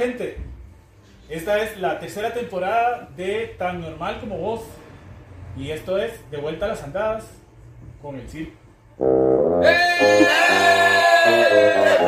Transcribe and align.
gente? 0.00 0.36
Esta 1.28 1.58
es 1.58 1.78
la 1.78 2.00
tercera 2.00 2.32
temporada 2.32 3.10
de 3.16 3.54
Tan 3.58 3.82
Normal 3.82 4.18
como 4.18 4.38
Vos. 4.38 4.62
Y 5.56 5.70
esto 5.70 5.98
es 5.98 6.12
De 6.30 6.38
Vuelta 6.38 6.64
a 6.64 6.68
las 6.68 6.82
Andadas 6.82 7.28
con 8.00 8.16
el 8.16 8.26
circo. 8.28 8.56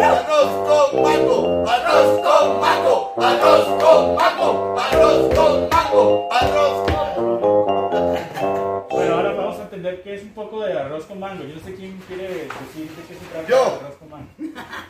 Arroz 0.00 0.90
con 0.90 1.02
mango, 1.02 1.64
arroz 1.68 2.20
con 2.22 2.60
mango, 2.60 3.14
arroz 3.18 3.66
con 3.82 4.16
mango, 4.16 4.78
arroz 4.78 5.34
con 5.34 5.68
mango, 5.68 6.28
arroz 6.32 6.90
con 6.90 8.88
Bueno, 8.88 9.14
ahora 9.14 9.32
vamos 9.34 9.58
a 9.58 9.62
entender 9.64 10.02
qué 10.02 10.14
es 10.14 10.22
un 10.22 10.32
poco 10.32 10.62
de 10.62 10.72
arroz 10.72 11.04
con 11.04 11.20
mango. 11.20 11.44
Yo 11.44 11.56
no 11.56 11.60
sé 11.60 11.74
quién 11.74 11.98
quiere 12.08 12.22
decir 12.22 12.90
de 12.90 13.02
qué 13.06 13.14
se 13.14 13.26
trata 13.30 13.48
Yo. 13.48 13.78
el 13.80 13.84
arroz 13.84 13.96
con 13.98 14.08
mango. 14.08 14.30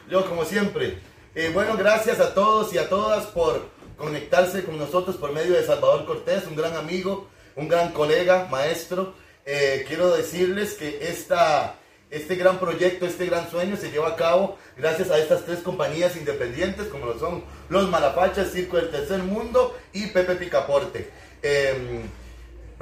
Yo, 0.09 0.25
como 0.29 0.45
siempre. 0.45 1.12
Eh, 1.35 1.51
bueno, 1.55 1.79
gracias 1.79 2.21
a 2.21 2.35
todos 2.35 2.75
y 2.75 2.79
a 2.79 2.91
todas 2.91 3.25
por 3.25 3.63
conectarse 3.97 4.65
con 4.65 4.77
nosotros 4.77 5.17
por 5.17 5.33
medio 5.33 5.55
de 5.55 5.65
Salvador 5.65 6.05
Cortés, 6.05 6.47
un 6.47 6.57
gran 6.57 6.77
amigo, 6.77 7.27
un 7.57 7.69
gran 7.69 7.93
colega, 7.93 8.49
maestro. 8.51 9.15
Eh, 9.47 9.87
quiero 9.89 10.15
decirles 10.15 10.75
que 10.75 11.09
esta, 11.09 11.77
este 12.11 12.37
gran 12.37 12.59
proyecto, 12.59 13.07
este 13.07 13.25
gran 13.25 13.51
sueño 13.51 13.79
se 13.79 13.91
lleva 13.91 14.09
a 14.09 14.17
cabo 14.17 14.59
gracias 14.77 15.11
a 15.11 15.17
estas 15.17 15.47
tres 15.47 15.61
compañías 15.61 16.17
independientes, 16.17 16.89
como 16.89 17.07
lo 17.07 17.19
son 17.19 17.45
Los 17.71 17.89
Malapachas, 17.89 18.53
Circo 18.53 18.77
del 18.77 18.91
Tercer 18.91 19.21
Mundo 19.21 19.75
y 19.95 20.09
Pepe 20.09 20.35
Picaporte. 20.35 21.09
Em, 21.41 22.03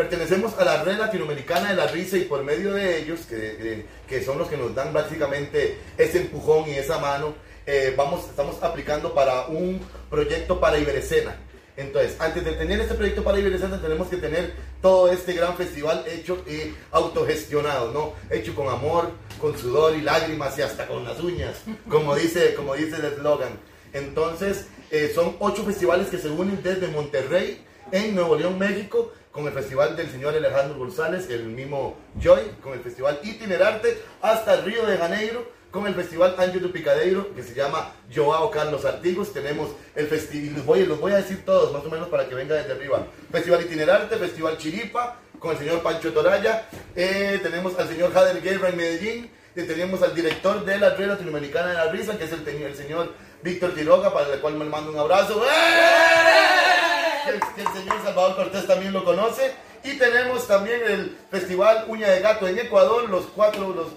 Pertenecemos 0.00 0.58
a 0.58 0.64
la 0.64 0.82
red 0.82 0.96
latinoamericana 0.96 1.68
de 1.68 1.76
la 1.76 1.86
risa 1.86 2.16
y 2.16 2.22
por 2.22 2.42
medio 2.42 2.72
de 2.72 3.02
ellos, 3.02 3.26
que, 3.26 3.36
eh, 3.36 3.86
que 4.08 4.24
son 4.24 4.38
los 4.38 4.48
que 4.48 4.56
nos 4.56 4.74
dan 4.74 4.94
básicamente 4.94 5.76
ese 5.98 6.22
empujón 6.22 6.70
y 6.70 6.72
esa 6.72 6.98
mano, 6.98 7.34
eh, 7.66 7.94
vamos, 7.96 8.24
estamos 8.28 8.62
aplicando 8.62 9.14
para 9.14 9.46
un 9.46 9.80
proyecto 10.08 10.60
para 10.60 10.78
Iberescena. 10.78 11.36
Entonces, 11.76 12.16
antes 12.20 12.44
de 12.44 12.52
tener 12.52 12.80
este 12.80 12.94
proyecto 12.94 13.24
para 13.24 13.38
Iberescena, 13.38 13.80
tenemos 13.80 14.08
que 14.08 14.16
tener 14.16 14.54
todo 14.82 15.10
este 15.10 15.32
gran 15.32 15.56
festival 15.56 16.04
hecho 16.06 16.44
y 16.46 16.74
autogestionado, 16.90 17.92
¿no? 17.92 18.12
Hecho 18.28 18.54
con 18.54 18.68
amor, 18.68 19.10
con 19.40 19.56
sudor 19.56 19.96
y 19.96 20.02
lágrimas 20.02 20.58
y 20.58 20.62
hasta 20.62 20.86
con 20.86 21.04
las 21.04 21.20
uñas, 21.20 21.56
como 21.88 22.14
dice, 22.14 22.54
como 22.54 22.74
dice 22.74 22.96
el 22.96 23.06
eslogan. 23.06 23.58
Entonces, 23.92 24.66
eh, 24.90 25.10
son 25.14 25.36
ocho 25.38 25.64
festivales 25.64 26.08
que 26.08 26.18
se 26.18 26.28
unen 26.28 26.62
desde 26.62 26.88
Monterrey, 26.88 27.64
en 27.92 28.14
Nuevo 28.14 28.36
León, 28.36 28.58
México, 28.58 29.12
con 29.32 29.46
el 29.46 29.52
festival 29.52 29.96
del 29.96 30.10
señor 30.10 30.34
Alejandro 30.34 30.78
González, 30.78 31.28
el 31.30 31.44
mismo 31.44 31.96
Joy, 32.20 32.42
con 32.62 32.72
el 32.72 32.80
festival 32.80 33.20
Itinerarte, 33.22 33.98
hasta 34.20 34.60
Río 34.60 34.86
de 34.86 34.96
Janeiro, 34.96 35.50
con 35.70 35.86
el 35.86 35.94
festival 35.94 36.34
Ángel 36.38 36.62
de 36.62 36.68
Picadeiro, 36.68 37.34
que 37.34 37.42
se 37.42 37.54
llama 37.54 37.92
Joao 38.14 38.50
Carlos 38.50 38.84
Artigos. 38.84 39.32
Tenemos 39.32 39.70
el 39.94 40.06
festival, 40.06 40.88
los 40.88 41.00
voy, 41.00 41.12
a 41.12 41.16
decir 41.16 41.44
todos, 41.44 41.72
más 41.72 41.84
o 41.84 41.90
menos 41.90 42.08
para 42.08 42.28
que 42.28 42.34
venga 42.34 42.54
desde 42.54 42.72
arriba. 42.72 43.06
Festival 43.30 43.62
Itinerarte, 43.62 44.16
Festival 44.16 44.58
Chiripa, 44.58 45.16
con 45.38 45.52
el 45.52 45.58
señor 45.58 45.82
Pancho 45.82 46.12
Toraya. 46.12 46.66
Eh, 46.96 47.40
tenemos 47.42 47.78
al 47.78 47.88
señor 47.88 48.12
Jader 48.12 48.42
Guerra 48.42 48.68
en 48.68 48.76
Medellín. 48.76 49.30
Y 49.56 49.62
tenemos 49.62 50.00
al 50.02 50.14
director 50.14 50.64
de 50.64 50.78
la 50.78 50.90
Red 50.90 51.08
Latinoamericana 51.08 51.68
de 51.70 51.74
la 51.74 51.90
Risa, 51.90 52.16
que 52.16 52.24
es 52.24 52.32
el, 52.32 52.46
el 52.46 52.76
señor 52.76 53.12
Víctor 53.42 53.74
Quiroga, 53.74 54.12
para 54.12 54.32
el 54.32 54.40
cual 54.40 54.54
me 54.54 54.64
mando 54.64 54.92
un 54.92 54.98
abrazo. 54.98 55.42
¡Eh! 55.44 56.89
Que 57.24 57.32
que 57.54 57.60
el 57.62 57.68
señor 57.68 58.02
Salvador 58.02 58.36
Cortés 58.36 58.66
también 58.66 58.92
lo 58.92 59.04
conoce. 59.04 59.52
Y 59.82 59.96
tenemos 59.96 60.46
también 60.46 60.80
el 60.86 61.16
Festival 61.30 61.84
Uña 61.88 62.08
de 62.08 62.20
Gato 62.20 62.46
en 62.46 62.58
Ecuador, 62.58 63.08
los 63.08 63.26
cuatro, 63.26 63.74
los, 63.74 63.88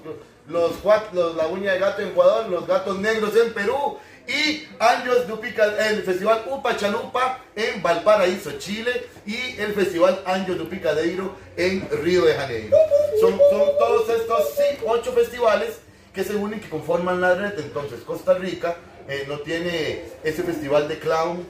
los 0.48 0.72
cuatro, 0.82 1.34
la 1.34 1.48
uña 1.48 1.74
de 1.74 1.80
gato 1.80 2.02
en 2.02 2.10
Ecuador, 2.10 2.50
los 2.50 2.68
gatos 2.68 3.00
negros 3.00 3.36
en 3.36 3.54
Perú 3.54 3.98
y 4.28 4.66
Años 4.80 5.28
Dupica, 5.28 5.66
el 5.90 6.04
Festival 6.04 6.44
Upa 6.50 6.78
Chalupa 6.78 7.40
en 7.56 7.82
Valparaíso, 7.82 8.54
Chile 8.60 9.08
y 9.26 9.60
el 9.60 9.74
Festival 9.74 10.22
Años 10.26 10.58
du 10.58 10.70
Picadeiro 10.70 11.36
en 11.58 11.88
Río 12.02 12.24
de 12.26 12.34
Janeiro. 12.34 12.78
Son, 13.20 13.38
son 13.50 13.78
todos 13.78 14.10
estos 14.10 14.50
sí, 14.56 14.78
ocho 14.86 15.12
festivales 15.12 15.80
que 16.14 16.24
se 16.24 16.36
unen, 16.36 16.62
que 16.62 16.70
conforman 16.70 17.20
la 17.20 17.36
red. 17.36 17.60
Entonces 17.60 18.02
Costa 18.02 18.36
Rica 18.36 18.76
eh, 19.08 19.26
no 19.28 19.40
tiene 19.40 20.06
ese 20.24 20.44
festival 20.44 20.88
de 20.88 21.00
clown, 21.00 21.46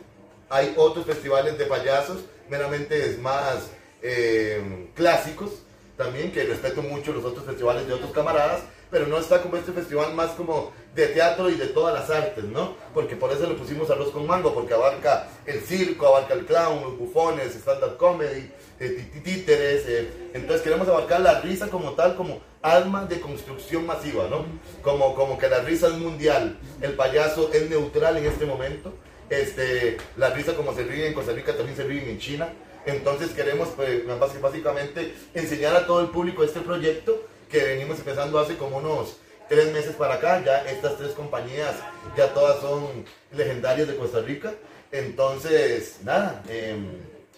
hay 0.53 0.73
otros 0.77 1.05
festivales 1.05 1.57
de 1.57 1.65
payasos, 1.65 2.19
meramente 2.47 3.03
es 3.09 3.17
más 3.19 3.69
eh, 4.03 4.89
clásicos 4.95 5.49
también, 5.97 6.31
que 6.31 6.43
respeto 6.43 6.81
mucho 6.83 7.11
los 7.11 7.25
otros 7.25 7.45
festivales 7.45 7.87
de 7.87 7.93
otros 7.93 8.11
camaradas, 8.11 8.61
pero 8.91 9.07
no 9.07 9.17
está 9.17 9.41
como 9.41 9.57
este 9.57 9.71
festival 9.71 10.13
más 10.13 10.31
como 10.31 10.71
de 10.93 11.07
teatro 11.07 11.49
y 11.49 11.55
de 11.55 11.67
todas 11.67 11.93
las 11.95 12.09
artes, 12.11 12.43
¿no? 12.43 12.75
Porque 12.93 13.15
por 13.15 13.31
eso 13.31 13.47
le 13.47 13.55
pusimos 13.55 13.89
arroz 13.89 14.11
con 14.11 14.27
mango, 14.27 14.53
porque 14.53 14.75
abarca 14.75 15.27
el 15.47 15.61
circo, 15.61 16.05
abarca 16.05 16.35
el 16.35 16.45
clown, 16.45 16.81
los 16.83 16.97
bufones, 16.99 17.55
stand-up 17.55 17.97
comedy, 17.97 18.51
eh, 18.79 18.89
tí- 18.89 19.19
tí- 19.19 19.19
títeres, 19.21 19.83
eh, 19.87 20.07
entonces 20.35 20.61
queremos 20.61 20.87
abarcar 20.87 21.21
la 21.21 21.41
risa 21.41 21.69
como 21.69 21.93
tal, 21.93 22.15
como 22.15 22.41
alma 22.61 23.05
de 23.05 23.19
construcción 23.19 23.87
masiva, 23.87 24.27
¿no? 24.29 24.45
Como, 24.83 25.15
como 25.15 25.39
que 25.39 25.49
la 25.49 25.61
risa 25.61 25.87
es 25.87 25.93
mundial, 25.97 26.59
el 26.81 26.93
payaso 26.93 27.51
es 27.51 27.67
neutral 27.71 28.17
en 28.17 28.25
este 28.27 28.45
momento, 28.45 28.93
este, 29.29 29.97
la 30.17 30.29
risa 30.31 30.53
como 30.55 30.73
se 30.75 30.83
ríe 30.83 31.07
en 31.07 31.13
Costa 31.13 31.31
Rica 31.33 31.53
también 31.55 31.75
se 31.75 31.83
ríen 31.83 32.07
en 32.09 32.19
China. 32.19 32.49
Entonces 32.85 33.29
queremos 33.31 33.69
pues, 33.75 34.05
bás- 34.05 34.41
básicamente 34.41 35.13
enseñar 35.33 35.75
a 35.75 35.85
todo 35.85 36.01
el 36.01 36.07
público 36.07 36.43
este 36.43 36.59
proyecto 36.59 37.27
que 37.49 37.63
venimos 37.63 37.97
empezando 37.99 38.39
hace 38.39 38.57
como 38.57 38.77
unos 38.77 39.17
tres 39.47 39.71
meses 39.71 39.95
para 39.95 40.15
acá. 40.15 40.41
Ya 40.45 40.63
estas 40.69 40.97
tres 40.97 41.11
compañías 41.11 41.75
ya 42.17 42.33
todas 42.33 42.59
son 42.61 43.05
legendarias 43.31 43.87
de 43.87 43.95
Costa 43.95 44.19
Rica. 44.21 44.51
Entonces, 44.91 45.97
nada, 46.03 46.43
em, 46.49 46.85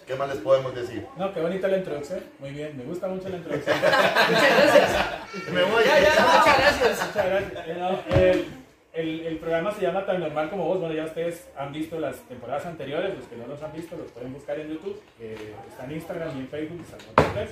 ¿qué 0.06 0.14
más 0.16 0.28
les 0.28 0.38
podemos 0.38 0.74
decir? 0.74 1.06
No, 1.16 1.32
qué 1.32 1.40
bonita 1.40 1.68
la 1.68 1.78
introducción. 1.78 2.20
Muy 2.38 2.50
bien, 2.50 2.76
me 2.76 2.84
gusta 2.84 3.06
mucho 3.08 3.28
la 3.28 3.36
introducción. 3.36 3.76
Me 5.52 5.62
voy. 5.64 5.84
Ya, 5.84 6.00
ya, 6.00 6.10
muchas 6.38 6.58
gracias. 6.58 7.06
Muchas 7.06 7.26
gracias. 7.26 7.66
Eh, 7.68 7.76
no, 7.78 8.16
el, 8.16 8.46
el- 8.96 9.20
el 9.26 9.36
programa 9.38 9.70
se 9.72 9.82
llama 9.82 10.04
Tan 10.06 10.20
Normal 10.20 10.50
como 10.50 10.64
Vos. 10.64 10.80
Bueno, 10.80 10.94
ya 10.94 11.04
ustedes 11.04 11.48
han 11.56 11.72
visto 11.72 11.98
las 12.00 12.16
temporadas 12.22 12.66
anteriores. 12.66 13.14
Los 13.16 13.26
que 13.26 13.36
no 13.36 13.46
los 13.46 13.62
han 13.62 13.72
visto 13.72 13.96
los 13.96 14.10
pueden 14.10 14.32
buscar 14.32 14.58
en 14.58 14.68
YouTube. 14.70 15.00
que 15.18 15.34
está 15.68 15.84
en 15.84 15.92
Instagram 15.92 16.36
y 16.36 16.40
en 16.40 16.48
Facebook. 16.48 16.84
Salvador 16.90 17.14
Cortés. 17.34 17.50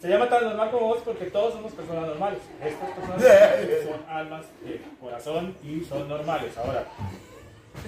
Se 0.00 0.08
llama 0.08 0.28
Tan 0.28 0.44
Normal 0.44 0.70
como 0.70 0.86
Vos 0.88 0.98
porque 1.04 1.24
todos 1.26 1.54
somos 1.54 1.72
personas 1.72 2.06
normales. 2.06 2.38
Estas 2.64 2.90
personas 2.90 3.22
son 3.84 4.00
almas 4.08 4.46
de 4.64 4.80
corazón 5.00 5.54
y 5.64 5.80
son 5.84 6.08
normales. 6.08 6.56
Ahora, 6.56 6.84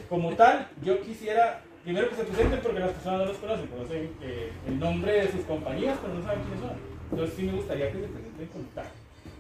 como 0.09 0.35
tal, 0.35 0.69
yo 0.83 1.01
quisiera 1.03 1.63
primero 1.85 2.09
que 2.11 2.17
se 2.17 2.25
presenten 2.25 2.61
porque 2.61 2.81
las 2.81 2.91
personas 2.93 3.19
no 3.21 3.25
los 3.27 3.37
conocen. 3.39 3.67
Conocen 3.69 4.13
eh, 4.23 4.53
el 4.67 4.79
nombre 4.79 5.13
de 5.13 5.31
sus 5.33 5.43
compañías, 5.45 5.97
pero 6.03 6.15
no 6.15 6.23
saben 6.23 6.41
quiénes 6.43 6.61
son. 6.61 6.73
Entonces, 7.13 7.37
sí 7.37 7.43
me 7.45 7.53
gustaría 7.53 7.87
que 7.93 7.99
se 8.01 8.07
presenten 8.09 8.47
como 8.49 8.65
tal. 8.75 8.87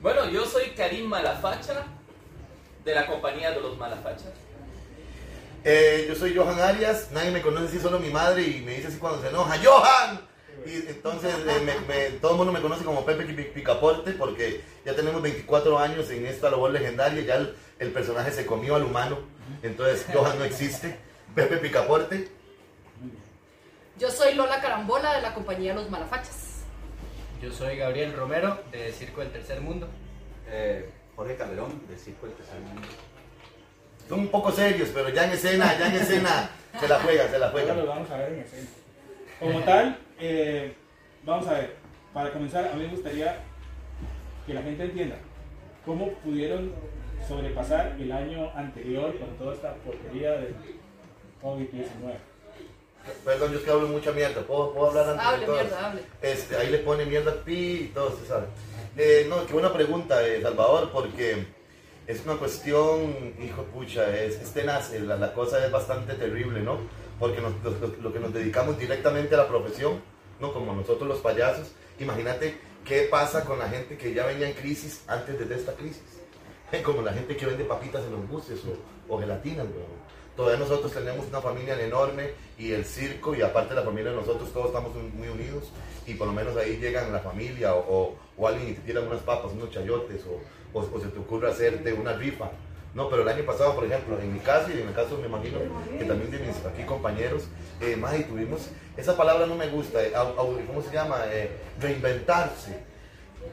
Bueno, 0.02 0.30
yo 0.30 0.44
soy 0.44 0.70
Karim 0.76 1.06
Malafacha, 1.06 1.84
de 2.84 2.94
la 2.94 3.06
compañía 3.06 3.50
de 3.50 3.60
los 3.60 3.76
Malafachas. 3.78 4.32
Eh, 5.64 6.06
yo 6.08 6.14
soy 6.14 6.34
Johan 6.34 6.58
Arias, 6.60 7.08
nadie 7.12 7.30
me 7.30 7.42
conoce 7.42 7.66
así, 7.66 7.78
solo 7.80 7.98
mi 7.98 8.08
madre 8.10 8.42
y 8.42 8.60
me 8.62 8.74
dice 8.76 8.88
así 8.88 8.96
cuando 8.96 9.20
se 9.20 9.28
enoja, 9.28 9.58
¡Johan! 9.62 10.20
Y 10.66 10.88
entonces 10.90 11.34
eh, 11.46 11.60
me- 11.64 11.80
me- 11.86 12.10
todo 12.18 12.32
el 12.32 12.36
mundo 12.38 12.52
me 12.52 12.60
conoce 12.60 12.84
como 12.84 13.04
Pepe 13.04 13.24
Pi- 13.24 13.44
Picaporte 13.44 14.12
porque 14.12 14.62
ya 14.84 14.94
tenemos 14.94 15.20
24 15.22 15.78
años 15.78 16.08
en 16.10 16.26
esta 16.26 16.50
labor 16.50 16.70
legendaria, 16.70 17.22
ya 17.22 17.34
el, 17.36 17.54
el 17.78 17.90
personaje 17.92 18.30
se 18.32 18.46
comió 18.46 18.74
al 18.76 18.84
humano, 18.84 19.18
entonces 19.62 20.06
Johan 20.12 20.38
no 20.38 20.44
existe, 20.44 20.96
Pepe 21.34 21.58
Picaporte. 21.58 22.28
Yo 23.98 24.10
soy 24.10 24.34
Lola 24.34 24.60
Carambola 24.62 25.14
de 25.16 25.22
la 25.22 25.34
compañía 25.34 25.74
Los 25.74 25.90
Malafachas. 25.90 26.62
Yo 27.42 27.52
soy 27.52 27.76
Gabriel 27.76 28.14
Romero 28.14 28.62
de 28.70 28.92
Circo 28.92 29.20
del 29.20 29.30
Tercer 29.32 29.60
Mundo. 29.60 29.88
Eh, 30.48 30.90
Jorge 31.16 31.36
Calderón, 31.36 31.80
de 31.88 31.96
Circo 31.96 32.26
del 32.26 32.34
Tercer 32.36 32.60
Mundo. 32.60 32.82
Son 34.08 34.20
un 34.20 34.28
poco 34.28 34.50
serios, 34.50 34.88
pero 34.92 35.08
ya 35.10 35.24
en 35.26 35.32
escena, 35.32 35.78
ya 35.78 35.88
en 35.88 35.94
escena 36.00 36.50
se 36.80 36.88
la 36.88 36.98
juega, 37.00 37.28
se 37.28 37.38
la 37.38 37.46
Ahora 37.46 37.50
juega. 37.60 37.74
los 37.74 37.86
vamos 37.86 38.10
a 38.10 38.16
ver 38.16 38.32
en 38.32 38.40
escena. 38.40 38.68
Como 39.38 39.60
tal, 39.60 39.98
eh, 40.18 40.74
vamos 41.24 41.46
a 41.46 41.52
ver, 41.52 41.76
para 42.12 42.32
comenzar, 42.32 42.66
a 42.68 42.74
mí 42.74 42.84
me 42.84 42.88
gustaría 42.90 43.38
que 44.46 44.54
la 44.54 44.62
gente 44.62 44.84
entienda 44.84 45.16
cómo 45.84 46.12
pudieron 46.24 46.72
sobrepasar 47.28 47.96
el 48.00 48.10
año 48.10 48.50
anterior 48.56 49.16
con 49.18 49.28
toda 49.36 49.54
esta 49.54 49.74
porquería 49.76 50.32
del 50.32 50.54
COVID-19. 51.42 52.14
Perdón, 53.24 53.52
yo 53.52 53.58
es 53.58 53.64
que 53.64 53.70
hablo 53.70 53.88
mucha 53.88 54.12
mierda, 54.12 54.42
¿puedo, 54.42 54.72
puedo 54.74 54.88
hablar 54.88 55.08
antes 55.10 55.22
de 55.22 55.28
Hable, 55.34 55.46
todo? 55.46 55.54
mierda, 55.56 55.86
hable. 55.86 56.02
Este, 56.20 56.56
ahí 56.56 56.70
le 56.70 56.78
pone 56.78 57.04
mierda 57.06 57.32
pi 57.44 57.54
y 57.54 57.92
todo, 57.94 58.14
se 58.18 58.26
sabe. 58.26 58.46
Eh, 59.02 59.24
no, 59.30 59.46
qué 59.46 59.54
buena 59.54 59.72
pregunta, 59.72 60.28
eh, 60.28 60.42
Salvador, 60.42 60.90
porque 60.92 61.46
es 62.06 62.22
una 62.26 62.36
cuestión, 62.36 63.34
hijo 63.42 63.62
pucha, 63.72 64.14
es, 64.14 64.34
es 64.34 64.52
tenaz, 64.52 64.92
eh, 64.92 65.00
la, 65.00 65.32
cosa 65.32 65.64
es 65.64 65.72
bastante 65.72 66.12
terrible, 66.12 66.60
¿no? 66.60 66.76
Porque 67.18 67.40
lo, 67.40 68.12
que 68.12 68.20
nos 68.20 68.34
dedicamos 68.34 68.78
directamente 68.78 69.34
a 69.34 69.38
la 69.38 69.48
profesión, 69.48 70.02
¿no? 70.38 70.52
Como 70.52 70.74
nosotros 70.74 71.08
los 71.08 71.20
payasos, 71.20 71.72
imagínate 71.98 72.58
qué 72.84 73.08
pasa 73.10 73.42
con 73.46 73.58
la 73.58 73.70
gente 73.70 73.96
que 73.96 74.12
ya 74.12 74.26
venía 74.26 74.50
en 74.50 74.54
crisis 74.54 75.02
antes 75.06 75.48
de 75.48 75.54
esta 75.54 75.72
crisis. 75.72 76.02
Como 76.84 77.00
la 77.00 77.14
gente 77.14 77.38
que 77.38 77.46
vende 77.46 77.64
papitas 77.64 78.04
en 78.04 78.12
los 78.12 78.28
buses 78.28 78.60
o, 78.66 79.14
o 79.14 79.18
gelatinas, 79.18 79.64
weón. 79.64 80.19
Todavía 80.40 80.58
nosotros 80.64 80.90
tenemos 80.90 81.26
una 81.26 81.42
familia 81.42 81.78
enorme 81.78 82.30
y 82.58 82.72
el 82.72 82.86
circo 82.86 83.34
y 83.34 83.42
aparte 83.42 83.74
la 83.74 83.82
familia 83.82 84.10
de 84.12 84.16
nosotros 84.16 84.50
todos 84.54 84.68
estamos 84.68 84.90
muy 85.12 85.28
unidos 85.28 85.64
y 86.06 86.14
por 86.14 86.28
lo 86.28 86.32
menos 86.32 86.56
ahí 86.56 86.78
llegan 86.78 87.12
la 87.12 87.18
familia 87.18 87.74
o, 87.74 87.80
o- 87.94 88.14
o 88.38 88.48
alguien 88.48 88.70
y 88.70 88.72
te 88.72 88.80
tiran 88.80 89.06
unas 89.06 89.20
papas, 89.20 89.52
unos 89.52 89.70
chayotes 89.70 90.22
o, 90.24 90.78
o- 90.78 90.98
se 90.98 91.08
te 91.08 91.18
ocurre 91.18 91.50
hacerte 91.50 91.92
una 91.92 92.14
rifa. 92.14 92.52
No, 92.94 93.10
pero 93.10 93.20
el 93.20 93.28
año 93.28 93.44
pasado, 93.44 93.74
por 93.74 93.84
ejemplo, 93.84 94.18
en 94.18 94.32
mi 94.32 94.38
caso 94.40 94.70
y 94.70 94.80
en 94.80 94.88
el 94.88 94.94
caso 94.94 95.18
me 95.20 95.26
imagino 95.26 95.58
que 95.98 96.04
también 96.06 96.30
de 96.30 96.38
mis 96.38 96.56
aquí 96.64 96.84
compañeros, 96.84 97.42
eh, 97.82 97.96
más 97.96 98.18
y 98.18 98.24
tuvimos, 98.24 98.70
esa 98.96 99.18
palabra 99.18 99.44
no 99.46 99.56
me 99.56 99.68
gusta, 99.68 100.02
eh, 100.02 100.10
¿cómo 100.66 100.80
se 100.82 100.90
llama? 100.90 101.18
Eh, 101.26 101.50
reinventarse. 101.78 102.78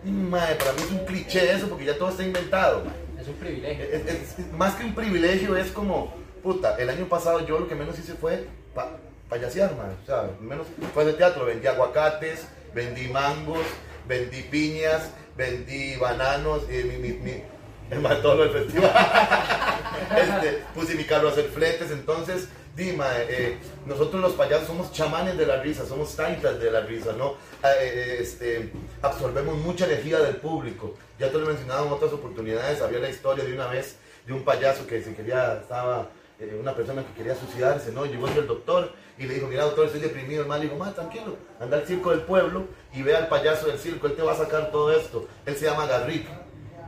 Mae, 0.06 0.56
para 0.56 0.72
mí 0.72 0.82
es 0.84 0.92
un 0.92 1.06
cliché 1.06 1.52
eso 1.52 1.68
porque 1.68 1.84
ya 1.84 1.98
todo 1.98 2.08
está 2.12 2.24
inventado. 2.24 2.84
Es 3.20 3.28
un 3.28 3.34
privilegio. 3.34 3.84
Es- 3.84 4.06
es- 4.08 4.40
es- 4.40 4.54
más 4.54 4.76
que 4.76 4.86
un 4.86 4.96
privilegio 4.96 5.58
es 5.58 5.70
como, 5.72 6.14
puta, 6.48 6.78
el 6.78 6.90
año 6.90 7.10
pasado 7.10 7.46
yo 7.46 7.60
lo 7.60 7.68
que 7.68 7.76
menos 7.76 8.00
hice 8.00 8.14
fue 8.14 8.48
pa- 8.74 8.92
payasear, 9.28 9.76
man. 9.76 9.94
Sea, 10.06 10.30
menos 10.40 10.66
fue 10.94 11.04
de 11.04 11.12
teatro, 11.12 11.44
vendí 11.44 11.68
aguacates, 11.68 12.48
vendí 12.74 13.10
mangos, 13.10 13.66
vendí 14.08 14.44
piñas, 14.44 15.10
vendí 15.36 15.98
bananos, 15.98 16.64
y 16.70 16.84
mi, 16.86 16.96
mi, 17.00 17.10
mi- 17.18 17.44
el 17.92 18.02
del 18.02 18.50
festival. 18.52 18.92
Este, 20.16 20.64
puse 20.74 20.96
mi 20.96 21.04
carro 21.04 21.28
a 21.28 21.32
hacer 21.32 21.50
fletes, 21.50 21.92
entonces, 21.92 22.48
Dima, 22.78 23.08
eh, 23.18 23.58
nosotros 23.86 24.22
los 24.22 24.34
payasos 24.34 24.68
somos 24.68 24.94
chamanes 24.94 25.38
de 25.38 25.46
la 25.46 25.58
risa, 25.62 25.86
somos 25.86 26.16
taitas 26.16 26.60
de 26.62 26.72
la 26.72 26.82
risa, 26.82 27.12
¿no? 27.18 27.32
Eh, 27.64 27.68
eh, 27.82 28.18
este, 28.22 28.72
absorbemos 29.02 29.58
mucha 29.58 29.86
energía 29.86 30.20
del 30.20 30.36
público. 30.38 30.94
Ya 31.20 31.30
te 31.30 31.40
lo 31.40 31.44
he 31.46 31.48
mencionado 31.48 31.88
en 31.88 31.92
otras 31.94 32.14
oportunidades, 32.14 32.82
había 32.82 33.00
la 33.00 33.10
historia 33.10 33.44
de 33.44 33.52
una 33.54 33.68
vez 33.68 33.96
de 34.26 34.32
un 34.34 34.44
payaso 34.46 34.86
que 34.88 35.02
se 35.02 35.14
quería, 35.14 35.60
estaba 35.62 36.08
eh, 36.40 36.58
una 36.60 36.76
persona 36.76 37.04
que 37.04 37.14
quería 37.14 37.36
suicidarse, 37.36 37.92
¿no? 37.92 38.06
Llegó 38.06 38.28
el 38.28 38.46
doctor 38.46 38.92
y 39.18 39.24
le 39.24 39.34
dijo, 39.34 39.48
mira 39.48 39.64
doctor, 39.64 39.88
estoy 39.88 40.02
deprimido, 40.02 40.46
mal, 40.46 40.60
le 40.60 40.66
dijo, 40.66 40.78
más 40.78 40.94
tranquilo, 40.94 41.36
anda 41.60 41.78
al 41.78 41.88
circo 41.88 42.12
del 42.12 42.22
pueblo 42.22 42.66
y 42.94 43.02
ve 43.02 43.16
al 43.16 43.28
payaso 43.28 43.68
del 43.68 43.80
circo, 43.80 44.06
él 44.06 44.16
te 44.16 44.22
va 44.22 44.34
a 44.34 44.38
sacar 44.38 44.72
todo 44.72 44.92
esto. 44.92 45.28
Él 45.46 45.56
se 45.56 45.66
llama 45.66 45.88
Garrick. 45.88 46.28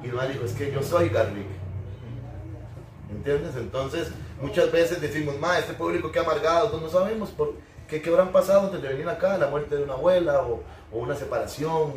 Y 0.04 0.07
el 0.07 0.13
mal 0.13 0.31
dijo, 0.31 0.46
es 0.46 0.54
que 0.54 0.72
yo 0.72 0.84
soy 0.84 1.10
Garrick. 1.10 1.48
¿Entiendes? 3.12 3.56
Entonces, 3.56 4.10
muchas 4.40 4.72
veces 4.72 5.01
decimos, 5.01 5.38
ma, 5.40 5.57
este 5.57 5.74
público 5.74 6.12
que 6.12 6.19
amargado, 6.19 6.69
pues 6.69 6.84
no 6.84 6.90
sabemos 6.90 7.31
por 7.31 7.54
qué, 7.88 8.01
qué 8.04 8.10
habrán 8.12 8.31
pasado 8.31 8.68
antes 8.68 8.81
de 8.81 8.88
venir 8.88 9.10
acá, 9.10 9.36
la 9.40 9.48
muerte 9.48 9.75
de 9.75 9.84
una 9.84 9.94
abuela 9.94 10.44
o, 10.44 10.62
o 10.92 11.00
una 11.00 11.16
separación, 11.16 11.92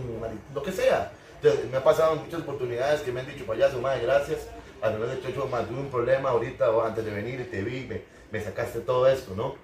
lo 0.54 0.62
que 0.62 0.72
sea. 0.72 1.12
Entonces, 1.42 1.70
me 1.70 1.76
ha 1.76 1.84
pasado 1.84 2.14
en 2.14 2.20
muchas 2.20 2.40
oportunidades 2.40 3.02
que 3.02 3.12
me 3.12 3.20
han 3.20 3.26
dicho, 3.26 3.44
payaso, 3.44 3.78
madre, 3.78 4.04
gracias. 4.04 4.48
Al 4.82 4.94
final 4.94 5.22
de 5.22 5.28
hecho, 5.28 5.46
más 5.46 5.68
tuve 5.68 5.78
un 5.78 5.90
problema 5.90 6.30
ahorita 6.30 6.70
o 6.70 6.82
antes 6.82 7.04
de 7.04 7.12
venir 7.12 7.40
y 7.40 7.44
te 7.44 7.62
vi, 7.62 7.88
me, 8.30 8.40
sacaste 8.40 8.80
todo 8.80 9.06
esto, 9.06 9.34
¿no? 9.36 9.54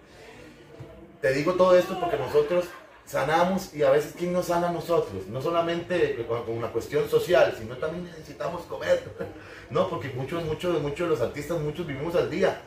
Te 1.21 1.33
digo 1.33 1.55
todo 1.55 1.77
esto 1.77 1.99
porque 1.99 2.17
nosotros 2.17 2.67
sanamos 3.05 3.75
y 3.75 3.83
a 3.83 3.91
veces 3.91 4.15
¿quién 4.17 4.33
nos 4.33 4.47
sana 4.47 4.69
a 4.69 4.73
nosotros? 4.73 5.27
No 5.27 5.43
solamente 5.43 6.25
con 6.29 6.57
una 6.57 6.69
cuestión 6.69 7.09
social, 7.09 7.53
sino 7.59 7.77
también 7.79 8.05
necesitamos 8.05 8.63
comer, 8.67 9.03
¿no? 9.71 9.91
Porque 9.91 10.11
muchos, 10.11 10.45
muchos, 10.45 10.81
muchos 10.81 11.09
de 11.09 11.09
los 11.09 11.21
artistas, 11.21 11.59
muchos 11.61 11.85
vivimos 11.85 12.15
al 12.15 12.31
día 12.31 12.61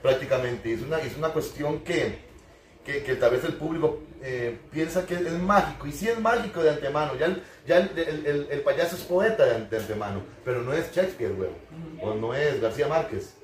prácticamente. 0.00 0.72
Es 0.72 0.82
una, 0.82 0.98
es 0.98 1.16
una 1.16 1.30
cuestión 1.30 1.80
que, 1.80 2.27
que, 2.88 3.02
que 3.02 3.16
tal 3.16 3.32
vez 3.32 3.44
el 3.44 3.52
público 3.52 4.00
eh, 4.22 4.56
piensa 4.70 5.04
que 5.04 5.14
es 5.14 5.32
mágico, 5.32 5.86
y 5.86 5.92
sí 5.92 6.08
es 6.08 6.18
mágico 6.18 6.62
de 6.62 6.70
antemano, 6.70 7.14
ya 7.16 7.26
el, 7.26 7.42
ya 7.66 7.76
el, 7.76 8.46
el- 8.50 8.60
payaso 8.62 8.96
es 8.96 9.02
poeta 9.02 9.44
de, 9.44 9.56
ante- 9.56 9.76
de 9.76 9.82
antemano, 9.82 10.22
pero 10.42 10.62
no 10.62 10.72
es 10.72 10.90
Shakespeare, 10.90 11.34
güey, 11.34 11.50
o 12.00 12.14
no 12.14 12.34
es 12.34 12.60
García 12.62 12.88
Márquez. 12.88 13.34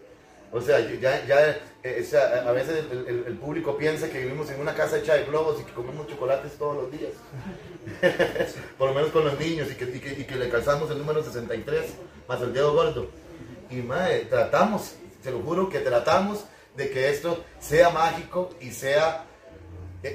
O 0.50 0.60
sea, 0.62 0.78
ya, 0.80 1.26
ya 1.26 1.58
eh, 1.82 2.00
o 2.00 2.04
sea, 2.08 2.48
a 2.48 2.52
veces 2.52 2.84
el, 2.90 3.36
público 3.38 3.76
piensa 3.76 4.08
que 4.08 4.20
vivimos 4.20 4.48
en 4.50 4.60
una 4.60 4.72
casa 4.72 4.96
hecha 4.98 5.14
de 5.14 5.24
globos 5.24 5.60
y 5.60 5.64
que 5.64 5.72
comemos 5.72 6.06
chocolates 6.06 6.52
todos 6.56 6.76
los 6.76 6.90
días. 6.92 7.12
Por 8.78 8.88
lo 8.88 8.94
menos 8.94 9.10
con 9.10 9.24
los 9.24 9.38
niños 9.38 9.68
y 9.70 9.74
que, 9.74 9.84
y 9.84 10.00
que, 10.00 10.12
y 10.20 10.24
que 10.24 10.36
le 10.36 10.48
calzamos 10.48 10.90
el 10.90 10.98
número 10.98 11.22
63 11.22 11.84
más 12.28 12.40
el 12.40 12.52
dedo 12.54 12.72
gordo. 12.72 13.08
Y 13.68 13.76
mae, 13.76 14.20
tratamos, 14.26 14.94
te 15.22 15.30
lo 15.32 15.40
juro 15.40 15.68
que 15.68 15.80
tratamos 15.80 16.44
de 16.76 16.88
que 16.90 17.10
esto 17.10 17.44
sea 17.60 17.90
mágico 17.90 18.50
y 18.60 18.70
sea 18.70 19.24
eh, 19.24 19.33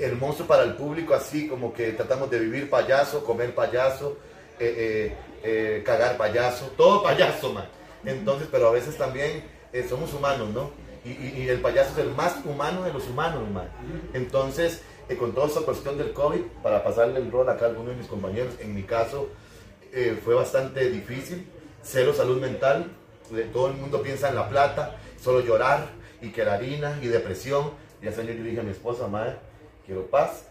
hermoso 0.01 0.45
para 0.45 0.63
el 0.63 0.75
público, 0.75 1.13
así 1.13 1.47
como 1.47 1.73
que 1.73 1.91
tratamos 1.93 2.29
de 2.29 2.39
vivir 2.39 2.69
payaso, 2.69 3.23
comer 3.23 3.55
payaso, 3.55 4.17
eh, 4.59 4.75
eh, 4.77 5.15
eh, 5.43 5.83
cagar 5.85 6.17
payaso, 6.17 6.67
todo 6.77 7.01
payaso, 7.03 7.53
man. 7.53 7.65
Entonces, 8.05 8.47
pero 8.51 8.67
a 8.67 8.71
veces 8.71 8.97
también 8.97 9.43
eh, 9.73 9.85
somos 9.87 10.13
humanos, 10.13 10.49
¿no? 10.49 10.71
Y, 11.05 11.11
y- 11.43 11.49
el 11.49 11.59
payaso 11.61 11.91
es 11.93 11.97
el 11.99 12.11
más 12.13 12.35
humano 12.45 12.83
de 12.83 12.91
los 12.93 13.07
humanos, 13.07 13.49
man. 13.49 13.69
Entonces, 14.13 14.81
eh, 15.07 15.15
con 15.15 15.33
toda 15.33 15.47
esta 15.47 15.61
cuestión 15.61 15.97
del 15.97 16.13
COVID, 16.13 16.41
para 16.61 16.83
pasarle 16.83 17.19
el 17.19 17.31
rol 17.31 17.49
acá 17.49 17.65
a 17.65 17.69
alguno 17.69 17.89
de 17.91 17.95
mis 17.95 18.07
compañeros, 18.07 18.53
en 18.59 18.75
mi 18.75 18.83
caso, 18.83 19.29
eh, 19.93 20.19
fue 20.23 20.35
bastante 20.35 20.89
difícil, 20.89 21.47
cero 21.81 22.13
salud 22.13 22.39
mental, 22.39 22.91
eh, 23.35 23.49
todo 23.51 23.67
el 23.67 23.73
mundo 23.73 24.01
piensa 24.01 24.29
en 24.29 24.35
la 24.35 24.49
plata, 24.49 24.97
solo 25.21 25.39
llorar 25.39 25.87
y 26.21 26.29
que 26.31 26.43
la 26.43 26.53
harina 26.55 26.99
y 27.01 27.07
depresión. 27.07 27.71
Y 28.01 28.07
ese 28.07 28.21
año 28.21 28.31
yo 28.33 28.43
dije 28.43 28.59
a 28.59 28.63
mi 28.63 28.71
esposa, 28.71 29.07
madre, 29.07 29.37
quiero 29.89 30.05
paz. 30.05 30.43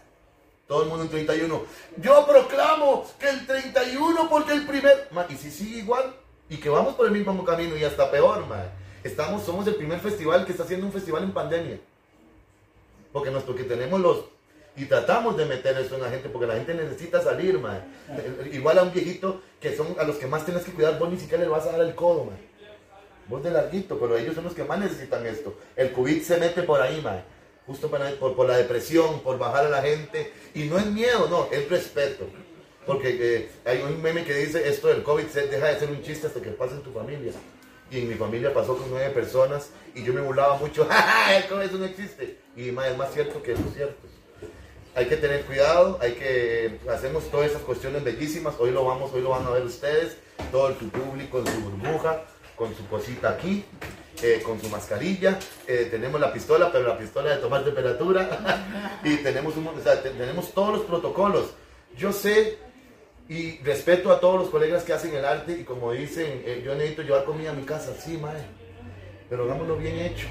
Todo 0.67 0.83
el 0.83 0.89
mundo 0.89 1.05
en 1.05 1.09
31. 1.09 1.63
Yo 1.97 2.27
proclamo 2.27 3.05
que 3.17 3.29
el 3.29 3.47
31 3.47 4.29
porque 4.29 4.53
el 4.53 4.67
primer... 4.67 5.07
Ma, 5.11 5.25
y 5.29 5.35
si 5.35 5.49
sigue 5.49 5.79
igual, 5.79 6.13
y 6.49 6.57
que 6.57 6.69
vamos 6.69 6.95
por 6.95 7.07
el 7.07 7.13
mismo 7.13 7.43
camino 7.43 7.75
y 7.75 7.83
hasta 7.83 8.11
peor, 8.11 8.45
madre. 8.45 8.69
Estamos, 9.03 9.43
somos 9.43 9.65
el 9.65 9.75
primer 9.75 9.99
festival 9.99 10.45
que 10.45 10.51
está 10.51 10.63
haciendo 10.63 10.85
un 10.85 10.91
festival 10.91 11.23
en 11.23 11.31
pandemia. 11.31 11.79
Porque, 13.13 13.31
nos, 13.31 13.43
porque 13.43 13.63
tenemos 13.63 13.99
los... 13.99 14.25
Y 14.75 14.85
tratamos 14.85 15.37
de 15.37 15.45
meter 15.45 15.77
eso 15.77 15.95
en 15.95 16.01
la 16.01 16.09
gente 16.09 16.29
porque 16.29 16.47
la 16.47 16.55
gente 16.55 16.73
necesita 16.73 17.21
salir, 17.21 17.57
man. 17.57 17.81
Igual 18.51 18.77
a 18.77 18.83
un 18.83 18.93
viejito 18.93 19.41
que 19.59 19.75
son 19.75 19.95
a 19.99 20.03
los 20.03 20.17
que 20.17 20.27
más 20.27 20.45
tienes 20.45 20.63
que 20.63 20.71
cuidar, 20.71 20.99
vos 20.99 21.09
ni 21.09 21.17
siquiera 21.17 21.43
le 21.43 21.49
vas 21.49 21.65
a 21.65 21.71
dar 21.71 21.81
el 21.81 21.95
codo, 21.95 22.25
man. 22.25 22.37
Vos 23.27 23.43
de 23.43 23.51
larguito, 23.51 23.99
pero 23.99 24.17
ellos 24.17 24.35
son 24.35 24.43
los 24.43 24.53
que 24.53 24.63
más 24.63 24.79
necesitan 24.79 25.25
esto. 25.25 25.57
El 25.75 25.91
COVID 25.91 26.21
se 26.21 26.37
mete 26.37 26.63
por 26.63 26.81
ahí, 26.81 27.01
man. 27.01 27.23
Justo 27.69 27.87
para, 27.87 28.09
por, 28.15 28.35
por 28.35 28.47
la 28.47 28.57
depresión, 28.57 29.19
por 29.19 29.37
bajar 29.37 29.67
a 29.67 29.69
la 29.69 29.83
gente. 29.83 30.33
Y 30.55 30.63
no 30.63 30.79
es 30.79 30.87
miedo, 30.87 31.27
no, 31.29 31.47
es 31.51 31.69
respeto. 31.69 32.25
Porque 32.83 33.15
eh, 33.21 33.51
hay 33.63 33.83
un 33.83 34.01
meme 34.01 34.23
que 34.23 34.33
dice, 34.33 34.67
esto 34.67 34.87
del 34.87 35.03
COVID 35.03 35.25
deja 35.25 35.67
de 35.67 35.77
ser 35.77 35.91
un 35.91 36.01
chiste 36.01 36.25
hasta 36.25 36.41
que 36.41 36.49
pase 36.49 36.73
en 36.73 36.81
tu 36.81 36.91
familia. 36.91 37.31
Y 37.91 37.99
en 37.99 38.09
mi 38.09 38.15
familia 38.15 38.51
pasó 38.55 38.75
con 38.75 38.89
nueve 38.89 39.11
personas 39.11 39.69
y 39.93 40.03
yo 40.03 40.13
me 40.13 40.21
burlaba 40.21 40.57
mucho, 40.57 40.83
¡Ja, 40.89 40.99
ja, 40.99 41.37
el 41.37 41.45
COVID 41.45 41.71
no 41.73 41.85
existe. 41.85 42.39
Y 42.55 42.71
ma, 42.71 42.87
es 42.87 42.97
más 42.97 43.13
cierto 43.13 43.43
que 43.43 43.51
eso 43.51 43.61
es 43.67 43.75
cierto. 43.75 44.07
Hay 44.95 45.05
que 45.05 45.17
tener 45.17 45.45
cuidado, 45.45 45.99
hay 46.01 46.13
que 46.13 46.79
hacemos 46.89 47.29
todas 47.29 47.51
esas 47.51 47.61
cuestiones 47.61 48.03
bellísimas. 48.03 48.55
Hoy 48.57 48.71
lo 48.71 48.83
vamos, 48.83 49.13
hoy 49.13 49.21
lo 49.21 49.29
van 49.29 49.45
a 49.45 49.51
ver 49.51 49.61
ustedes, 49.61 50.17
todo 50.51 50.73
tu 50.73 50.89
público 50.89 51.37
en 51.37 51.45
su 51.45 51.61
burbuja, 51.61 52.23
con 52.55 52.75
su 52.75 52.87
cosita 52.87 53.29
aquí, 53.29 53.63
eh, 54.23 54.41
con 54.43 54.59
su 54.61 54.69
mascarilla. 54.69 55.37
Eh, 55.67 55.87
tenemos 55.89 56.19
la 56.19 56.31
pistola, 56.33 56.71
pero 56.71 56.87
la 56.87 56.97
pistola 56.97 57.31
de 57.31 57.37
tomar 57.37 57.63
temperatura. 57.63 58.99
y 59.03 59.17
tenemos, 59.17 59.55
un, 59.57 59.67
o 59.67 59.81
sea, 59.81 60.01
te- 60.01 60.11
tenemos 60.11 60.53
todos 60.53 60.77
los 60.77 60.81
protocolos. 60.85 61.51
Yo 61.97 62.11
sé 62.13 62.57
y 63.27 63.57
respeto 63.59 64.11
a 64.11 64.19
todos 64.19 64.39
los 64.39 64.49
colegas 64.49 64.83
que 64.83 64.93
hacen 64.93 65.13
el 65.13 65.23
arte 65.25 65.51
y 65.59 65.63
como 65.63 65.91
dicen, 65.91 66.41
eh, 66.45 66.61
yo 66.65 66.73
necesito 66.75 67.03
llevar 67.03 67.25
comida 67.25 67.51
a 67.51 67.53
mi 67.53 67.63
casa, 67.63 67.93
sí, 67.93 68.17
mae, 68.17 68.41
pero 69.29 69.43
hagámoslo 69.43 69.75
bien 69.77 69.99
hecho. 69.99 70.27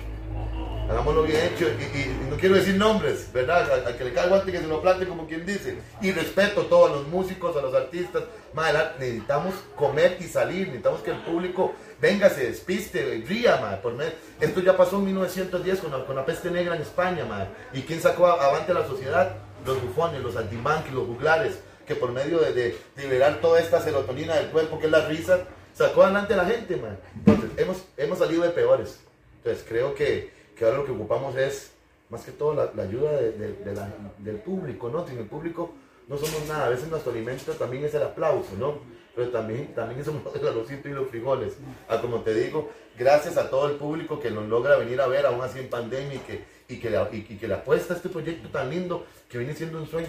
Hagámoslo 0.90 1.22
bien 1.24 1.38
hecho 1.52 1.66
y, 1.68 1.82
y- 1.98 2.02
y 2.26 2.30
no 2.30 2.36
quiero 2.38 2.54
decir 2.54 2.74
nombres, 2.76 3.30
¿verdad? 3.30 3.70
Al, 3.86 3.96
que 3.98 4.04
le 4.04 4.12
cae 4.14 4.26
guante 4.28 4.50
que 4.50 4.58
se 4.58 4.66
lo 4.66 4.80
plante 4.80 5.06
como 5.06 5.26
quien 5.26 5.44
dice. 5.44 5.76
Y 6.00 6.12
respeto 6.12 6.62
a 6.62 6.68
todos 6.68 6.90
los 6.90 7.06
músicos, 7.08 7.54
a 7.56 7.60
los 7.60 7.74
artistas. 7.74 8.22
La- 8.54 8.94
necesitamos 8.98 9.54
comer 9.76 10.16
y 10.18 10.24
salir, 10.24 10.66
necesitamos 10.68 11.00
que 11.02 11.10
el 11.10 11.18
público 11.18 11.74
venga, 12.00 12.30
se 12.30 12.44
despiste, 12.46 13.22
ría, 13.28 13.58
mae. 13.58 13.76
Por 13.76 13.94
Esto 14.40 14.60
ya 14.60 14.76
pasó 14.78 14.96
en 14.96 15.04
1910 15.06 15.80
con 15.80 15.90
la, 15.92 16.06
con 16.06 16.16
la 16.16 16.24
peste 16.24 16.50
negra 16.50 16.74
en 16.74 16.80
España, 16.82 17.24
mae. 17.26 17.46
¿Y 17.74 17.82
quién 17.82 18.00
sacó 18.00 18.26
a- 18.26 18.42
avante 18.46 18.72
a 18.72 18.74
la 18.76 18.86
sociedad? 18.86 19.36
Los 19.66 19.82
bufones, 19.82 20.22
los 20.22 20.36
antimanques, 20.36 20.92
los 20.94 21.06
juglares, 21.06 21.58
que 21.86 21.94
por 21.96 22.12
medio 22.12 22.38
de, 22.38 22.52
de 22.54 22.78
liberar 22.96 23.40
toda 23.42 23.60
esta 23.60 23.80
serotonina 23.82 24.36
del 24.36 24.46
cuerpo, 24.46 24.78
que 24.78 24.86
es 24.86 24.92
la 24.92 25.06
risa, 25.06 25.40
sacó 25.74 26.02
adelante 26.04 26.32
a 26.32 26.38
la 26.38 26.44
gente, 26.46 26.76
mae. 26.76 26.96
Entonces, 27.14 27.50
hemos, 27.58 27.76
hemos 27.98 28.18
salido 28.18 28.42
de 28.42 28.50
peores. 28.50 29.00
Entonces, 29.38 29.64
creo 29.66 29.94
que, 29.94 30.30
que 30.56 30.64
ahora 30.64 30.78
lo 30.78 30.84
que 30.84 30.92
ocupamos 30.92 31.36
es, 31.36 31.72
más 32.10 32.22
que 32.24 32.32
todo, 32.32 32.54
la, 32.54 32.82
ayuda 32.82 33.12
del 33.18 34.36
público, 34.36 34.88
¿no? 34.88 35.06
Sin 35.06 35.18
el 35.18 35.26
público 35.26 35.72
no 36.08 36.16
somos 36.16 36.46
nada. 36.48 36.66
A 36.66 36.68
veces 36.70 36.88
nuestro 36.88 37.12
alimento 37.12 37.52
también 37.52 37.84
es 37.84 37.94
el 37.94 38.02
aplauso, 38.02 38.54
¿no? 38.58 38.78
Pero 39.14 39.30
también, 39.30 39.74
también 39.74 40.04
somos 40.04 40.22
el 40.34 40.46
arrocito 40.46 40.88
y 40.88 40.92
los 40.92 41.08
frijoles. 41.08 41.54
Ah, 41.88 42.00
como 42.00 42.22
te 42.22 42.34
digo, 42.34 42.70
gracias 42.98 43.36
a 43.36 43.50
todo 43.50 43.68
el 43.68 43.76
público 43.76 44.20
que 44.20 44.30
nos 44.30 44.48
logra 44.48 44.76
venir 44.76 45.00
a 45.00 45.06
ver, 45.06 45.26
aún 45.26 45.42
así 45.42 45.58
en 45.58 45.68
pandemia, 45.68 46.14
y 46.14 46.18
que, 46.18 46.44
y 46.68 46.78
que, 46.78 46.90
y, 47.12 47.16
y 47.34 47.36
que 47.38 47.48
le 47.48 47.54
apuesta 47.54 47.94
a 47.94 47.96
este 47.96 48.08
proyecto 48.08 48.48
tan 48.48 48.70
lindo 48.70 49.06
que 49.28 49.38
viene 49.38 49.54
siendo 49.54 49.78
un 49.78 49.86
sueño. 49.86 50.08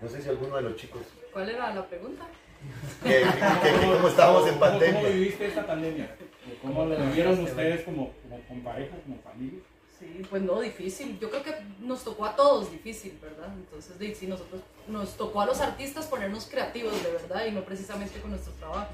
No 0.00 0.08
sé 0.08 0.20
si 0.20 0.28
alguno 0.28 0.56
de 0.56 0.62
los 0.62 0.76
chicos, 0.76 1.02
¿Cuál 1.36 1.50
era 1.50 1.74
la 1.74 1.86
pregunta? 1.86 2.26
Que, 3.02 3.08
que- 3.08 3.80
que- 3.80 3.86
cómo 3.86 4.08
estábamos 4.08 4.46
en 4.48 4.54
¿Cómo- 4.54 4.66
¿Cómo 4.66 4.80
pandemia. 4.80 5.08
viviste 5.10 5.46
esta 5.46 5.66
pandemia? 5.66 6.16
¿Cómo 6.62 6.84
lo 6.84 6.96
vivieron 6.96 7.40
ustedes 7.40 7.84
como, 7.84 8.12
como, 8.22 8.40
como 8.48 8.64
pareja, 8.64 8.96
como 9.04 9.18
familia? 9.20 9.60
Sí, 9.98 10.22
pues 10.28 10.42
no, 10.42 10.60
difícil. 10.60 11.18
Yo 11.18 11.30
creo 11.30 11.42
que 11.42 11.54
nos 11.80 12.04
tocó 12.04 12.26
a 12.26 12.36
todos 12.36 12.70
difícil, 12.70 13.18
¿verdad? 13.20 13.48
Entonces, 13.54 13.98
de, 13.98 14.14
sí, 14.14 14.26
nosotros 14.26 14.60
nos 14.88 15.16
tocó 15.16 15.40
a 15.40 15.46
los 15.46 15.60
artistas 15.60 16.06
ponernos 16.06 16.46
creativos, 16.46 17.02
de 17.02 17.10
verdad, 17.12 17.46
y 17.46 17.52
no 17.52 17.62
precisamente 17.64 18.20
con 18.20 18.30
nuestro 18.30 18.52
trabajo. 18.54 18.92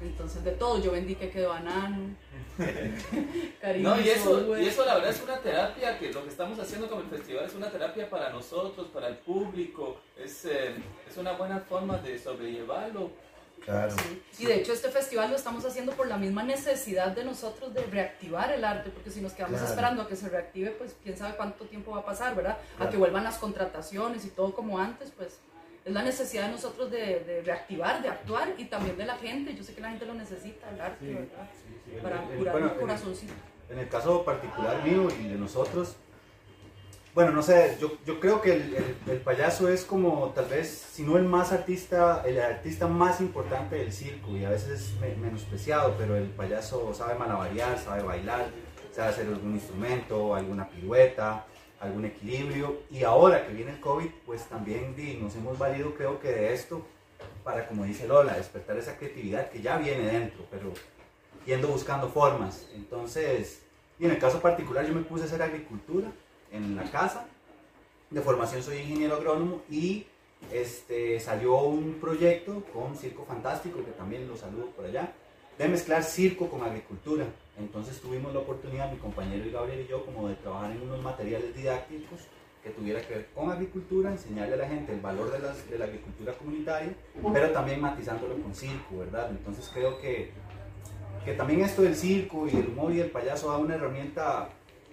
Entonces, 0.00 0.44
de 0.44 0.52
todo, 0.52 0.80
yo 0.82 0.92
vendí 0.92 1.14
que 1.14 1.30
quedó 1.30 1.50
banano. 1.50 2.14
cariño, 3.60 3.90
No, 3.90 4.00
y 4.00 4.08
eso, 4.08 4.58
y 4.58 4.66
eso 4.66 4.84
la 4.84 4.94
verdad 4.96 5.10
es 5.10 5.22
una 5.22 5.38
terapia, 5.38 5.98
que 5.98 6.12
lo 6.12 6.22
que 6.22 6.30
estamos 6.30 6.58
haciendo 6.58 6.88
como 6.88 7.02
el 7.02 7.08
festival 7.08 7.44
es 7.44 7.54
una 7.54 7.70
terapia 7.70 8.08
para 8.08 8.30
nosotros, 8.30 8.88
para 8.88 9.08
el 9.08 9.16
público, 9.16 10.00
es, 10.16 10.44
eh, 10.44 10.74
es 11.08 11.16
una 11.16 11.32
buena 11.32 11.60
forma 11.60 11.96
de 11.98 12.18
sobrellevarlo. 12.18 13.10
Claro. 13.64 13.90
Sí. 13.90 14.22
Y 14.44 14.46
de 14.46 14.56
hecho 14.56 14.72
este 14.72 14.90
festival 14.90 15.30
lo 15.30 15.36
estamos 15.36 15.64
haciendo 15.64 15.92
por 15.92 16.06
la 16.06 16.18
misma 16.18 16.42
necesidad 16.42 17.08
de 17.08 17.24
nosotros 17.24 17.72
de 17.74 17.82
reactivar 17.86 18.52
el 18.52 18.64
arte, 18.64 18.90
porque 18.90 19.10
si 19.10 19.20
nos 19.20 19.32
quedamos 19.32 19.56
Claro. 19.58 19.70
esperando 19.72 20.02
a 20.02 20.08
que 20.08 20.14
se 20.14 20.28
reactive, 20.28 20.70
pues 20.72 20.94
quién 21.02 21.16
sabe 21.16 21.36
cuánto 21.36 21.64
tiempo 21.64 21.90
va 21.92 22.00
a 22.00 22.04
pasar, 22.04 22.36
¿verdad? 22.36 22.58
A 22.78 22.90
que 22.90 22.96
vuelvan 22.96 23.24
las 23.24 23.38
contrataciones 23.38 24.24
y 24.24 24.28
todo 24.28 24.54
como 24.54 24.78
antes, 24.78 25.10
pues 25.16 25.40
es 25.86 25.92
la 25.94 26.02
necesidad 26.02 26.46
de 26.46 26.50
nosotros 26.52 26.90
de, 26.90 27.20
de 27.20 27.42
reactivar, 27.42 28.02
de 28.02 28.08
actuar 28.08 28.48
y 28.58 28.64
también 28.66 28.96
de 28.98 29.06
la 29.06 29.16
gente. 29.16 29.54
Yo 29.54 29.62
sé 29.62 29.72
que 29.74 29.80
la 29.80 29.90
gente 29.90 30.04
lo 30.04 30.14
necesita, 30.14 30.68
el 30.68 30.80
arte, 30.80 31.06
Sí, 31.06 31.14
¿verdad? 31.14 31.48
sí, 31.54 31.74
sí. 31.92 31.98
Para 32.02 32.22
El- 32.24 32.30
el- 32.32 32.38
curar 32.38 32.52
bueno, 32.52 32.66
el 32.72 32.80
corazoncito. 32.80 33.32
En 33.70 33.78
el 33.78 33.88
caso 33.88 34.24
particular 34.24 34.82
mío 34.84 35.08
y 35.20 35.28
de 35.28 35.36
nosotros, 35.36 35.96
bueno, 37.14 37.30
no 37.32 37.40
sé, 37.42 37.78
yo, 37.80 37.92
yo 38.04 38.20
creo 38.20 38.42
que 38.42 38.52
el, 38.52 38.74
el- 38.74 38.96
el 39.12 39.20
payaso 39.20 39.68
es 39.68 39.84
como 39.84 40.30
tal 40.34 40.46
vez, 40.46 40.68
si 40.92 41.02
no 41.02 41.16
el 41.16 41.24
más 41.24 41.50
artista, 41.52 42.22
el 42.26 42.38
artista 42.40 42.86
más 42.88 43.20
importante 43.20 43.76
del 43.76 43.92
circo 43.92 44.36
y 44.36 44.44
a 44.44 44.50
veces 44.50 44.80
es 44.80 45.00
me- 45.00 45.14
menospreciado, 45.16 45.94
pero 45.96 46.16
el 46.16 46.28
payaso 46.30 46.92
sabe 46.94 47.14
malabarear, 47.14 47.78
sabe 47.78 48.02
bailar, 48.02 48.46
sabe 48.92 49.08
hacer 49.08 49.26
algún 49.28 49.54
instrumento, 49.54 50.34
alguna 50.34 50.68
pirueta, 50.68 51.46
algún 51.80 52.04
equilibrio 52.04 52.80
y 52.90 53.02
ahora 53.02 53.46
que 53.46 53.52
viene 53.52 53.72
el 53.72 53.80
COVID, 53.80 54.08
pues 54.24 54.44
también 54.48 54.94
nos 55.20 55.34
hemos 55.36 55.58
valido 55.58 55.94
creo 55.94 56.18
que 56.20 56.28
de 56.28 56.54
esto 56.54 56.84
para, 57.44 57.66
como 57.66 57.84
dice 57.84 58.08
Lola, 58.08 58.36
despertar 58.36 58.76
esa 58.76 58.96
creatividad 58.96 59.50
que 59.50 59.62
ya 59.62 59.78
viene 59.78 60.06
dentro, 60.06 60.44
pero 60.50 60.72
yendo 61.44 61.68
buscando 61.68 62.08
formas. 62.08 62.66
Entonces, 62.74 63.62
y 63.98 64.04
en 64.04 64.10
el 64.10 64.18
caso 64.18 64.40
particular 64.40 64.86
yo 64.86 64.94
me 64.94 65.02
puse 65.02 65.24
a 65.24 65.26
hacer 65.26 65.42
agricultura 65.42 66.08
en 66.50 66.76
la 66.76 66.84
casa. 66.90 67.26
De 68.10 68.20
formación 68.20 68.62
soy 68.62 68.78
ingeniero 68.78 69.16
agrónomo 69.16 69.62
y 69.70 70.06
este, 70.52 71.18
salió 71.20 71.56
un 71.62 71.94
proyecto 71.94 72.62
con 72.72 72.96
Circo 72.96 73.24
Fantástico, 73.24 73.84
que 73.84 73.92
también 73.92 74.28
lo 74.28 74.36
saludo 74.36 74.66
por 74.66 74.84
allá, 74.84 75.12
de 75.58 75.68
mezclar 75.68 76.02
circo 76.04 76.48
con 76.48 76.62
agricultura. 76.62 77.24
Entonces 77.58 78.00
tuvimos 78.00 78.32
la 78.34 78.40
oportunidad, 78.40 78.90
mi 78.92 78.98
compañero 78.98 79.44
Gabriel 79.52 79.80
y 79.86 79.86
yo, 79.88 80.04
como 80.04 80.28
de 80.28 80.34
trabajar 80.36 80.70
en 80.72 80.82
unos 80.82 81.00
materiales 81.02 81.54
didácticos 81.56 82.20
que 82.62 82.70
tuviera 82.70 83.00
que 83.00 83.14
ver 83.14 83.26
con 83.34 83.50
agricultura, 83.50 84.10
enseñarle 84.10 84.54
a 84.54 84.58
la 84.58 84.68
gente 84.68 84.92
el 84.92 85.00
valor 85.00 85.30
de, 85.32 85.38
las- 85.38 85.70
de 85.70 85.78
la 85.78 85.84
agricultura 85.86 86.32
comunitaria, 86.34 86.92
pero 87.32 87.50
también 87.52 87.80
matizándolo 87.80 88.34
con 88.42 88.54
circo, 88.54 88.98
¿verdad? 88.98 89.30
Entonces 89.30 89.70
creo 89.72 89.98
que 90.00 90.32
que 91.24 91.32
también 91.32 91.60
esto 91.60 91.82
del 91.82 91.96
circo 91.96 92.46
y 92.46 92.50
el 92.56 92.68
humor 92.68 92.92
y 92.92 93.00
el 93.00 93.10
payaso 93.10 93.50
da 93.50 93.58
una 93.58 93.74
herramienta 93.74 94.48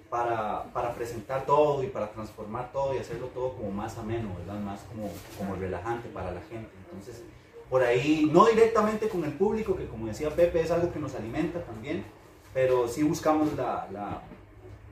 para, 0.10 0.64
para 0.74 0.96
presentar 0.96 1.46
todo 1.46 1.84
y 1.84 1.88
para 1.88 2.12
transformar 2.12 2.72
todo 2.72 2.96
y 2.96 2.98
hacerlo 2.98 3.28
todo 3.28 3.54
como 3.56 3.70
más 3.70 4.00
ameno, 4.00 4.30
¿verdad? 4.40 4.60
Más 4.60 4.80
como, 4.82 5.12
como 5.38 5.56
relajante 5.56 6.10
para 6.10 6.32
la 6.32 6.42
gente. 6.42 6.72
Entonces, 6.86 7.24
por 7.70 7.84
ahí, 7.84 8.28
no 8.32 8.46
directamente 8.48 9.10
con 9.10 9.24
el 9.26 9.34
público, 9.34 9.76
que 9.76 9.86
como 9.86 10.08
decía 10.08 10.32
Pepe, 10.32 10.62
es 10.62 10.72
algo 10.72 10.92
que 10.92 10.98
nos 11.00 11.14
alimenta 11.14 11.64
también, 11.64 12.04
pero 12.54 12.88
sí 12.88 13.04
buscamos 13.04 13.54
la, 13.56 13.88
la, 13.92 14.22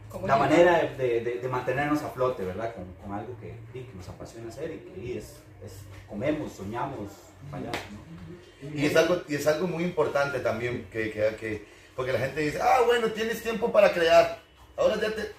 ¿Cómo 0.09 0.27
la 0.27 0.35
manera 0.35 0.81
de, 0.97 1.21
de- 1.21 1.47
mantenernos 1.47 2.01
a 2.03 2.09
flote, 2.09 2.43
¿verdad? 2.43 2.73
Con, 2.75 2.85
con 3.01 3.13
algo 3.17 3.35
que, 3.39 3.55
que 3.73 3.87
nos 3.95 4.07
apasiona 4.09 4.49
hacer 4.49 4.71
y 4.71 4.77
que 4.79 5.17
es, 5.17 5.25
es- 5.65 5.79
comemos, 6.09 6.51
soñamos, 6.53 7.11
payaso, 7.49 7.79
¿no? 7.91 8.71
Y 8.79 8.85
es 8.85 8.95
algo, 8.95 9.21
y 9.27 9.35
es 9.35 9.47
algo 9.47 9.67
muy 9.67 9.83
importante 9.83 10.39
también, 10.39 10.87
que, 10.91 11.11
que, 11.11 11.35
que- 11.37 11.65
porque 11.95 12.13
la 12.13 12.19
gente 12.19 12.41
dice, 12.41 12.59
ah, 12.61 12.81
bueno, 12.85 13.07
tienes 13.11 13.41
tiempo 13.41 13.71
para 13.71 13.91
crear. 13.93 14.39
Ahora 14.77 14.95
ya 15.01 15.13
te... 15.13 15.31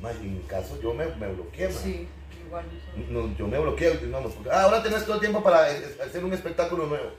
Más, 0.00 0.14
en 0.16 0.34
mi 0.38 0.42
caso 0.44 0.80
yo 0.80 0.92
me, 0.94 1.06
me 1.16 1.28
bloqueé, 1.28 1.68
man. 1.68 1.78
Sí, 1.82 2.08
igual. 2.46 2.64
No, 3.08 3.36
yo 3.36 3.46
me 3.46 3.58
bloqueo, 3.58 3.94
digamos, 3.94 4.32
porque, 4.32 4.50
ah, 4.50 4.62
ahora 4.62 4.82
tenés 4.82 5.04
todo 5.04 5.14
el 5.14 5.20
tiempo 5.20 5.42
para 5.42 5.70
eh, 5.70 5.96
hacer 6.04 6.24
un 6.24 6.32
espectáculo 6.32 6.86
nuevo. 6.86 7.10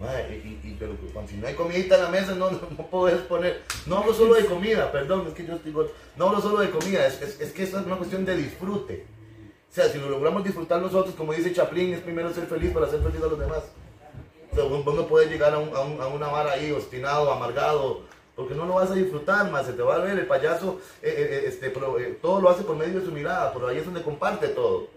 Mae, 0.00 0.36
y, 0.38 0.76
pero 0.78 0.92
cuando 1.12 1.30
si 1.30 1.36
no 1.36 1.46
hay 1.46 1.54
comidita 1.54 1.96
en 1.96 2.02
la 2.04 2.08
mesa, 2.08 2.34
no, 2.34 2.50
no, 2.50 2.58
no 2.78 2.86
puedes 2.86 3.20
poner. 3.22 3.60
No 3.86 3.98
hablo 3.98 4.14
solo 4.14 4.34
de 4.34 4.46
comida, 4.46 4.90
perdón, 4.90 5.26
es 5.28 5.34
que 5.34 5.44
yo 5.46 5.58
gordo. 5.72 5.92
No 6.16 6.28
hablo 6.28 6.40
solo 6.40 6.60
de 6.60 6.70
comida, 6.70 7.06
es, 7.06 7.20
es, 7.20 7.40
es 7.40 7.52
que 7.52 7.64
esto 7.64 7.78
es 7.78 7.86
una 7.86 7.96
cuestión 7.96 8.24
de 8.24 8.36
disfrute. 8.36 9.04
O 9.70 9.74
sea, 9.74 9.88
si 9.88 9.98
lo 9.98 10.08
logramos 10.08 10.42
disfrutar 10.42 10.80
nosotros, 10.80 11.14
como 11.14 11.32
dice 11.34 11.52
Chaplin, 11.52 11.92
es 11.94 12.00
primero 12.00 12.32
ser 12.32 12.46
feliz 12.46 12.72
para 12.72 12.88
ser 12.88 13.00
feliz 13.02 13.22
a 13.22 13.26
los 13.26 13.38
demás. 13.38 13.62
O 14.50 14.54
sea, 14.54 14.64
vos 14.64 14.94
no 14.94 15.06
puedes 15.06 15.30
llegar 15.30 15.52
a, 15.54 15.58
un- 15.58 15.76
a 15.76 15.80
un- 15.80 16.00
a 16.00 16.06
una 16.08 16.28
vara 16.28 16.52
ahí 16.52 16.72
obstinado, 16.72 17.30
amargado, 17.30 18.00
porque 18.34 18.54
no 18.54 18.64
lo 18.64 18.74
vas 18.74 18.90
a 18.90 18.94
disfrutar 18.94 19.50
más, 19.50 19.66
se 19.66 19.74
te 19.74 19.82
va 19.82 19.96
a 19.96 19.98
ver 19.98 20.18
el 20.18 20.26
payaso, 20.26 20.80
eh, 21.02 21.14
eh, 21.14 21.44
este, 21.46 21.66
eh, 21.68 22.18
todo 22.22 22.40
lo 22.40 22.48
hace 22.48 22.62
por 22.64 22.74
medio 22.74 22.98
de 23.00 23.04
su 23.06 23.12
mirada, 23.12 23.52
pero 23.52 23.68
ahí 23.68 23.76
es 23.76 23.84
donde 23.84 24.02
comparte 24.02 24.48
todo. 24.48 24.88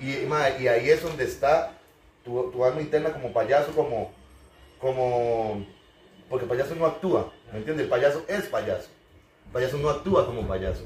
Y, 0.00 0.24
ma, 0.26 0.48
y 0.58 0.66
ahí 0.68 0.88
es 0.88 1.02
donde 1.02 1.24
está 1.24 1.78
tu, 2.24 2.50
tu 2.50 2.64
alma 2.64 2.80
interna 2.80 3.12
como 3.12 3.32
payaso, 3.32 3.70
como, 3.72 4.10
como, 4.80 5.64
porque 6.28 6.44
el 6.44 6.50
payaso 6.50 6.74
no 6.74 6.86
actúa, 6.86 7.32
¿me 7.52 7.58
entiendes? 7.58 7.84
El 7.84 7.90
payaso 7.90 8.24
es 8.28 8.44
payaso, 8.46 8.88
el 9.46 9.52
payaso 9.52 9.78
no 9.78 9.90
actúa 9.90 10.26
como 10.26 10.46
payaso. 10.46 10.84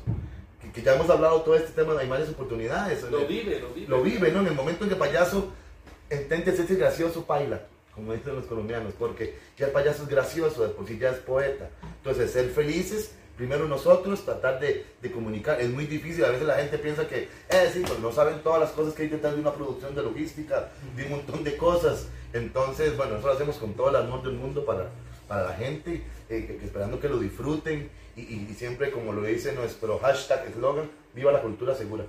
Que, 0.61 0.71
que 0.71 0.83
ya 0.83 0.95
hemos 0.95 1.11
hablado 1.11 1.43
todo 1.43 1.57
este 1.57 1.73
tema 1.73 1.95
de 1.95 2.07
varias 2.07 2.29
oportunidades. 2.29 3.03
Lo 3.11 3.27
vive, 3.27 3.59
lo 3.59 3.71
vive. 3.71 3.89
Lo 3.89 4.03
vive, 4.03 4.31
¿no? 4.31 4.41
En 4.41 4.47
el 4.47 4.55
momento 4.55 4.85
en 4.85 4.91
que 4.91 4.95
el 4.95 5.01
payaso 5.01 5.53
intente 6.11 6.55
ser 6.55 6.77
gracioso, 6.77 7.25
paila, 7.25 7.63
como 7.95 8.13
dicen 8.13 8.35
los 8.35 8.47
colombianos, 8.47 8.95
porque 8.99 9.39
ya 9.57 9.67
el 9.67 9.73
payaso 9.73 10.05
es 10.05 10.09
gracioso, 10.09 10.63
de 10.63 10.69
por 10.71 10.87
sí 10.87 10.99
ya 10.99 11.11
es 11.11 11.19
poeta. 11.19 11.71
Entonces, 11.99 12.31
ser 12.31 12.51
felices, 12.51 13.15
primero 13.37 13.67
nosotros, 13.67 14.25
tratar 14.25 14.61
de, 14.61 14.85
de 15.01 15.11
comunicar. 15.11 15.61
Es 15.61 15.71
muy 15.71 15.87
difícil, 15.87 16.25
a 16.25 16.31
veces 16.31 16.47
la 16.47 16.57
gente 16.57 16.79
piensa 16.79 17.07
que, 17.09 17.29
eh, 17.51 17.71
sí, 17.73 17.83
pues 17.87 17.99
no 18.01 18.13
saben 18.13 18.41
todas 18.43 18.61
las 18.61 18.71
cosas 18.71 18.95
que 18.95 19.03
hay 19.03 19.09
detrás 19.09 19.35
de 19.35 19.41
una 19.41 19.53
producción 19.53 19.95
de 19.95 20.03
logística, 20.03 20.69
de 20.97 21.05
un 21.05 21.11
montón 21.11 21.45
de 21.45 21.57
cosas. 21.57 22.07
Entonces, 22.33 22.97
bueno, 22.97 23.13
nosotros 23.13 23.35
lo 23.35 23.41
hacemos 23.41 23.57
con 23.57 23.75
todo 23.75 23.91
el 23.91 23.97
amor 23.97 24.23
del 24.23 24.35
mundo 24.35 24.65
para, 24.65 24.89
para 25.29 25.45
la 25.45 25.55
gente, 25.55 26.03
eh, 26.29 26.61
esperando 26.63 27.01
que 27.01 27.09
lo 27.09 27.19
disfruten 27.19 27.91
y, 28.17 28.47
siempre, 28.55 28.91
como 28.91 29.13
lo 29.13 29.23
dice 29.23 29.53
nuestro 29.53 29.99
hashtag, 29.99 30.47
eslogan, 30.49 30.91
viva 31.15 31.33
la 31.33 31.41
cultura 31.41 31.75
segura. 31.75 32.05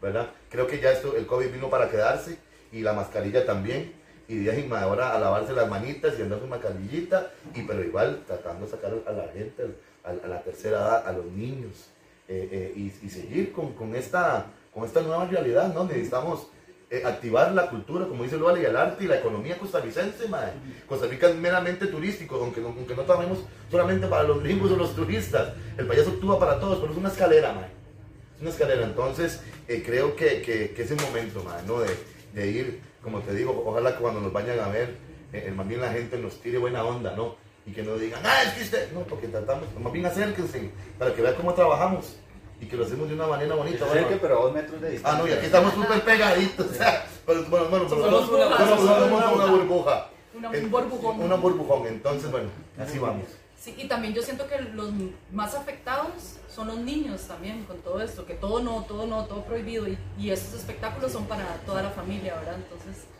¿verdad? 0.00 0.30
Creo 0.50 0.66
que 0.66 0.80
ya 0.80 0.90
esto, 0.90 1.16
el 1.16 1.26
COVID 1.26 1.52
vino 1.52 1.70
para 1.70 1.88
quedarse 1.88 2.36
y 2.72 2.80
la 2.80 2.92
mascarilla 2.92 3.46
también. 3.46 3.92
Y 4.28 4.36
de 4.36 4.68
ahora 4.76 5.14
a 5.14 5.18
lavarse 5.18 5.52
las 5.52 5.68
manitas 5.68 6.18
y 6.18 6.22
andar 6.22 6.40
con 6.40 6.48
mascarillita, 6.48 7.30
y, 7.54 7.62
pero 7.62 7.84
igual 7.84 8.22
tratando 8.26 8.64
de 8.64 8.70
sacar 8.70 8.92
a 9.06 9.12
la 9.12 9.28
gente, 9.28 9.64
a, 10.04 10.12
la 10.26 10.42
tercera 10.42 10.78
edad, 10.78 11.06
a 11.06 11.12
los 11.12 11.26
niños, 11.26 11.88
eh, 12.28 12.72
eh, 12.76 12.92
y, 13.02 13.08
seguir 13.08 13.52
con, 13.52 13.72
con 13.74 13.94
esta, 13.94 14.46
con 14.72 14.84
esta 14.84 15.00
nueva 15.00 15.26
realidad, 15.26 15.72
¿no? 15.74 15.84
Necesitamos 15.84 16.48
eh, 16.90 17.02
activar 17.04 17.52
la 17.52 17.68
cultura, 17.70 18.06
como 18.06 18.22
dice 18.22 18.36
Luala, 18.36 18.60
y 18.60 18.64
el 18.64 18.76
arte 18.76 19.04
y 19.04 19.06
la 19.08 19.18
economía 19.18 19.58
costarricense, 19.58 20.28
ma. 20.28 20.50
Costa 20.86 21.06
Rica 21.06 21.28
es 21.28 21.36
meramente 21.36 21.86
turístico, 21.86 22.36
aunque, 22.36 22.60
aunque 22.60 22.94
no 22.94 23.02
trabajemos 23.02 23.38
solamente 23.70 24.06
para 24.06 24.24
los 24.24 24.42
gringos 24.42 24.70
o 24.70 24.76
los 24.76 24.94
turistas. 24.94 25.54
El 25.76 25.86
payaso 25.86 26.10
actúa 26.10 26.38
para 26.38 26.60
todos, 26.60 26.78
pero 26.80 26.92
es 26.92 26.98
una 26.98 27.08
escalera, 27.08 27.52
ma 27.52 27.66
es 28.36 28.40
una 28.40 28.50
escalera. 28.50 28.84
Entonces, 28.84 29.40
eh, 29.68 29.82
creo 29.84 30.16
que, 30.16 30.42
que, 30.42 30.70
que 30.70 30.82
es 30.82 30.90
el 30.90 31.00
momento, 31.00 31.42
man, 31.42 31.66
¿no? 31.66 31.80
De, 31.80 31.90
de 32.34 32.50
ir, 32.50 32.80
como 33.02 33.20
te 33.20 33.34
digo, 33.34 33.62
ojalá 33.66 33.96
cuando 33.96 34.20
nos 34.20 34.32
vayan 34.32 34.58
a 34.60 34.68
ver, 34.68 34.96
eh, 35.32 35.52
más 35.54 35.66
bien 35.66 35.80
la 35.80 35.92
gente 35.92 36.18
nos 36.18 36.40
tire 36.40 36.58
buena 36.58 36.84
onda, 36.84 37.14
¿no? 37.16 37.36
Y 37.64 37.72
que 37.72 37.82
no 37.82 37.94
digan, 37.96 38.20
ah, 38.24 38.42
es 38.44 38.54
que 38.54 38.62
usted. 38.64 38.92
No, 38.92 39.00
porque 39.00 39.28
tratamos, 39.28 39.66
más 39.80 39.92
bien 39.92 40.04
acérquense 40.06 40.70
para 40.98 41.14
que 41.14 41.22
vean 41.22 41.34
cómo 41.36 41.54
trabajamos 41.54 42.16
y 42.60 42.66
que 42.66 42.76
lo 42.76 42.84
hacemos 42.84 43.08
de 43.08 43.14
una 43.14 43.26
manera 43.26 43.54
bonita. 43.54 43.84
bueno. 43.84 44.00
acerque, 44.00 44.18
pero 44.20 44.38
a 44.38 44.42
dos 44.44 44.52
metros 44.52 44.80
de 44.80 44.90
distancia. 44.90 45.18
Ah, 45.20 45.22
no, 45.22 45.28
y 45.28 45.32
aquí 45.36 45.46
estamos 45.46 45.72
súper 45.74 46.02
pegaditos. 46.02 46.66
o 46.70 46.74
sea, 46.74 47.06
pero, 47.26 47.44
bueno, 47.44 47.66
bueno, 47.68 47.86
pero 47.88 48.04
Somos 48.04 48.28
una 48.30 48.56
somos- 48.58 48.80
una 49.34 49.46
burbuja. 49.46 50.08
Una- 50.34 50.50
un 50.50 50.70
burbujón. 50.70 51.20
Una 51.20 51.34
burbujón. 51.36 51.86
Entonces, 51.86 52.30
bueno, 52.30 52.48
así 52.78 52.98
vamos. 52.98 53.24
Sí, 53.60 53.74
y 53.78 53.86
también 53.86 54.12
yo 54.12 54.22
siento 54.22 54.48
que 54.48 54.58
los 54.60 54.90
más 55.30 55.54
afectados 55.54 56.08
son 56.52 56.66
los 56.66 56.78
niños 56.78 57.22
también 57.28 57.62
con 57.64 57.78
todo 57.78 58.00
esto, 58.02 58.26
que 58.26 58.34
todo 58.34 58.60
no, 58.60 58.84
todo 58.88 59.06
no, 59.06 59.24
todo 59.26 59.44
prohibido 59.44 59.86
y, 59.86 59.96
y 60.18 60.30
estos 60.30 60.54
espectáculos 60.60 61.12
son 61.12 61.26
para 61.26 61.44
toda 61.64 61.80
la 61.82 61.90
familia, 61.90 62.34
¿verdad? 62.34 62.56
Entonces, 62.56 63.04
que 63.04 63.11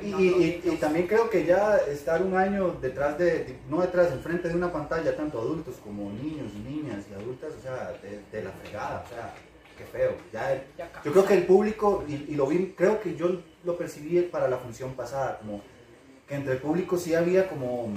Y, 0.00 0.60
y- 0.64 0.76
también 0.80 1.06
creo 1.06 1.28
que 1.28 1.44
ya 1.44 1.76
estar 1.90 2.22
un 2.22 2.36
año 2.36 2.76
detrás 2.80 3.18
de, 3.18 3.56
no 3.68 3.80
detrás, 3.80 4.12
enfrente 4.12 4.48
de 4.48 4.54
una 4.54 4.72
pantalla, 4.72 5.16
tanto 5.16 5.40
adultos 5.40 5.76
como 5.82 6.10
niños 6.12 6.52
y 6.54 6.58
niñas 6.60 7.04
y 7.10 7.14
adultas, 7.14 7.52
o 7.58 7.62
sea, 7.62 7.92
de, 8.02 8.20
de 8.30 8.44
la 8.44 8.50
fregada, 8.52 9.04
o 9.04 9.08
sea, 9.08 9.34
qué 9.76 9.84
feo. 9.84 10.12
Ya, 10.32 10.64
yo 11.04 11.12
creo 11.12 11.24
que 11.26 11.34
el 11.34 11.44
público, 11.46 12.04
y, 12.08 12.14
y 12.32 12.34
lo 12.36 12.46
vi, 12.46 12.74
creo 12.76 13.00
que 13.00 13.16
yo 13.16 13.40
lo 13.64 13.76
percibí 13.76 14.20
para 14.22 14.48
la 14.48 14.58
función 14.58 14.94
pasada, 14.94 15.38
como 15.38 15.60
que 16.28 16.34
entre 16.36 16.54
el 16.54 16.58
público 16.60 16.96
sí 16.96 17.14
había 17.14 17.48
como, 17.48 17.92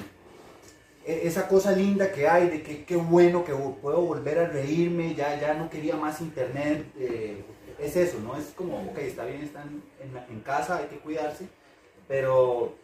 e- 1.05 1.21
esa 1.27 1.47
cosa 1.47 1.71
linda 1.71 2.11
que 2.11 2.27
hay 2.27 2.49
de 2.49 2.63
que 2.63 2.83
qué 2.85 2.95
bueno 2.95 3.43
que 3.45 3.53
puedo 3.53 4.01
volver 4.01 4.39
a 4.39 4.47
reírme, 4.47 5.13
ya, 5.15 5.39
ya 5.39 5.53
no 5.53 5.69
quería 5.69 5.95
más 5.95 6.21
internet, 6.21 6.85
eh, 6.97 7.43
es 7.79 7.95
eso, 7.95 8.19
¿no? 8.19 8.35
Es 8.35 8.45
como, 8.55 8.77
ok, 8.91 8.97
está 8.99 9.25
bien, 9.25 9.41
están 9.41 9.81
en 10.29 10.39
casa, 10.41 10.77
hay 10.77 10.85
que 10.85 10.97
cuidarse, 10.97 11.47
pero 12.11 12.75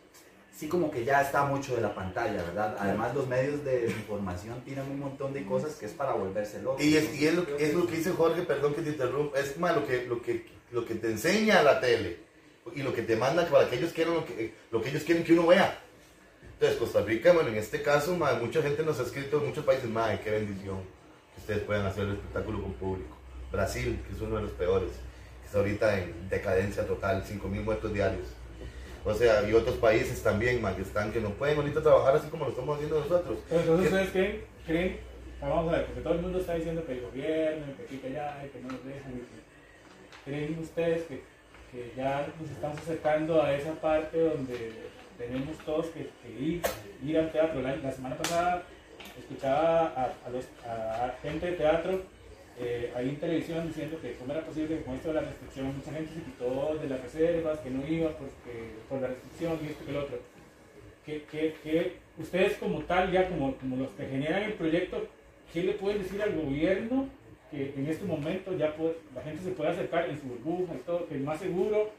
sí 0.58 0.70
como 0.70 0.90
que 0.90 1.04
ya 1.04 1.22
está 1.22 1.44
mucho 1.44 1.76
de 1.76 1.82
la 1.82 1.94
pantalla, 1.94 2.42
¿verdad? 2.44 2.78
Además 2.80 3.14
los 3.14 3.28
medios 3.28 3.62
de 3.66 3.88
información 3.88 4.62
tiran 4.64 4.90
un 4.90 5.00
montón 5.02 5.34
de 5.34 5.46
cosas 5.46 5.76
que 5.76 5.86
es 5.86 5.92
para 5.92 6.14
volverse 6.14 6.62
loco. 6.62 6.82
Y 6.82 6.96
es, 6.96 7.14
y 7.14 7.28
es, 7.28 7.36
lo, 7.36 7.46
que- 7.46 7.62
es 7.64 7.74
lo 7.74 7.86
que 7.86 7.98
dice 7.98 8.12
Jorge, 8.12 8.44
perdón 8.44 8.74
que 8.74 8.82
te 8.84 8.92
interrumpa, 8.92 9.38
es 9.38 9.58
más 9.60 9.76
lo 9.76 9.86
que, 9.86 10.06
lo, 10.08 10.22
que, 10.22 10.46
lo 10.72 10.86
que 10.86 10.96
te 10.96 11.12
enseña 11.12 11.62
la 11.62 11.82
tele 11.82 12.20
y 12.74 12.84
lo 12.84 12.94
que 12.94 13.02
te 13.02 13.18
manda 13.18 13.46
para 13.48 13.70
que 13.70 13.76
ellos 13.76 13.92
quieran 13.92 14.14
lo 14.14 14.26
que, 14.26 14.54
lo 14.72 14.82
que 14.82 14.90
ellos 14.92 15.04
quieren 15.04 15.26
que 15.26 15.34
uno 15.34 15.48
vea. 15.48 15.78
Entonces, 16.54 16.78
Costa 16.80 17.02
Rica, 17.02 17.34
bueno, 17.34 17.50
en 17.50 17.56
este 17.58 17.82
caso, 17.82 18.16
mucha 18.16 18.62
gente 18.62 18.82
nos 18.84 18.98
ha 19.02 19.04
escrito 19.04 19.40
en 19.42 19.48
muchos 19.50 19.66
países, 19.66 19.90
madre, 19.90 20.22
qué 20.24 20.32
bendición 20.32 20.78
que 21.36 21.42
ustedes 21.42 21.64
puedan 21.64 21.86
hacer 21.86 22.06
el 22.06 22.14
espectáculo 22.14 22.62
con 22.64 22.72
público. 22.76 23.16
Brasil, 23.52 24.00
que 24.08 24.16
es 24.16 24.22
uno 24.22 24.38
de 24.38 24.44
los 24.44 24.52
peores, 24.52 24.90
que 25.42 25.48
está 25.48 25.58
ahorita 25.60 26.00
en 26.00 26.30
decadencia 26.30 26.88
total, 26.88 27.24
5.000 27.26 27.62
muertos 27.64 27.94
diarios. 27.94 28.26
O 29.10 29.14
sea, 29.14 29.48
y 29.50 29.54
otros 29.54 29.78
países 29.78 30.22
también, 30.22 30.62
ma, 30.62 30.76
que 30.76 30.82
están, 30.82 31.14
que 31.14 31.22
no 31.22 31.30
pueden 31.30 31.58
ahorita 31.58 31.82
trabajar 31.82 32.18
así 32.18 32.28
como 32.28 32.44
lo 32.46 32.52
estamos 32.52 32.76
haciendo 32.76 33.00
nosotros. 33.00 33.38
Entonces 33.50 33.66
¿Qué- 33.66 33.86
ustedes 33.86 34.10
creen, 34.12 34.42
creen, 34.66 35.00
ah, 35.42 35.48
vamos 35.50 35.74
a 35.74 35.78
ver, 35.78 35.86
porque 35.86 36.02
todo 36.02 36.14
el 36.16 36.22
mundo 36.22 36.40
está 36.40 36.56
diciendo 36.56 36.86
que 36.86 36.92
el 36.92 37.02
gobierno, 37.02 37.66
que 37.78 37.84
aquí, 37.84 37.98
que 38.00 38.08
allá, 38.08 38.42
que 38.52 38.60
no 38.60 38.68
nos 38.68 38.84
dejan. 38.86 39.12
y 39.14 39.20
que- 39.20 39.48
¿Creen 40.30 40.60
ustedes 40.60 41.04
que, 41.04 41.22
que 41.72 41.94
ya 41.96 42.28
nos 42.40 42.52
estamos 42.52 42.78
acercando 42.80 43.42
a 43.42 43.54
esa 43.56 43.72
parte 43.76 44.20
donde 44.20 44.74
tenemos 45.18 45.58
todos 45.60 45.86
que, 45.88 46.10
que 46.22 46.30
ir, 46.44 46.62
ir 47.02 47.18
al 47.18 47.32
teatro? 47.32 47.62
La, 47.62 47.78
la 47.78 47.92
semana 47.94 48.18
pasada 48.18 48.64
escuchaba 49.18 49.88
a, 49.96 50.12
a 50.26 50.30
los, 50.30 50.46
a 50.66 51.16
gente 51.22 51.46
de 51.52 51.52
teatro 51.54 52.02
eh, 52.60 52.92
ahí 52.96 53.10
en 53.10 53.18
televisión 53.18 53.68
diciendo 53.68 54.00
que 54.02 54.14
cómo 54.14 54.34
era 54.34 54.42
posible 54.42 54.78
que 54.78 54.84
con 54.84 54.96
esto 54.96 55.10
de 55.10 55.14
la 55.14 55.22
restricción 55.22 55.76
mucha 55.76 55.92
gente 55.92 56.14
se 56.14 56.22
quitó 56.22 56.76
de 56.82 56.90
las 56.90 57.02
reservas, 57.02 57.60
que 57.60 57.70
no 57.70 57.88
iba 57.88 58.10
porque, 58.12 58.74
por 58.90 59.02
la 59.02 59.08
restricción 59.10 59.60
y 59.64 59.68
esto 59.68 59.86
que 59.86 59.92
lo 59.92 60.00
otro. 60.02 60.20
Que, 61.06 61.24
que, 61.24 61.56
que 61.64 61.94
ustedes 62.18 62.58
como 62.58 62.82
tal, 62.82 63.12
ya 63.12 63.30
como, 63.30 63.56
como 63.58 63.78
los 63.78 63.90
que 63.92 64.08
generan 64.08 64.44
el 64.44 64.54
proyecto, 64.54 65.08
¿qué 65.54 65.64
le 65.64 65.74
pueden 65.74 66.02
decir 66.02 66.22
al 66.22 66.36
gobierno 66.36 67.08
que 67.52 67.74
en 67.78 67.88
este 67.88 68.06
momento 68.06 68.58
ya 68.58 68.76
la 69.16 69.22
gente 69.22 69.44
se 69.44 69.52
puede 69.52 69.72
acercar 69.72 70.10
en 70.10 70.20
su 70.20 70.28
burbuja 70.28 70.74
y 70.74 71.08
que 71.08 71.16
es 71.16 71.22
más 71.22 71.40
seguro, 71.40 71.92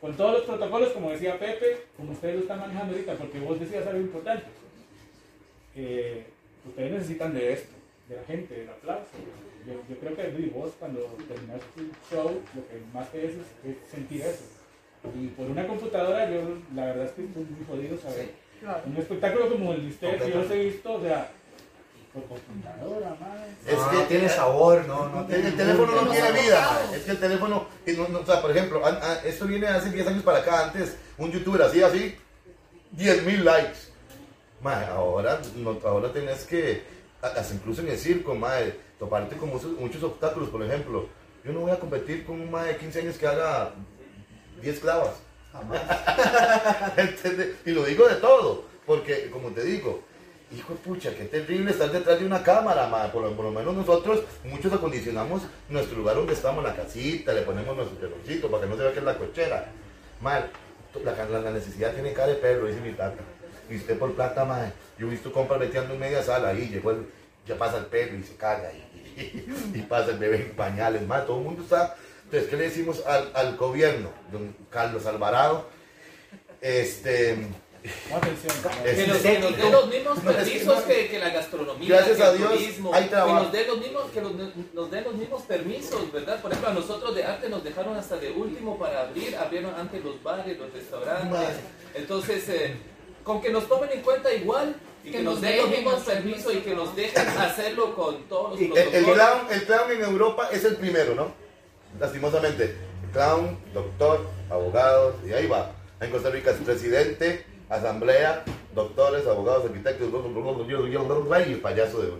con 0.00 0.16
todos 0.16 0.32
los 0.32 0.42
protocolos, 0.42 0.90
como 0.90 1.10
decía 1.10 1.38
Pepe, 1.38 1.78
como 1.96 2.12
ustedes 2.12 2.36
lo 2.36 2.40
están 2.42 2.60
manejando 2.60 2.92
ahorita, 2.92 3.14
porque 3.14 3.38
vos 3.38 3.60
decías 3.60 3.86
algo 3.86 4.00
importante. 4.00 4.46
Eh, 5.74 6.24
ustedes 6.66 6.92
necesitan 6.92 7.34
de 7.34 7.52
esto, 7.52 7.75
de 8.08 8.16
la 8.16 8.22
gente, 8.24 8.54
del 8.54 8.68
aplauso. 8.70 9.10
Yo, 9.66 9.72
yo 9.88 9.98
creo 9.98 10.14
que 10.16 10.28
Luis, 10.30 10.52
vos 10.54 10.72
cuando 10.78 11.00
terminas 11.28 11.60
tu 11.74 11.82
show, 12.14 12.40
lo 12.54 12.68
que 12.68 12.80
más 12.94 13.08
querés 13.08 13.32
es, 13.32 13.70
es 13.70 13.90
sentir 13.90 14.22
eso. 14.22 14.44
Y 15.20 15.28
por 15.28 15.46
una 15.46 15.66
computadora, 15.66 16.28
yo 16.30 16.40
la 16.74 16.86
verdad 16.86 17.04
es 17.06 17.12
que 17.12 17.24
estoy 17.24 17.44
muy 17.44 17.64
jodido 17.66 17.98
saber. 18.00 18.30
Claro. 18.60 18.82
Un 18.86 18.96
espectáculo 18.96 19.50
como 19.50 19.72
el 19.72 19.82
de 19.82 19.88
ustedes, 19.88 20.26
yo 20.28 20.40
los 20.40 20.50
he 20.50 20.64
visto, 20.64 20.94
o 20.94 21.00
sea, 21.00 21.30
por 22.12 22.24
computadora, 22.24 23.16
madre. 23.20 23.50
Es 23.66 23.74
que- 23.74 23.96
no 23.96 24.02
tiene 24.04 24.28
sabor, 24.28 24.84
no, 24.86 25.08
no 25.08 25.20
El, 25.20 25.26
tiene 25.26 25.48
el 25.48 25.56
teléfono 25.56 25.92
no 26.02 26.10
tiene 26.10 26.32
vida, 26.32 26.80
es 26.94 27.02
que 27.02 27.10
el 27.10 27.20
teléfono, 27.20 27.66
no- 27.86 28.08
no, 28.08 28.18
o 28.20 28.26
sea, 28.26 28.40
por 28.40 28.50
ejemplo, 28.50 28.82
esto 29.24 29.46
viene 29.46 29.66
hace 29.66 29.90
10 29.90 30.06
años 30.06 30.22
para 30.22 30.38
acá, 30.38 30.64
antes 30.64 30.96
un 31.18 31.30
youtuber 31.30 31.62
hacía 31.62 31.88
así, 31.88 32.14
10 32.92 33.24
mil 33.26 33.44
likes. 33.44 33.78
Man, 34.62 34.84
ahora, 34.88 35.40
no, 35.56 35.78
ahora 35.84 36.10
tenés 36.12 36.44
que, 36.44 36.82
hasta 37.28 37.54
incluso 37.54 37.82
en 37.82 37.88
el 37.88 37.98
circo, 37.98 38.34
madre, 38.34 38.76
toparte 38.98 39.36
con 39.36 39.48
muchos, 39.50 39.72
muchos 39.72 40.02
obstáculos, 40.02 40.48
por 40.50 40.62
ejemplo, 40.62 41.06
yo 41.44 41.52
no 41.52 41.60
voy 41.60 41.70
a 41.70 41.78
competir 41.78 42.24
con 42.24 42.40
un 42.40 42.50
madre 42.50 42.72
de 42.72 42.78
15 42.78 43.00
años 43.00 43.16
que 43.18 43.26
haga 43.26 43.70
10 44.62 44.80
clavas. 44.80 45.14
Y 47.64 47.70
lo 47.70 47.84
digo 47.84 48.08
de 48.08 48.16
todo, 48.16 48.64
porque 48.86 49.30
como 49.30 49.50
te 49.50 49.64
digo, 49.64 50.00
hijo 50.56 50.74
de 50.74 50.78
pucha, 50.80 51.14
qué 51.14 51.24
terrible 51.24 51.70
estar 51.72 51.90
detrás 51.90 52.18
de 52.20 52.26
una 52.26 52.42
cámara, 52.42 52.86
ma. 52.88 53.10
Por, 53.12 53.22
lo- 53.22 53.32
por 53.36 53.46
lo 53.46 53.50
menos 53.52 53.74
nosotros, 53.74 54.22
muchos 54.44 54.72
acondicionamos 54.72 55.42
nuestro 55.68 55.98
lugar 55.98 56.16
donde 56.16 56.34
estamos, 56.34 56.62
la 56.62 56.74
casita, 56.74 57.32
le 57.32 57.42
ponemos 57.42 57.76
nuestro 57.76 57.96
terrorcito 57.98 58.50
para 58.50 58.62
que 58.64 58.68
no 58.68 58.76
se 58.76 58.82
vea 58.82 58.92
que 58.92 58.98
es 58.98 59.04
la 59.04 59.16
cochera. 59.18 59.66
Mal, 60.20 60.50
la, 61.04 61.24
la- 61.26 61.40
la 61.40 61.50
necesidad 61.50 61.92
tiene 61.94 62.12
cara 62.12 62.28
de 62.28 62.34
perro, 62.36 62.66
dice 62.66 62.80
mi 62.80 62.92
tata. 62.92 63.22
Y 63.68 63.76
usted 63.76 63.98
por 63.98 64.14
plata, 64.14 64.44
ma, 64.44 64.70
yo 64.98 65.08
he 65.08 65.10
visto 65.10 65.32
compras 65.32 65.58
metiendo 65.58 65.94
en 65.94 66.00
media 66.00 66.22
sala 66.22 66.50
ahí, 66.50 66.68
llegó 66.68 66.92
el, 66.92 67.06
ya 67.46 67.56
pasa 67.56 67.78
el 67.78 67.86
perro 67.86 68.16
y 68.16 68.22
se 68.22 68.36
caga 68.36 68.70
y, 68.72 69.46
y 69.74 69.82
pasa 69.82 70.10
el 70.10 70.18
bebé 70.18 70.36
en 70.38 70.50
pañales, 70.56 71.06
ma, 71.06 71.24
todo 71.24 71.38
el 71.38 71.44
mundo 71.44 71.62
está. 71.62 71.96
Entonces, 72.24 72.48
¿qué 72.50 72.56
le 72.56 72.64
decimos 72.64 73.04
al, 73.06 73.30
al 73.34 73.56
gobierno? 73.56 74.10
Don 74.32 74.54
Carlos 74.70 75.06
Alvarado, 75.06 75.68
este, 76.60 77.38
atención. 78.12 78.52
Es- 78.84 78.96
Que 78.96 79.06
nos, 79.06 79.18
que 79.18 79.38
nos 79.38 79.56
dé 79.56 79.70
los 79.70 79.88
mismos 79.88 80.18
No, 80.24 80.30
es 80.30 80.36
que 80.36 80.42
permisos 80.44 80.76
no- 80.80 80.86
que, 80.86 81.08
que 81.08 81.18
la 81.18 81.28
gastronomía, 81.30 81.88
Gracias 81.96 82.16
que 82.16 82.22
a 82.24 82.30
el 82.30 82.38
Dios, 82.38 82.52
turismo, 82.52 82.90
hay 82.94 83.04
que 83.08 83.14
nos 83.16 83.52
dé 83.52 83.66
los 83.66 83.78
mismos, 83.78 84.10
que 84.10 84.20
los- 84.20 84.32
nos 84.74 84.90
den 84.90 85.04
los 85.04 85.14
mismos 85.14 85.42
permisos, 85.42 86.12
¿verdad? 86.12 86.40
Por 86.42 86.50
ejemplo, 86.50 86.70
a 86.70 86.74
nosotros 86.74 87.14
de 87.14 87.24
arte 87.24 87.48
nos 87.48 87.62
dejaron 87.62 87.96
hasta 87.96 88.16
de 88.16 88.30
último 88.32 88.78
para 88.78 89.02
abrir, 89.02 89.36
abrieron 89.36 89.74
antes 89.74 90.02
los 90.04 90.22
bares, 90.22 90.58
los 90.58 90.72
restaurantes. 90.72 91.30
Madre. 91.30 91.54
Entonces, 91.94 92.48
eh, 92.48 92.74
con 93.22 93.40
que 93.40 93.50
nos 93.50 93.68
tomen 93.68 93.90
en 93.92 94.00
cuenta 94.02 94.32
igual 94.34 94.74
y 95.06 95.10
que, 95.10 95.18
Que 95.18 95.22
nos 95.22 95.40
den 95.40 95.56
los 95.58 95.70
mismos 95.70 95.94
permisos 96.02 96.54
y 96.54 96.58
que 96.58 96.74
nos 96.74 96.96
dejen 96.96 97.28
hacerlo 97.28 97.94
con 97.94 98.24
todos 98.24 98.50
los 98.52 98.60
Y 98.60 98.72
El, 98.76 99.04
clown, 99.04 99.46
el 99.50 99.62
clown 99.64 99.92
en 99.92 100.02
Europa 100.02 100.48
es 100.52 100.64
el 100.64 100.76
primero, 100.76 101.14
¿no? 101.14 101.30
Lastimosamente. 102.00 102.74
Clown, 103.12 103.56
doctor, 103.72 104.26
abogados, 104.50 105.14
y 105.24 105.32
ahí 105.32 105.46
va. 105.46 105.70
En 106.00 106.10
Costa 106.10 106.30
Rica 106.30 106.50
es 106.50 106.56
presidente, 106.56 107.46
asamblea, 107.68 108.44
doctores, 108.74 109.26
abogados, 109.26 109.66
arquitectos, 109.66 110.08
y 110.08 111.54
payaso 111.54 112.02
de. 112.02 112.12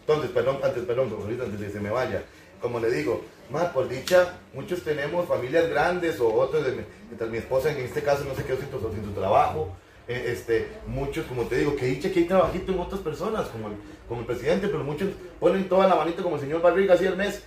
Entonces, 0.00 0.30
perdón, 0.30 0.58
antes, 0.62 0.84
perdón, 0.84 1.14
ahorita 1.20 1.44
antes 1.44 1.60
de 1.60 1.66
que 1.66 1.72
se 1.72 1.80
me 1.80 1.90
vaya. 1.90 2.22
Como 2.62 2.80
le 2.80 2.90
digo, 2.90 3.22
más 3.50 3.66
por 3.66 3.88
dicha, 3.88 4.38
muchos 4.54 4.82
tenemos 4.82 5.28
familias 5.28 5.68
grandes 5.68 6.18
o 6.18 6.32
otros, 6.32 6.64
de 6.64 6.72
mi, 6.72 6.82
mientras 7.08 7.28
mi 7.28 7.38
esposa 7.38 7.70
en 7.70 7.84
este 7.84 8.02
caso 8.02 8.24
no 8.24 8.34
se 8.34 8.44
quedó 8.44 8.56
sin 8.56 8.70
su, 8.70 8.80
sin 8.94 9.04
su 9.04 9.12
trabajo. 9.12 9.76
Eh, 10.08 10.24
este, 10.28 10.68
muchos, 10.86 11.26
como 11.26 11.44
te 11.44 11.56
digo, 11.58 11.74
que 11.76 11.86
dicha 11.86 12.10
que 12.12 12.20
hay 12.20 12.24
trabajito 12.26 12.72
en 12.72 12.78
otras 12.80 13.00
personas, 13.00 13.48
como 13.48 13.68
el, 13.68 13.74
como 14.08 14.20
el 14.20 14.26
presidente, 14.26 14.68
pero 14.68 14.84
muchos 14.84 15.08
ponen 15.40 15.68
toda 15.68 15.88
la 15.88 15.96
manita 15.96 16.22
como 16.22 16.36
el 16.36 16.40
señor 16.42 16.62
Barriga 16.62 16.94
así 16.94 17.06
al 17.06 17.16
mes. 17.16 17.42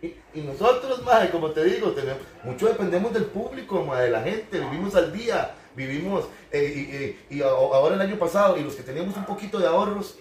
Y, 0.00 0.14
y 0.34 0.42
nosotros, 0.42 1.02
madre, 1.04 1.30
como 1.30 1.50
te 1.50 1.64
digo, 1.64 1.90
tenemos, 1.90 2.18
mucho 2.44 2.66
dependemos 2.68 3.12
del 3.12 3.24
público, 3.24 3.84
madre, 3.84 4.04
de 4.04 4.10
la 4.10 4.22
gente, 4.22 4.60
vivimos 4.60 4.94
al 4.94 5.12
día, 5.12 5.54
vivimos, 5.74 6.26
eh, 6.52 7.16
y, 7.30 7.34
y- 7.34 7.38
y 7.38 7.42
ahora 7.42 7.96
el 7.96 8.00
año 8.00 8.16
pasado, 8.16 8.56
y 8.56 8.62
los 8.62 8.76
que 8.76 8.84
teníamos 8.84 9.16
un 9.16 9.24
poquito 9.26 9.58
de 9.58 9.66
ahorros, 9.66 10.16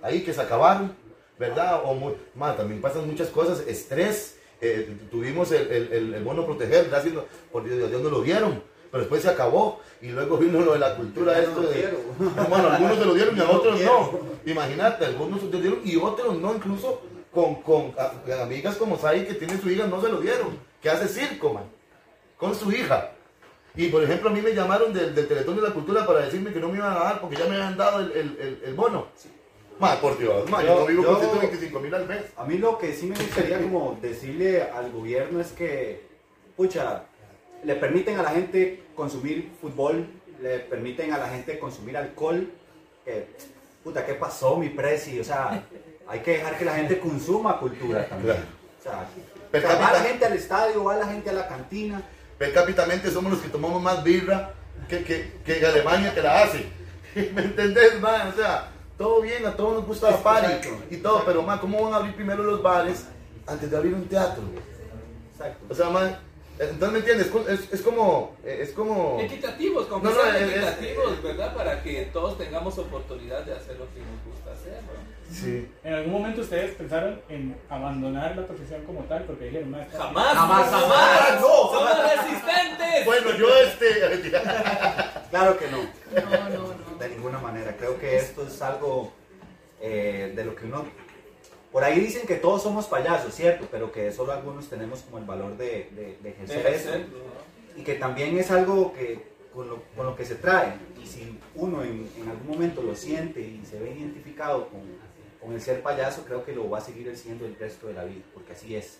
ahí 0.00 0.22
que 0.22 0.32
se 0.32 0.40
acabaron, 0.40 0.94
¿verdad? 1.38 1.82
O 1.84 1.92
muy, 1.94 2.14
madre, 2.34 2.56
también 2.58 2.80
pasan 2.80 3.06
muchas 3.06 3.28
cosas, 3.28 3.60
estrés, 3.66 4.38
eh, 4.62 4.96
tuvimos 5.10 5.52
el, 5.52 5.70
el, 5.70 5.92
el- 5.92 6.14
el 6.14 6.24
bono 6.24 6.46
proteger, 6.46 6.88
gracias, 6.88 7.14
por 7.52 7.64
Dios, 7.64 7.90
Dios 7.90 8.02
no 8.02 8.08
lo 8.08 8.22
dieron, 8.22 8.62
pero 8.90 9.02
después 9.02 9.22
se 9.22 9.28
acabó, 9.28 9.80
y 10.00 10.08
luego 10.08 10.36
vino 10.38 10.60
lo 10.60 10.72
de 10.72 10.78
la 10.78 10.94
cultura, 10.96 11.34
no 11.34 11.38
esto 11.40 11.60
lo 11.62 11.68
de, 11.70 11.88
bueno, 12.48 12.68
algunos 12.70 12.98
se 12.98 13.04
lo 13.04 13.14
dieron 13.14 13.36
y 13.36 13.40
a 13.40 13.44
No 13.46 13.50
otros 13.52 13.80
no. 13.80 14.20
Imagínate, 14.46 15.04
algunos 15.04 15.40
se 15.40 15.46
lo 15.46 15.58
dieron 15.60 15.80
y 15.84 15.96
otros 15.96 16.36
no, 16.38 16.54
incluso 16.54 17.02
con, 17.32 17.56
con 17.62 17.92
a- 17.98 18.42
amigas 18.42 18.76
como 18.76 18.96
Sai 18.98 19.26
que 19.26 19.34
tiene 19.34 19.58
su 19.60 19.68
hija 19.70 19.86
no 19.86 20.00
se 20.00 20.08
lo 20.08 20.20
dieron, 20.20 20.58
que 20.80 20.88
hace 20.90 21.08
circo, 21.08 21.52
man, 21.52 21.64
con 22.36 22.54
su 22.54 22.70
hija. 22.72 23.12
Y 23.76 23.88
por 23.88 24.02
ejemplo, 24.02 24.30
a 24.30 24.32
mí 24.32 24.40
me 24.40 24.54
llamaron 24.54 24.92
del, 24.92 25.14
del 25.14 25.28
Teletón 25.28 25.54
de 25.56 25.62
la 25.62 25.70
Cultura 25.72 26.04
para 26.06 26.20
decirme 26.20 26.52
que 26.52 26.58
no 26.58 26.68
me 26.68 26.78
iban 26.78 26.90
a 26.96 26.98
dar 27.00 27.20
porque 27.20 27.36
ya 27.36 27.44
me 27.44 27.54
habían 27.54 27.76
dado 27.76 28.00
el, 28.00 28.10
el, 28.12 28.36
el, 28.40 28.62
el 28.64 28.74
bono. 28.74 29.06
Man, 29.78 29.98
por 30.00 30.18
Dios, 30.18 30.44
Yo- 30.50 30.80
no 30.80 30.86
vivo 30.86 31.02
yo- 31.04 31.08
con 31.12 31.20
125 31.20 31.78
mil 31.78 31.94
al 31.94 32.08
mes. 32.08 32.22
A 32.36 32.44
mí 32.44 32.58
lo 32.58 32.76
que 32.78 32.92
sí 32.94 33.06
me 33.06 33.14
gustaría 33.14 33.60
como 33.62 33.96
decirle 34.02 34.62
al 34.62 34.90
gobierno 34.90 35.40
es 35.40 35.52
que, 35.52 36.04
pucha, 36.56 37.04
le 37.64 37.74
permiten 37.76 38.18
a 38.18 38.22
la 38.22 38.30
gente 38.30 38.84
consumir 38.94 39.52
fútbol, 39.60 40.06
le 40.40 40.60
permiten 40.60 41.12
a 41.12 41.18
la 41.18 41.28
gente 41.28 41.58
consumir 41.58 41.96
alcohol. 41.96 42.50
que, 43.04 43.28
puta, 43.82 44.04
¿qué 44.04 44.14
pasó, 44.14 44.56
mi 44.56 44.68
presi? 44.68 45.18
O 45.20 45.24
sea, 45.24 45.62
hay 46.06 46.20
que 46.20 46.32
dejar 46.32 46.56
que 46.58 46.64
la 46.64 46.74
gente 46.74 46.98
consuma 46.98 47.58
cultura 47.58 48.06
también. 48.08 48.36
Claro. 48.36 48.48
O 48.78 48.82
sea, 48.82 49.08
o 49.52 49.60
sea, 49.60 49.74
va 49.76 49.92
la 49.92 50.00
gente 50.00 50.24
al 50.24 50.32
estadio, 50.34 50.84
va 50.84 50.96
la 50.96 51.06
gente 51.06 51.30
a 51.30 51.32
la 51.32 51.48
cantina. 51.48 52.02
Per 52.38 52.52
cápitamente 52.52 53.10
somos 53.10 53.32
los 53.32 53.40
que 53.40 53.48
tomamos 53.48 53.82
más 53.82 54.04
birra 54.04 54.54
que, 54.88 55.02
que, 55.02 55.32
que 55.44 55.66
Alemania 55.66 56.14
que 56.14 56.22
la 56.22 56.42
hace. 56.42 56.66
¿Me 57.34 57.42
entendés, 57.42 58.00
man? 58.00 58.28
O 58.28 58.32
sea, 58.32 58.68
todo 58.96 59.22
bien, 59.22 59.44
a 59.46 59.56
todos 59.56 59.74
nos 59.74 59.86
gusta 59.86 60.10
la 60.10 60.22
party 60.22 60.68
y 60.90 60.96
todo, 60.98 61.24
pero 61.24 61.42
man, 61.42 61.58
¿cómo 61.58 61.82
van 61.82 61.94
a 61.94 61.96
abrir 61.96 62.14
primero 62.14 62.42
los 62.42 62.62
bares 62.62 63.06
antes 63.46 63.70
de 63.70 63.76
abrir 63.76 63.94
un 63.94 64.06
teatro? 64.06 64.42
Exacto. 65.32 65.66
O 65.68 65.74
sea, 65.74 65.90
man, 65.90 66.18
Entonces, 66.58 66.90
¿me 66.92 66.98
entiendes? 66.98 67.30
Es, 67.48 67.72
es 67.72 67.80
como... 67.82 68.36
Es 68.44 68.70
como... 68.72 69.18
Equitativos, 69.20 69.86
con 69.86 70.02
No, 70.02 70.10
es- 70.10 70.42
equitativos, 70.42 71.22
¿verdad? 71.22 71.54
Para 71.54 71.82
que 71.82 72.08
todos 72.12 72.36
tengamos 72.36 72.76
oportunidad 72.78 73.44
de 73.44 73.54
hacer 73.54 73.76
lo 73.78 73.84
que 73.94 74.00
nos 74.00 74.24
gusta 74.34 74.52
hacer, 74.52 74.82
¿no? 74.82 75.18
Sí. 75.32 75.68
¿En 75.84 75.94
algún 75.94 76.12
momento 76.14 76.40
ustedes 76.40 76.74
pensaron 76.74 77.20
en 77.28 77.54
abandonar 77.68 78.34
la 78.34 78.46
profesión 78.46 78.82
como 78.84 79.00
tal? 79.04 79.24
Porque 79.24 79.44
dijeron, 79.44 79.70
"Ma, 79.70 79.82
está- 79.82 79.98
Jamás, 80.04 80.34
Jamás, 80.34 80.70
jamás, 80.70 80.82
jamás, 80.90 81.40
no, 81.40 81.46
somos 81.46 81.98
resistentes. 82.14 83.04
Bueno, 83.04 83.30
yo 83.36 83.46
este... 83.58 83.86
Claro 85.30 85.58
que 85.58 85.68
no. 85.68 85.78
No, 85.78 86.48
no, 86.48 86.74
no. 86.90 86.98
De 86.98 87.08
ninguna 87.10 87.38
manera. 87.38 87.76
Creo 87.76 87.98
que 88.00 88.16
esto 88.16 88.46
es 88.46 88.60
algo 88.62 89.12
eh, 89.80 90.32
de 90.34 90.44
lo 90.44 90.54
que 90.56 90.64
uno... 90.64 90.86
Por 91.72 91.84
ahí 91.84 92.00
dicen 92.00 92.26
que 92.26 92.36
todos 92.36 92.62
somos 92.62 92.86
payasos, 92.86 93.34
¿cierto? 93.34 93.66
Pero 93.70 93.92
que 93.92 94.10
solo 94.12 94.32
algunos 94.32 94.68
tenemos 94.68 95.00
como 95.02 95.18
el 95.18 95.24
valor 95.24 95.56
de, 95.56 95.90
de- 95.94 96.18
de 96.22 96.28
ejercer 96.30 96.62
Debe 96.62 96.76
eso. 96.76 96.90
Y 97.76 97.82
que 97.82 97.94
también 97.94 98.38
es 98.38 98.50
algo 98.50 98.92
que 98.94 99.20
con 99.54 99.68
lo, 99.68 99.82
con 99.96 100.06
lo 100.06 100.16
que 100.16 100.24
se 100.24 100.34
trae. 100.36 100.74
Y 101.02 101.06
si 101.06 101.38
uno 101.54 101.82
en, 101.82 102.08
en 102.16 102.28
algún 102.28 102.46
momento 102.48 102.82
lo 102.82 102.94
siente 102.96 103.40
y 103.40 103.62
se 103.68 103.78
ve 103.78 103.90
identificado 103.90 104.68
con, 104.68 104.80
con 105.40 105.52
el 105.54 105.60
ser 105.60 105.82
payaso, 105.82 106.24
creo 106.24 106.44
que 106.44 106.52
lo 106.54 106.68
va 106.70 106.78
a 106.78 106.80
seguir 106.80 107.14
siendo 107.16 107.44
el 107.46 107.54
resto 107.56 107.86
de 107.88 107.94
la 107.94 108.04
vida, 108.04 108.22
porque 108.34 108.52
así 108.52 108.74
es. 108.74 108.98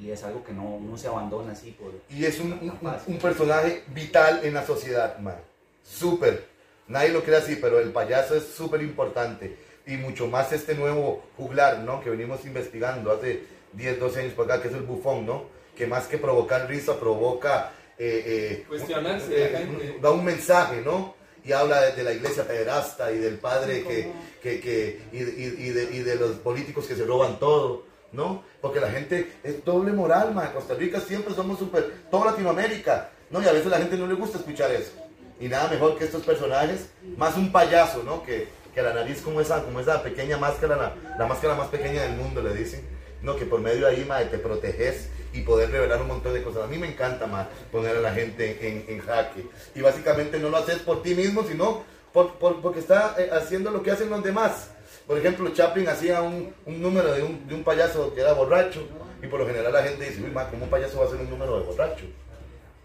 Y 0.00 0.10
es 0.10 0.22
algo 0.22 0.42
que 0.44 0.52
no, 0.52 0.80
no 0.80 0.96
se 0.96 1.08
abandona 1.08 1.52
así 1.52 1.72
por... 1.72 1.92
Y 2.08 2.24
es 2.24 2.40
un, 2.40 2.52
un- 2.52 2.78
un 3.06 3.18
personaje 3.18 3.82
vital 3.88 4.40
en 4.44 4.54
la 4.54 4.64
sociedad, 4.64 5.18
man. 5.18 5.36
Súper. 5.82 6.46
Nadie 6.88 7.10
lo 7.10 7.22
cree 7.22 7.36
así, 7.36 7.56
pero 7.56 7.80
el 7.80 7.90
payaso 7.90 8.34
es 8.36 8.44
súper 8.46 8.80
importante. 8.82 9.56
Y 9.86 9.96
mucho 9.96 10.26
más 10.28 10.50
este 10.52 10.74
nuevo 10.74 11.22
juglar, 11.36 11.80
¿no? 11.80 12.00
Que 12.02 12.10
venimos 12.10 12.44
investigando 12.44 13.12
hace 13.12 13.42
10, 13.72 14.00
12 14.00 14.20
años 14.20 14.32
para 14.34 14.54
acá, 14.54 14.62
que 14.62 14.68
es 14.68 14.74
el 14.74 14.82
bufón, 14.82 15.26
¿no? 15.26 15.44
Que 15.76 15.86
más 15.86 16.06
que 16.06 16.18
provocar 16.18 16.66
risa, 16.68 16.98
provoca... 16.98 17.72
eh, 17.98 18.22
eh, 18.26 18.64
Cuestionarse 18.68 19.26
eh. 19.44 19.98
Da 20.00 20.10
un 20.10 20.24
mensaje, 20.24 20.80
¿no? 20.80 21.14
Y 21.44 21.52
habla 21.52 21.82
de, 21.82 21.92
de 21.92 22.02
la 22.04 22.12
iglesia 22.12 22.46
pederasta 22.46 23.12
y 23.12 23.18
del 23.18 23.38
padre 23.38 23.82
que, 23.84 24.10
que, 24.42 24.60
que- 24.60 25.02
y, 25.12 25.18
y- 25.18 25.66
y 25.66 25.70
de, 25.70 25.82
y 25.96 25.98
de 26.00 26.14
los 26.16 26.30
políticos 26.36 26.86
que 26.86 26.94
se 26.96 27.04
roban 27.04 27.38
todo, 27.38 27.84
¿no? 28.12 28.42
Porque 28.62 28.80
la 28.80 28.90
gente 28.90 29.32
es 29.42 29.62
doble 29.64 29.92
moral, 29.92 30.32
man. 30.34 30.50
Costa 30.54 30.72
Rica 30.74 31.00
siempre 31.00 31.34
somos 31.34 31.58
súper, 31.58 31.92
toda 32.10 32.30
Latinoamérica, 32.30 33.10
¿no? 33.30 33.42
Y 33.42 33.46
a 33.46 33.52
veces 33.52 33.66
la 33.66 33.76
gente 33.78 33.98
no 33.98 34.06
le 34.06 34.14
gusta 34.14 34.38
escuchar 34.38 34.70
eso. 34.72 34.92
Y 35.38 35.48
nada 35.48 35.68
mejor 35.68 35.98
que 35.98 36.04
estos 36.04 36.22
personajes, 36.22 36.88
más 37.18 37.36
un 37.36 37.52
payaso, 37.52 38.02
¿no? 38.02 38.22
Que, 38.22 38.48
que 38.74 38.82
la 38.82 38.92
nariz 38.92 39.20
como 39.22 39.40
esa, 39.40 39.62
como 39.62 39.80
esa 39.80 40.02
pequeña 40.02 40.36
máscara, 40.36 40.94
la, 41.18 41.26
máscara 41.26 41.54
más 41.54 41.68
pequeña 41.68 42.02
del 42.02 42.12
mundo, 42.16 42.42
le 42.42 42.54
dicen. 42.54 42.82
No, 43.22 43.36
que 43.36 43.46
por 43.46 43.60
medio 43.60 43.86
de 43.86 43.92
ahí, 43.92 44.06
te 44.30 44.36
proteges 44.38 45.08
y 45.32 45.40
poder 45.40 45.70
revelar 45.70 46.02
un 46.02 46.08
montón 46.08 46.34
de 46.34 46.42
cosas. 46.42 46.64
A 46.64 46.66
mí 46.66 46.76
me 46.76 46.88
encanta, 46.88 47.26
ma, 47.26 47.48
poner 47.72 47.96
a 47.96 48.00
la 48.00 48.12
gente 48.12 48.58
en, 48.68 48.84
en 48.86 49.00
jaque. 49.00 49.46
Y 49.74 49.80
básicamente 49.80 50.38
no 50.38 50.50
lo 50.50 50.58
haces 50.58 50.80
por 50.80 51.02
ti 51.02 51.14
mismo, 51.14 51.42
sino 51.44 51.84
por, 52.12 52.34
por- 52.34 52.60
porque 52.60 52.80
está 52.80 53.14
eh, 53.18 53.30
haciendo 53.32 53.70
lo 53.70 53.82
que 53.82 53.90
hacen 53.92 54.10
los 54.10 54.22
demás. 54.22 54.68
Por 55.06 55.16
ejemplo, 55.16 55.48
Chaplin 55.54 55.88
hacía 55.88 56.20
un, 56.20 56.52
un 56.66 56.82
número 56.82 57.12
de 57.12 57.22
un, 57.22 57.46
de 57.48 57.54
un 57.54 57.64
payaso 57.64 58.14
que 58.14 58.20
era 58.20 58.34
borracho. 58.34 58.86
Y 59.22 59.26
por 59.26 59.40
lo 59.40 59.46
general 59.46 59.72
la 59.72 59.82
gente 59.82 60.04
dice, 60.06 60.22
uy, 60.22 60.30
ma, 60.30 60.50
¿cómo 60.50 60.64
un 60.64 60.70
payaso 60.70 60.98
va 60.98 61.04
a 61.04 61.08
hacer 61.08 61.18
un 61.20 61.30
número 61.30 61.58
de 61.58 61.64
borracho? 61.64 62.04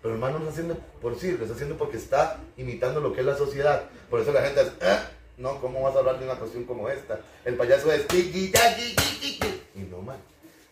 Pero 0.01 0.13
hermano 0.13 0.39
no 0.39 0.47
está 0.47 0.51
haciendo 0.61 0.77
por 1.01 1.19
sí, 1.19 1.31
lo 1.33 1.43
está 1.43 1.53
haciendo 1.55 1.77
porque 1.77 1.97
está 1.97 2.37
imitando 2.55 3.01
lo 3.01 3.11
que 3.11 3.19
es 3.19 3.25
la 3.25 3.35
sociedad. 3.35 3.83
Por 4.09 4.21
eso 4.21 4.31
la 4.31 4.41
gente 4.43 4.61
es, 4.61 4.71
"Ah, 4.81 5.01
no, 5.39 5.59
¿cómo 5.59 5.81
vas 5.81 5.95
a 5.95 5.99
hablar 5.99 6.19
de 6.19 6.25
una 6.25 6.35
cuestión 6.35 6.65
como 6.65 6.89
esta? 6.89 7.19
El 7.45 7.55
payaso 7.55 7.91
es, 7.91 8.07
"Tiki, 8.07 8.49
taki, 8.49 8.93
tiki, 8.95 9.39
tiki". 9.39 9.61
y 9.75 9.79
no 9.79 10.01
man. 10.01 10.17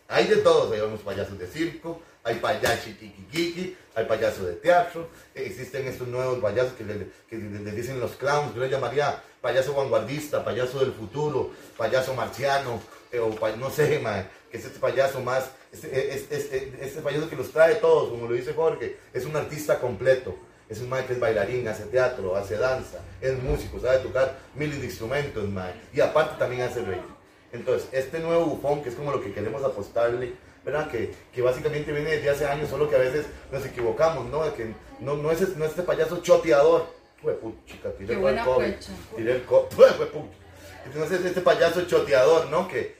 Hay 0.06 0.26
de 0.26 0.36
todos, 0.36 0.72
hay 0.72 0.80
unos 0.80 1.00
payasos 1.00 1.38
de 1.38 1.46
circo, 1.46 2.00
hay 2.24 2.36
payashi 2.36 2.94
kiki 2.94 3.76
hay 3.94 4.04
payasos 4.04 4.46
de 4.46 4.54
teatro, 4.54 5.08
eh, 5.34 5.44
existen 5.46 5.86
estos 5.86 6.06
nuevos 6.08 6.38
payasos 6.38 6.72
que 6.74 6.84
le, 6.84 7.08
que 7.28 7.36
le- 7.36 7.72
dicen 7.72 7.98
los 8.00 8.12
clowns, 8.12 8.54
yo 8.54 8.60
le 8.62 8.70
llamaría 8.70 9.22
payaso 9.40 9.74
vanguardista, 9.74 10.44
payaso 10.44 10.80
del 10.80 10.92
futuro, 10.92 11.50
payaso 11.76 12.14
marciano, 12.14 12.80
eh, 13.12 13.18
o 13.18 13.30
pa- 13.30 13.56
no 13.56 13.70
sé, 13.70 13.98
man, 13.98 14.28
que 14.50 14.58
es 14.58 14.64
este 14.64 14.78
payaso 14.78 15.20
más, 15.20 15.50
este, 15.72 16.14
es- 16.14 16.30
es- 16.30 16.52
es- 16.52 16.74
este 16.80 17.00
payaso 17.02 17.28
que 17.28 17.36
los 17.36 17.50
trae 17.50 17.74
todos, 17.76 18.08
como 18.10 18.26
lo 18.28 18.34
dice 18.34 18.54
Jorge, 18.54 18.96
es 19.12 19.24
un 19.24 19.36
artista 19.36 19.78
completo. 19.78 20.36
Es 20.68 20.80
un 20.80 20.88
man 20.88 21.06
que 21.06 21.14
es 21.14 21.20
bailarín, 21.20 21.66
hace 21.66 21.84
teatro, 21.84 22.36
hace 22.36 22.56
danza, 22.56 22.98
es 23.20 23.42
músico, 23.42 23.80
sabe 23.80 23.98
tocar 23.98 24.38
miles 24.54 24.80
de 24.80 24.86
instrumentos, 24.86 25.48
man. 25.48 25.72
Y 25.94 26.00
aparte 26.00 26.38
también 26.38 26.62
hace 26.62 26.82
reír. 26.82 27.02
Entonces, 27.52 27.88
este 27.92 28.18
nuevo 28.20 28.44
bufón, 28.44 28.82
que 28.82 28.90
es 28.90 28.94
como 28.94 29.10
lo 29.10 29.22
que 29.22 29.32
queremos 29.32 29.64
apostarle, 29.64 30.34
¿verdad? 30.64 30.90
Que, 30.90 31.14
que 31.32 31.40
básicamente 31.40 31.90
viene 31.92 32.10
desde 32.10 32.28
hace 32.28 32.46
años, 32.46 32.68
solo 32.68 32.90
que 32.90 32.96
a 32.96 32.98
veces 32.98 33.26
nos 33.50 33.64
equivocamos, 33.64 34.26
¿no? 34.26 34.54
Que 34.54 34.74
no, 35.00 35.16
no, 35.16 35.30
es, 35.30 35.56
no 35.56 35.64
es 35.64 35.70
este 35.70 35.82
payaso 35.82 36.18
choteador. 36.18 36.86
Fue 37.22 37.36
chica, 37.66 37.90
tiré 37.92 38.14
el 38.14 38.44
COVID. 38.44 38.74
Tiré 39.16 39.32
el 39.32 39.44
COVID. 39.44 39.66
Entonces, 40.84 41.24
este 41.24 41.40
payaso 41.40 41.82
choteador, 41.86 42.48
¿no? 42.50 42.68
Que, 42.68 42.96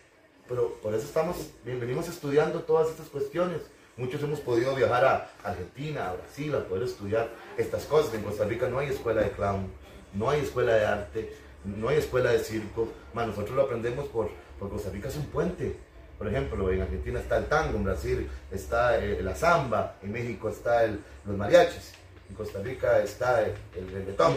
pero 0.48 0.74
por 0.80 0.94
eso 0.94 1.06
estamos, 1.06 1.36
venimos 1.64 2.08
estudiando 2.08 2.60
todas 2.62 2.88
estas 2.88 3.08
cuestiones. 3.08 3.60
Muchos 3.98 4.22
hemos 4.22 4.38
podido 4.40 4.74
viajar 4.76 5.04
a 5.04 5.30
Argentina, 5.42 6.08
a 6.08 6.12
Brasil, 6.14 6.54
a 6.54 6.60
poder 6.60 6.84
estudiar 6.84 7.28
estas 7.56 7.84
cosas. 7.84 8.14
En 8.14 8.22
Costa 8.22 8.44
Rica 8.44 8.68
no 8.68 8.78
hay 8.78 8.88
escuela 8.90 9.22
de 9.22 9.30
clown, 9.32 9.66
no 10.14 10.30
hay 10.30 10.40
escuela 10.40 10.72
de 10.74 10.86
arte, 10.86 11.36
no 11.64 11.88
hay 11.88 11.98
escuela 11.98 12.30
de 12.30 12.38
circo. 12.38 12.88
Man, 13.12 13.26
nosotros 13.28 13.56
lo 13.56 13.62
aprendemos 13.62 14.06
por, 14.08 14.30
por 14.58 14.70
Costa 14.70 14.90
Rica 14.90 15.08
es 15.08 15.16
un 15.16 15.26
puente. 15.26 15.76
Por 16.16 16.28
ejemplo, 16.28 16.70
en 16.72 16.82
Argentina 16.82 17.18
está 17.18 17.38
el 17.38 17.46
tango, 17.46 17.76
en 17.76 17.84
Brasil 17.84 18.28
está 18.52 18.98
eh, 19.04 19.20
la 19.22 19.34
samba, 19.34 19.96
en 20.02 20.12
México 20.12 20.48
está 20.48 20.84
el, 20.84 21.00
los 21.24 21.36
mariachis, 21.36 21.92
en 22.30 22.36
Costa 22.36 22.60
Rica 22.60 23.00
está 23.00 23.42
el, 23.42 23.52
el 23.76 23.90
reggaetón. 23.92 24.36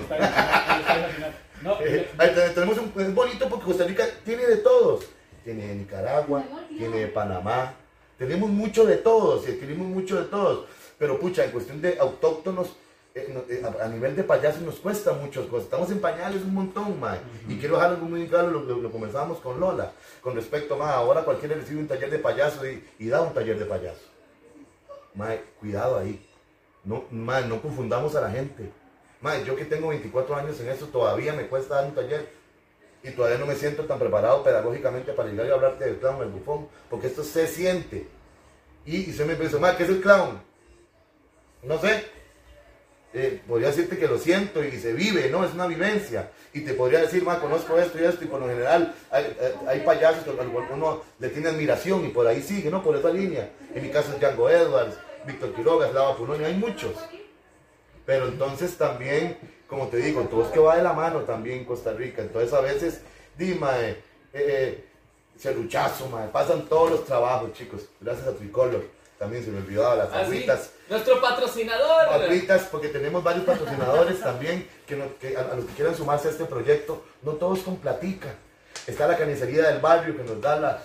No, 1.62 1.78
Eh, 1.82 2.08
tenemos 2.56 2.78
un, 2.80 2.92
es 3.00 3.14
bonito 3.14 3.48
porque 3.48 3.66
Costa 3.66 3.84
Rica 3.84 4.06
tiene 4.26 4.44
de 4.46 4.58
todos. 4.58 5.06
Tiene 5.44 5.68
de 5.68 5.76
Nicaragua, 5.76 6.44
tiene 6.70 6.98
de 7.00 7.08
Panamá. 7.08 7.74
Tenemos 8.22 8.52
mucho 8.52 8.86
de 8.86 8.98
todos, 8.98 9.50
y 9.50 9.54
tenemos 9.54 9.88
mucho 9.88 10.16
de 10.22 10.26
todos. 10.26 10.66
Pero 11.00 11.20
pucha, 11.20 11.44
en 11.44 11.50
cuestión 11.50 11.82
de 11.82 11.98
autóctonos, 11.98 12.68
eh, 13.16 13.36
eh, 13.50 13.64
a, 13.66 13.86
a 13.86 13.88
nivel 13.88 14.16
de 14.16 14.24
payasos 14.24 14.62
nos 14.62 14.76
cuesta 14.76 15.14
muchas 15.14 15.48
cosas. 15.48 15.64
Estamos 15.64 15.90
en 15.90 16.00
pañales 16.00 16.44
un 16.44 16.54
montón, 16.54 17.00
man. 17.00 17.18
Y 17.50 17.56
quiero 17.56 17.78
dejar 17.78 17.94
algo 17.94 18.06
muy 18.06 18.28
claro, 18.28 18.52
lo, 18.52 18.62
lo, 18.62 18.78
lo 18.78 18.92
conversábamos 18.92 19.40
con 19.40 19.60
Lola, 19.60 19.94
con 20.22 20.36
respecto, 20.36 20.78
más 20.78 20.92
ahora 20.92 21.24
cualquiera 21.24 21.56
recibe 21.56 21.80
un 21.80 21.88
taller 21.88 22.12
de 22.12 22.20
payaso 22.20 22.64
y, 22.70 22.88
y 23.00 23.08
da 23.08 23.24
un 23.24 23.34
taller 23.34 23.58
de 23.58 23.66
payaso. 23.66 24.06
Mae, 25.16 25.42
cuidado 25.60 25.98
ahí. 25.98 26.24
No, 26.84 27.06
mae, 27.10 27.48
no 27.48 27.60
confundamos 27.60 28.16
a 28.16 28.22
la 28.22 28.30
gente. 28.30 28.72
Mae, 29.22 29.44
yo 29.46 29.56
que 29.56 29.66
tengo 29.66 29.88
24 29.88 30.36
años 30.36 30.60
en 30.60 30.70
eso, 30.70 30.86
todavía 30.86 31.34
me 31.34 31.48
cuesta 31.48 31.74
dar 31.74 31.86
un 31.86 31.96
taller. 31.96 32.30
Y 33.04 33.12
todavía 33.12 33.38
no 33.40 33.46
me 33.48 33.56
siento 33.56 33.86
tan 33.86 33.98
preparado 33.98 34.44
pedagógicamente 34.44 35.12
para 35.14 35.30
llegar 35.30 35.48
y 35.48 35.50
hablarte 35.52 35.86
del 35.86 35.98
clown, 35.98 36.22
el 36.22 36.30
bufón. 36.30 36.68
Porque 36.90 37.08
esto 37.08 37.24
se 37.24 37.48
siente. 37.48 38.08
Y, 38.86 39.06
se 39.12 39.26
me 39.26 39.36
pensó, 39.36 39.60
¿qué 39.78 39.84
es 39.84 39.90
el 39.90 40.02
clown? 40.02 40.42
No 41.64 41.80
sé. 41.80 42.06
Eh, 43.14 43.42
podría 43.46 43.68
decirte 43.68 43.98
que 43.98 44.08
lo 44.08 44.18
siento 44.18 44.64
y 44.64 44.72
se 44.80 44.94
vive, 44.94 45.30
¿no? 45.30 45.44
Es 45.44 45.54
una 45.54 45.68
vivencia. 45.68 46.32
Y 46.54 46.62
te 46.62 46.74
podría 46.74 47.02
decir, 47.02 47.24
ma, 47.24 47.40
conozco 47.40 47.78
esto 47.78 48.00
y 48.00 48.06
esto, 48.06 48.24
y 48.24 48.28
por 48.28 48.40
lo 48.40 48.48
general 48.48 48.96
hay, 49.10 49.26
hay- 49.40 49.68
hay 49.68 49.80
payasos 49.82 50.24
que 50.24 50.30
uno 50.32 51.02
le 51.20 51.30
tiene 51.30 51.50
admiración 51.50 52.06
y 52.06 52.10
por 52.10 52.26
ahí 52.26 52.42
sigue, 52.42 52.70
¿no? 52.72 52.82
Por 52.82 52.96
esa 52.96 53.10
línea. 53.10 53.50
En 53.76 53.84
mi 53.84 53.90
caso 53.90 54.14
es 54.14 54.20
Django 54.20 54.50
Edwards, 54.50 54.96
Víctor 55.26 55.54
Quiroga, 55.54 55.90
Slava 55.90 56.16
Punoni, 56.16 56.46
hay 56.46 56.56
muchos. 56.56 56.94
Pero 58.06 58.28
entonces 58.28 58.78
también, 58.78 59.38
como 59.72 59.88
te 59.88 59.98
digo, 59.98 60.24
todo 60.24 60.44
es 60.44 60.50
que 60.50 60.60
va 60.60 60.76
de 60.76 60.84
la 60.84 60.92
mano 60.92 61.20
también 61.22 61.60
en 61.60 61.66
Costa 61.66 61.94
Rica. 61.94 62.22
Entonces 62.22 62.52
a 62.54 62.60
veces, 62.60 63.00
dime, 63.38 63.68
eh, 63.80 64.04
eh, 64.34 64.86
serruchazo, 65.40 66.08
mae, 66.10 66.28
pasan 66.28 66.64
todos 66.68 66.92
los 66.92 67.06
trabajos, 67.06 67.54
chicos. 67.54 67.84
Gracias 68.02 68.28
a 68.28 68.34
Tricolor. 68.34 68.84
También 69.18 69.46
se 69.46 69.50
me 69.50 69.60
olvidaba 69.60 69.96
las 69.96 70.08
Ah, 70.10 70.20
sí, 70.26 70.32
agüitas. 70.32 70.72
Nuestro 70.90 71.22
patrocinador. 71.22 72.06
Papitas, 72.10 72.64
porque 72.70 72.90
tenemos 72.90 73.24
varios 73.24 73.46
patrocinadores 73.46 74.20
también 74.24 74.68
que, 74.86 74.98
no- 74.98 75.18
que 75.20 75.38
a, 75.38 75.42
a 75.42 75.56
los 75.56 75.64
que 75.66 75.74
quieran 75.76 75.96
sumarse 75.96 76.28
a 76.28 76.32
este 76.32 76.44
proyecto, 76.46 77.04
no 77.22 77.32
todos 77.34 77.60
con 77.60 77.78
platica. 77.78 78.34
Está 78.88 79.08
la 79.08 79.16
carnicería 79.16 79.68
del 79.68 79.80
barrio 79.80 80.18
que 80.18 80.24
nos 80.24 80.42
da 80.42 80.60
la, 80.60 80.82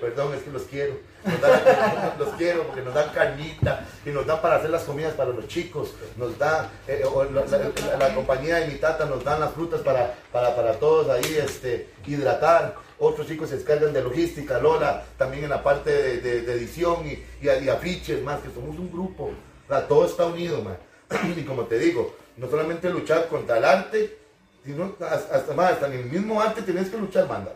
perdón, 0.00 0.34
es 0.34 0.42
que 0.42 0.50
los 0.50 0.62
quiero, 0.62 0.94
nos 1.24 1.40
da 1.40 2.14
los 2.18 2.28
quiero 2.30 2.64
porque 2.64 2.80
nos 2.80 2.94
dan 2.94 3.10
carnita 3.10 3.86
y 4.06 4.10
nos 4.10 4.26
dan 4.26 4.40
para 4.40 4.56
hacer 4.56 4.70
las 4.70 4.84
comidas 4.84 5.12
para 5.14 5.30
los 5.30 5.46
chicos, 5.46 5.94
nos 6.16 6.38
da, 6.38 6.70
eh, 6.88 7.04
o 7.04 7.24
la, 7.24 8.14
compañía 8.14 8.56
de 8.56 8.68
mi 8.68 8.74
tata 8.76 9.04
nos 9.04 9.22
dan 9.22 9.40
las 9.40 9.52
frutas 9.52 9.80
para, 9.82 10.14
para, 10.32 10.56
para 10.56 10.72
todos 10.78 11.10
ahí 11.10 11.38
este, 11.44 11.90
hidratar, 12.06 12.74
otros 12.98 13.26
chicos 13.26 13.50
se 13.50 13.56
descargan 13.56 13.92
de 13.92 14.02
logística, 14.02 14.58
Lola, 14.58 15.04
también 15.18 15.44
en 15.44 15.50
la 15.50 15.62
parte 15.62 16.20
de, 16.20 16.38
edición 16.52 17.06
y, 17.06 17.22
y, 17.44 17.68
afiches, 17.68 18.22
más 18.22 18.40
que 18.40 18.50
somos 18.50 18.78
un 18.78 18.90
grupo, 18.90 19.30
o 19.68 19.78
todo 19.80 20.06
está 20.06 20.26
unido, 20.26 20.62
man. 20.62 20.78
y 21.36 21.42
como 21.42 21.64
te 21.64 21.78
digo, 21.78 22.14
no 22.36 22.48
solamente 22.48 22.88
luchar 22.88 23.28
contra 23.28 23.58
el 23.58 23.64
arte, 23.64 24.19
sino 24.64 24.94
hasta, 25.00 25.34
hasta 25.36 25.54
más, 25.54 25.72
hasta 25.72 25.86
en 25.86 25.92
el 26.00 26.04
mismo 26.06 26.40
arte 26.40 26.62
tienes 26.62 26.88
que 26.88 26.98
luchar, 26.98 27.28
manda. 27.28 27.52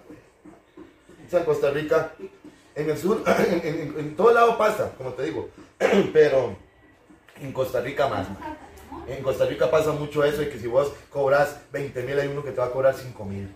O 1.26 1.30
sea, 1.30 1.40
en 1.40 1.44
Costa 1.46 1.70
Rica, 1.70 2.12
en 2.74 2.90
el 2.90 2.98
sur, 2.98 3.22
en, 3.52 3.60
en- 3.66 3.94
en 3.98 4.16
todo 4.16 4.32
lado 4.32 4.56
pasa, 4.58 4.90
como 4.96 5.10
te 5.12 5.24
digo, 5.24 5.48
pero 6.12 6.56
En 7.40 7.52
Costa 7.52 7.80
Rica 7.80 8.08
más. 8.08 8.26
En 9.08 9.22
Costa 9.22 9.44
Rica 9.46 9.70
pasa 9.70 9.90
mucho 9.92 10.24
eso 10.24 10.38
de 10.38 10.48
que 10.48 10.58
si 10.58 10.66
vos 10.68 10.92
cobras 11.10 11.58
20 11.72 12.02
mil, 12.04 12.18
hay 12.18 12.28
uno 12.28 12.44
que 12.44 12.52
te 12.52 12.60
va 12.60 12.66
a 12.66 12.70
cobrar 12.70 12.94
5 12.94 13.24
mil. 13.24 13.48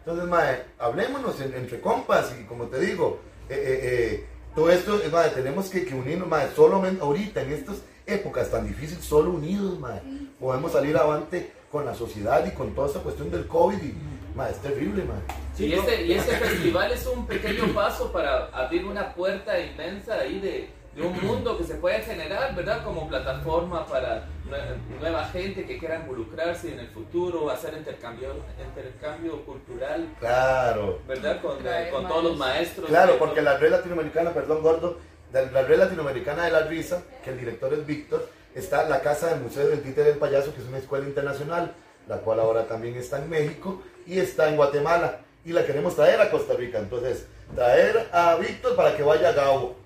Entonces, 0.00 0.28
mae, 0.28 0.64
hablémonos 0.78 1.40
en- 1.40 1.54
entre 1.54 1.80
compas 1.80 2.34
y 2.40 2.44
como 2.44 2.64
te 2.64 2.80
digo, 2.80 3.20
eh, 3.48 3.54
eh, 3.54 3.80
eh, 3.82 4.26
todo 4.54 4.70
esto, 4.70 5.00
mae, 5.12 5.30
tenemos 5.30 5.68
que, 5.70 5.84
que 5.84 5.94
unirnos, 5.94 6.26
mae, 6.28 6.48
solamente 6.56 7.00
ahorita, 7.02 7.42
en 7.42 7.52
estas 7.52 7.76
épocas 8.06 8.50
tan 8.50 8.66
difíciles, 8.66 9.04
solo 9.04 9.30
unidos, 9.30 9.78
mae, 9.78 10.00
podemos 10.40 10.72
salir 10.72 10.96
avante 10.96 11.52
con 11.70 11.84
la 11.84 11.94
sociedad 11.94 12.44
y 12.46 12.50
con 12.52 12.74
toda 12.74 12.88
esta 12.88 13.00
cuestión 13.00 13.30
del 13.30 13.46
COVID 13.46 13.82
y, 13.82 13.94
mae, 14.34 14.50
es 14.52 14.58
terrible, 14.58 15.04
mae. 15.04 15.18
y, 15.66 15.72
este, 15.72 16.04
y 16.06 16.12
este 16.12 16.36
festival 16.36 16.92
es 16.92 17.06
un 17.06 17.26
pequeño 17.26 17.66
paso 17.74 18.10
para 18.12 18.46
abrir 18.46 18.84
una 18.86 19.12
puerta 19.14 19.58
inmensa 19.58 20.14
ahí 20.14 20.40
de, 20.40 20.70
de 20.96 21.02
un 21.06 21.20
mundo 21.24 21.56
que 21.58 21.64
se 21.64 21.74
puede 21.74 22.00
generar, 22.02 22.54
¿verdad? 22.56 22.82
Como 22.84 23.06
plataforma 23.08 23.84
para 23.86 24.26
nue- 24.48 24.98
nueva 25.00 25.24
gente 25.26 25.66
que 25.66 25.78
quiera 25.78 25.96
involucrarse 25.96 26.72
en 26.72 26.80
el 26.80 26.88
futuro, 26.88 27.50
hacer 27.50 27.74
intercambio, 27.74 28.30
intercambio 28.66 29.44
cultural, 29.44 30.08
Claro. 30.18 31.00
¿verdad? 31.06 31.40
Con, 31.42 31.58
Traer 31.58 31.90
con 31.92 32.08
todos 32.08 32.24
los 32.24 32.36
maestros. 32.38 32.88
Claro, 32.88 33.18
porque 33.18 33.42
la 33.42 33.58
red 33.58 33.70
latinoamericana, 33.70 34.30
perdón 34.32 34.62
gordo, 34.62 34.98
la 35.32 35.62
red 35.62 35.78
latinoamericana 35.78 36.44
de 36.46 36.50
la 36.50 36.60
risa, 36.62 37.02
que 37.22 37.30
el 37.30 37.38
director 37.38 37.72
es 37.74 37.84
Víctor, 37.84 38.26
está 38.54 38.88
la 38.88 39.00
Casa 39.00 39.28
del 39.28 39.40
Museo 39.40 39.68
del 39.68 39.82
Títere 39.82 40.10
del 40.10 40.18
Payaso, 40.18 40.54
que 40.54 40.60
es 40.60 40.66
una 40.66 40.78
escuela 40.78 41.06
internacional, 41.06 41.72
la 42.06 42.18
cual 42.18 42.40
ahora 42.40 42.66
también 42.66 42.96
está 42.96 43.18
en 43.18 43.28
México 43.28 43.82
y 44.06 44.18
está 44.18 44.48
en 44.48 44.56
Guatemala. 44.56 45.20
Y 45.44 45.52
la 45.52 45.64
queremos 45.64 45.94
traer 45.94 46.20
a 46.20 46.30
Costa 46.30 46.54
Rica. 46.54 46.78
Entonces, 46.78 47.26
traer 47.54 48.08
a 48.12 48.34
Víctor 48.36 48.76
para 48.76 48.96
que 48.96 49.02
vaya 49.02 49.30
a 49.30 49.32
Gabo 49.32 49.76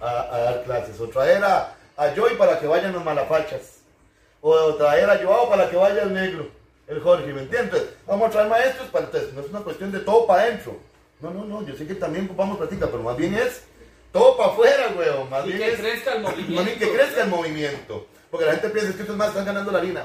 a, 0.00 0.34
a 0.34 0.38
dar 0.40 0.62
clases. 0.64 1.00
O 1.00 1.08
traer 1.08 1.42
a, 1.44 1.74
a 1.96 2.14
Joy 2.14 2.36
para 2.36 2.58
que 2.58 2.66
vayan 2.66 2.92
los 2.92 3.04
malafachas. 3.04 3.78
O 4.40 4.74
traer 4.74 5.10
a 5.10 5.18
Joao 5.18 5.48
para 5.48 5.68
que 5.68 5.76
vaya 5.76 6.02
el 6.02 6.14
negro, 6.14 6.48
el 6.86 7.00
Jorge, 7.00 7.32
¿me 7.32 7.42
entiendes? 7.42 7.88
Vamos 8.06 8.28
a 8.28 8.30
traer 8.30 8.48
maestros 8.48 8.88
para 8.88 9.06
entonces, 9.06 9.32
no 9.34 9.40
es 9.40 9.48
una 9.48 9.60
cuestión 9.60 9.90
de 9.90 9.98
todo 10.00 10.26
para 10.26 10.42
adentro. 10.42 10.76
No, 11.20 11.30
no, 11.32 11.44
no, 11.44 11.66
yo 11.66 11.74
sé 11.74 11.86
que 11.86 11.96
también 11.96 12.26
ocupamos 12.26 12.56
práctica, 12.56 12.86
pero 12.86 13.02
más 13.02 13.16
bien 13.16 13.34
es 13.34 13.64
todo 14.12 14.36
para 14.36 14.50
afuera, 14.52 14.94
weón. 14.96 15.30
Más 15.30 15.44
Y 15.46 15.52
bien 15.52 15.58
que 15.60 15.72
es 15.74 15.80
crezca 15.80 16.14
el 16.14 16.22
más 16.22 16.32
movimiento. 16.36 16.64
bien 16.64 16.78
que 16.78 16.92
crezca 16.92 17.22
el 17.22 17.28
movimiento. 17.30 18.06
Porque 18.30 18.46
la 18.46 18.52
gente 18.52 18.68
piensa 18.70 18.90
"Es 18.90 18.96
que 18.96 19.02
estos 19.02 19.16
más 19.16 19.28
están 19.28 19.44
ganando 19.46 19.72
la 19.72 19.78
harina. 19.78 20.04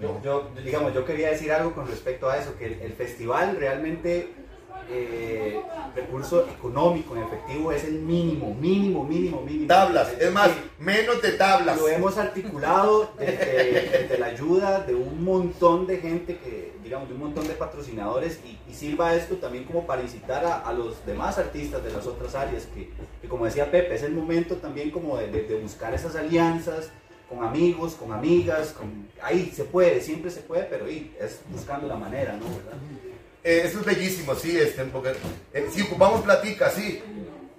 Yo, 0.00 0.20
yo, 0.22 0.50
digamos, 0.62 0.92
yo 0.92 1.04
quería 1.06 1.30
decir 1.30 1.50
algo 1.52 1.72
con 1.74 1.86
respecto 1.88 2.28
a 2.28 2.36
eso, 2.36 2.56
que 2.58 2.66
el, 2.66 2.80
el 2.82 2.92
festival 2.92 3.56
realmente, 3.58 4.28
eh, 4.88 5.60
recurso 5.94 6.46
económico 6.48 7.16
en 7.16 7.22
efectivo 7.22 7.72
es 7.72 7.84
el 7.84 8.00
mínimo, 8.00 8.54
mínimo, 8.54 9.04
mínimo, 9.04 9.40
mínimo. 9.42 9.66
Tablas, 9.66 10.12
es 10.18 10.32
más, 10.32 10.50
menos 10.78 11.20
de 11.22 11.32
tablas. 11.32 11.78
Lo 11.78 11.88
hemos 11.88 12.16
articulado 12.18 13.10
desde, 13.18 13.88
desde 14.02 14.18
la 14.18 14.26
ayuda 14.26 14.80
de 14.80 14.94
un 14.94 15.24
montón 15.24 15.86
de 15.86 15.98
gente 15.98 16.38
que, 16.38 16.74
digamos, 16.82 17.08
de 17.08 17.14
un 17.14 17.20
montón 17.20 17.46
de 17.48 17.54
patrocinadores 17.54 18.40
y, 18.44 18.58
y 18.70 18.74
sirva 18.74 19.14
esto 19.14 19.36
también 19.36 19.64
como 19.64 19.86
para 19.86 20.02
incitar 20.02 20.44
a, 20.44 20.58
a 20.60 20.72
los 20.72 21.04
demás 21.06 21.38
artistas 21.38 21.82
de 21.82 21.90
las 21.90 22.06
otras 22.06 22.34
áreas 22.34 22.66
que, 22.66 22.90
que 23.22 23.28
como 23.28 23.44
decía 23.46 23.70
Pepe, 23.70 23.94
es 23.94 24.02
el 24.02 24.12
momento 24.12 24.56
también 24.56 24.90
como 24.90 25.16
de, 25.16 25.28
de- 25.28 25.42
de 25.44 25.58
buscar 25.58 25.94
esas 25.94 26.14
alianzas 26.16 26.90
con 27.28 27.42
amigos, 27.42 27.94
con 27.94 28.12
amigas, 28.12 28.68
con, 28.72 29.08
ahí 29.20 29.50
se 29.52 29.64
puede, 29.64 30.00
siempre 30.00 30.30
se 30.30 30.42
puede, 30.42 30.62
pero 30.64 30.84
ahí 30.84 31.12
es 31.20 31.40
buscando 31.50 31.88
la 31.88 31.96
manera, 31.96 32.34
¿no? 32.34 32.44
¿Verdad? 32.44 32.78
Eh, 33.46 33.62
eso 33.64 33.78
es 33.78 33.84
bellísimo, 33.86 34.34
sí, 34.34 34.58
este, 34.58 34.82
porque 34.86 35.12
eh, 35.54 35.68
sí 35.72 35.82
ocupamos 35.82 36.22
platica, 36.22 36.68
sí, 36.68 37.00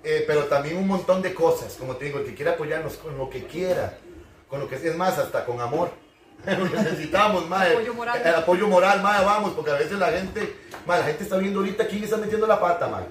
eh, 0.03 0.25
pero 0.27 0.43
también 0.47 0.75
un 0.75 0.85
montón 0.85 1.21
de 1.21 1.33
cosas, 1.33 1.75
como 1.75 1.95
te 1.95 2.03
digo, 2.05 2.19
el 2.19 2.25
que 2.25 2.35
quiera 2.35 2.51
apoyarnos 2.51 2.97
con 2.97 3.17
lo 3.17 3.29
que 3.29 3.45
quiera, 3.45 3.97
con 4.49 4.59
lo 4.59 4.67
que 4.67 4.75
es 4.75 4.95
más, 4.97 5.17
hasta 5.17 5.45
con 5.45 5.61
amor. 5.61 5.91
Necesitamos, 6.45 7.47
mae. 7.49 7.71
Apoyo 7.71 7.93
moral. 7.93 8.21
El 8.21 8.35
apoyo 8.35 8.67
moral, 8.67 8.99
vamos, 9.01 9.53
porque 9.53 9.71
a 9.71 9.75
veces 9.75 9.97
la 9.97 10.11
gente, 10.11 10.55
mae, 10.85 10.99
la 10.99 11.05
gente 11.05 11.23
está 11.23 11.37
viendo 11.37 11.59
ahorita 11.61 11.87
quién 11.87 12.03
está 12.03 12.17
metiendo 12.17 12.47
la 12.47 12.59
pata, 12.59 12.89
mae, 12.89 13.05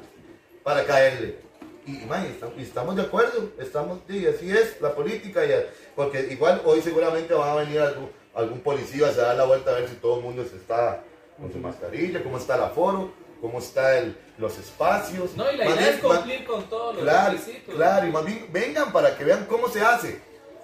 para 0.62 0.84
caerle. 0.84 1.38
Y, 1.86 1.96
está- 2.02 2.50
y 2.58 2.62
estamos 2.62 2.94
de 2.94 3.02
acuerdo, 3.02 3.52
estamos, 3.58 4.00
sí, 4.06 4.26
así 4.26 4.50
es 4.50 4.78
la 4.82 4.94
política, 4.94 5.46
y, 5.46 5.50
porque 5.94 6.28
igual 6.30 6.60
hoy 6.66 6.82
seguramente 6.82 7.32
va 7.32 7.52
a 7.52 7.56
venir 7.56 7.80
algún, 7.80 8.10
algún 8.34 8.60
policía, 8.60 9.10
se 9.12 9.20
da 9.22 9.32
la 9.32 9.44
vuelta 9.44 9.70
a 9.70 9.74
ver 9.74 9.88
si 9.88 9.94
todo 9.94 10.18
el 10.18 10.24
mundo 10.24 10.44
se 10.44 10.56
está 10.56 11.02
con 11.40 11.52
su 11.52 11.58
mascarilla, 11.58 12.22
cómo 12.22 12.38
está 12.38 12.56
el 12.56 12.62
aforo, 12.62 13.12
cómo 13.40 13.58
están 13.58 14.16
los 14.38 14.56
espacios. 14.58 15.36
No, 15.36 15.50
y 15.52 15.56
la 15.56 15.64
Más 15.64 15.74
idea 15.74 15.86
bien, 15.88 15.98
es 15.98 16.04
más- 16.04 16.18
cumplir 16.18 16.44
con 16.46 16.62
todos 16.64 16.94
los 16.94 17.04
Claro, 17.04 17.32
requisitos. 17.32 17.74
claro, 17.74 18.06
y 18.06 18.10
más 18.10 18.24
bien 18.24 18.48
vengan 18.52 18.92
para 18.92 19.16
que 19.16 19.24
vean 19.24 19.46
cómo 19.46 19.68
se 19.68 19.80
hace. 19.82 20.20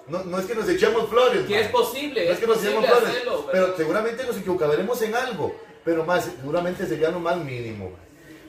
No, 0.07 0.23
no 0.23 0.37
es 0.39 0.45
que 0.45 0.55
nos 0.55 0.67
echemos 0.67 1.07
flores. 1.09 1.45
Que 1.47 1.61
es 1.61 1.67
posible, 1.69 2.25
No 2.25 2.31
es 2.31 2.33
es 2.33 2.39
que 2.39 2.47
nos 2.47 2.63
echemos 2.63 2.85
flores. 2.85 3.23
pero 3.51 3.77
seguramente 3.77 4.23
nos 4.25 4.37
equivocaremos 4.37 5.01
en 5.01 5.15
algo. 5.15 5.55
Pero 5.85 6.03
más, 6.05 6.25
seguramente 6.25 6.85
sería 6.85 7.09
lo 7.09 7.19
más 7.19 7.37
mínimo. 7.37 7.91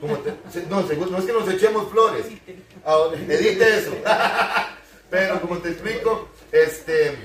Como 0.01 0.17
te- 0.19 0.31
no, 0.69 0.81
no 0.81 1.19
es 1.19 1.25
que 1.25 1.33
nos 1.33 1.49
echemos 1.49 1.91
flores. 1.91 2.27
Ahora, 2.85 3.17
edite 3.19 3.79
eso. 3.79 3.93
pero 5.11 5.41
como 5.41 5.59
te 5.59 5.71
explico, 5.71 6.29
este, 6.51 7.17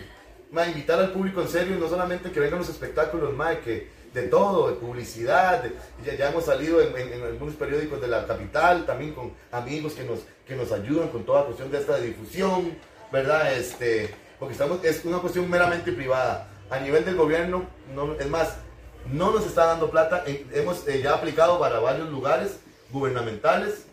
mae, 0.52 0.70
invitar 0.70 1.00
al 1.00 1.12
público 1.12 1.42
en 1.42 1.48
serio, 1.48 1.76
no 1.80 1.90
solamente 1.90 2.32
que 2.32 2.40
vengan 2.40 2.60
los 2.60 2.70
espectáculos, 2.70 3.34
mae, 3.34 3.60
que 3.62 3.88
de 4.14 4.24
todo, 4.24 4.70
de 4.70 4.76
publicidad, 4.76 5.64
de- 5.64 5.74
ya, 6.06 6.16
ya 6.16 6.30
hemos 6.30 6.46
salido 6.46 6.82
en, 6.82 6.98
en- 6.98 7.14
en 7.14 7.24
algunos 7.24 7.56
periódicos 7.56 8.02
de 8.02 8.08
la 8.08 8.26
capital, 8.26 8.86
también 8.86 9.14
con 9.14 9.34
amigos 9.52 9.94
que 9.94 10.04
nos, 10.04 10.20
que 10.48 10.56
nos 10.56 10.72
ayudan 10.72 11.10
con 11.10 11.24
toda 11.26 11.42
la 11.42 11.46
cuestión 11.48 11.72
de 11.72 11.80
esta 11.80 11.98
difusión, 11.98 12.76
¿verdad? 13.12 13.54
Este, 13.54 14.14
porque 14.40 14.54
estamos, 14.54 14.84
es 14.84 15.04
una 15.06 15.20
cuestión 15.20 15.50
meramente 15.50 15.92
privada. 15.92 16.48
A 16.70 16.80
nivel 16.80 17.04
del 17.06 17.16
gobierno, 17.16 17.66
no, 17.96 18.14
es 18.14 18.28
más, 18.30 18.56
no 19.12 19.32
nos 19.32 19.46
está 19.46 19.66
dando 19.66 19.90
plata, 19.90 20.24
eh, 20.28 20.46
hemos 20.54 20.88
eh, 20.88 21.02
ya 21.02 21.14
aplicado 21.16 21.60
para 21.60 21.80
varios 21.80 22.10
lugares 22.10 22.60
gubernamentales, 22.92 23.86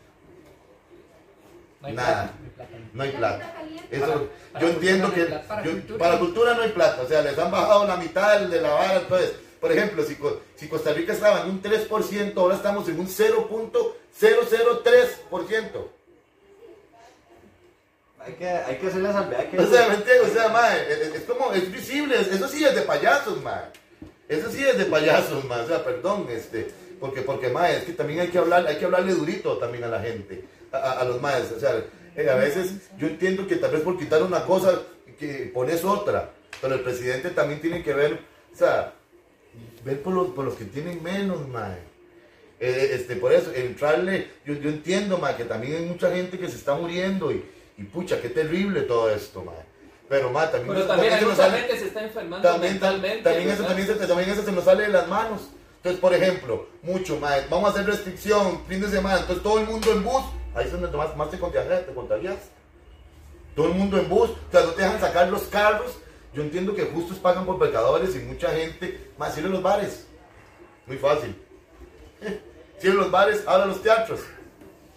No 1.80 1.88
hay 1.88 1.94
Nada. 1.94 2.32
plata, 2.56 2.70
no 2.94 3.02
hay 3.02 3.10
plata. 3.12 3.54
Eso, 3.90 4.06
Para- 4.06 4.18
yo 4.18 4.28
para 4.52 4.68
entiendo 4.70 5.12
que 5.12 5.24
cultura 5.26 5.28
no 5.28 5.36
hay 5.36 5.46
plata. 5.46 5.62
yo- 5.62 5.70
Para 5.70 5.72
cultura. 5.72 5.98
para 5.98 6.18
cultura 6.18 6.54
no 6.54 6.62
hay 6.62 6.70
plata, 6.70 7.02
o 7.02 7.06
sea, 7.06 7.22
les 7.22 7.38
han 7.38 7.50
bajado 7.50 7.86
la 7.86 7.96
mitad 7.96 8.40
de 8.40 8.60
la 8.60 8.70
vara, 8.70 8.96
entonces, 8.96 9.32
por 9.66 9.76
ejemplo, 9.76 10.04
si, 10.04 10.16
si 10.56 10.68
Costa 10.68 10.92
Rica 10.92 11.12
estaba 11.12 11.42
en 11.42 11.50
un 11.50 11.62
3%, 11.62 12.32
ahora 12.36 12.54
estamos 12.56 12.88
en 12.88 12.98
un 13.00 13.08
0.003%. 13.08 15.86
Hay 18.20 18.32
que, 18.34 18.48
hay 18.48 18.76
que 18.78 18.86
hacer 18.88 19.00
la 19.02 19.12
salvedad 19.12 19.48
que... 19.50 19.58
O 19.58 19.66
sea, 19.66 19.88
¿me 19.88 19.94
entiendes? 19.94 20.30
O 20.30 20.34
sea, 20.34 20.48
mae, 20.48 20.92
es, 20.92 20.98
es 21.14 21.22
como, 21.22 21.52
es 21.52 21.70
visible, 21.70 22.20
es- 22.20 22.28
eso 22.28 22.48
sí 22.48 22.64
es 22.64 22.74
de 22.74 22.82
payasos, 22.82 23.40
mae. 23.42 23.66
Eso 24.28 24.50
sí 24.50 24.64
es 24.64 24.76
de 24.78 24.86
payasos, 24.86 25.44
mae. 25.44 25.62
O 25.62 25.66
sea, 25.68 25.84
perdón, 25.84 26.26
este, 26.30 26.68
porque, 26.98 27.22
porque, 27.22 27.48
mae, 27.50 27.76
es 27.78 27.84
que 27.84 27.92
también 27.92 28.20
hay 28.20 28.28
que 28.28 28.38
hablar, 28.38 28.66
hay 28.66 28.76
que 28.78 28.84
hablarle 28.84 29.12
durito 29.14 29.58
también 29.58 29.84
a 29.84 29.88
la 29.88 30.00
gente, 30.00 30.44
a, 30.72 30.76
a- 30.78 31.00
a 31.00 31.04
los 31.04 31.20
maes. 31.20 31.52
O 31.56 31.60
sea, 31.60 31.84
eh, 32.16 32.28
a 32.30 32.34
veces 32.34 32.72
yo 32.98 33.06
entiendo 33.06 33.46
que 33.46 33.56
tal 33.56 33.70
vez 33.70 33.82
por 33.82 33.98
quitar 33.98 34.22
una 34.22 34.44
cosa, 34.44 34.80
que 35.18 35.50
pones 35.54 35.84
otra, 35.84 36.30
pero 36.60 36.74
el 36.74 36.80
presidente 36.80 37.30
también 37.30 37.60
tiene 37.60 37.82
que 37.84 37.94
ver, 37.94 38.18
o 38.52 38.56
sea, 38.56 38.92
ver 39.84 40.02
por 40.02 40.12
los, 40.14 40.28
por 40.28 40.44
los 40.44 40.54
que 40.54 40.64
tienen 40.64 41.02
menos, 41.02 41.46
mae. 41.48 41.78
Eh, 42.58 42.90
este, 42.94 43.16
por 43.16 43.32
eso, 43.32 43.52
entrarle, 43.54 44.28
yo, 44.44 44.54
yo 44.54 44.70
entiendo, 44.70 45.18
mae, 45.18 45.36
que 45.36 45.44
también 45.44 45.76
hay 45.76 45.84
mucha 45.84 46.10
gente 46.10 46.38
que 46.38 46.48
se 46.48 46.56
está 46.56 46.74
muriendo 46.74 47.30
y, 47.30 47.44
y 47.76 47.82
pucha, 47.84 48.20
qué 48.20 48.30
terrible 48.30 48.82
todo 48.82 49.10
esto, 49.10 49.42
mae. 49.44 49.54
Pero, 50.08 50.30
mae, 50.30 50.48
también, 50.48 50.74
Pero 50.74 50.86
también 50.86 51.12
hay 51.12 51.18
se 51.20 51.24
nos 51.26 51.34
mucha 51.36 51.48
sale- 51.48 51.60
gente 51.62 51.78
se 51.78 51.86
está 51.86 52.04
enfermando 52.04 52.48
también, 52.48 52.72
mentalmente. 52.74 53.22
también, 53.22 53.50
eso, 53.50 53.64
también, 53.64 53.86
se, 53.88 53.94
también 54.06 54.30
eso 54.30 54.42
se 54.44 54.52
nos 54.52 54.64
sale 54.64 54.84
de 54.84 54.88
las 54.88 55.08
manos. 55.08 55.42
Entonces, 55.78 56.00
por 56.00 56.14
ejemplo, 56.14 56.68
mucho, 56.82 57.18
mae, 57.20 57.44
vamos 57.50 57.68
a 57.68 57.72
hacer 57.72 57.86
restricción, 57.86 58.62
fin 58.66 58.80
de 58.80 58.88
semana, 58.88 59.20
entonces 59.20 59.42
todo 59.42 59.58
el 59.60 59.66
mundo 59.66 59.92
en 59.92 60.02
bus, 60.02 60.22
ahí 60.54 60.64
es 60.66 60.72
donde 60.72 60.88
más, 60.96 61.16
más 61.16 61.30
te 61.30 61.38
contagias, 61.38 61.86
te 61.86 61.92
contagias. 61.92 62.36
Todo 63.54 63.68
el 63.68 63.74
mundo 63.74 63.98
en 63.98 64.08
bus, 64.08 64.30
o 64.30 64.36
sea, 64.52 64.62
no 64.62 64.70
te 64.70 64.82
dejan 64.82 65.00
sacar 65.00 65.28
los 65.28 65.42
carros. 65.44 65.92
Yo 66.36 66.42
entiendo 66.42 66.74
que 66.74 66.84
justos 66.84 67.16
pagan 67.18 67.46
por 67.46 67.58
pecadores 67.58 68.14
y 68.14 68.18
mucha 68.18 68.50
gente, 68.50 69.10
más 69.16 69.32
cierren 69.32 69.52
los 69.54 69.62
bares. 69.62 70.04
Muy 70.86 70.98
fácil. 70.98 71.34
Cierren 72.78 72.98
los 73.00 73.10
bares, 73.10 73.42
abran 73.46 73.70
los 73.70 73.82
teatros. 73.82 74.20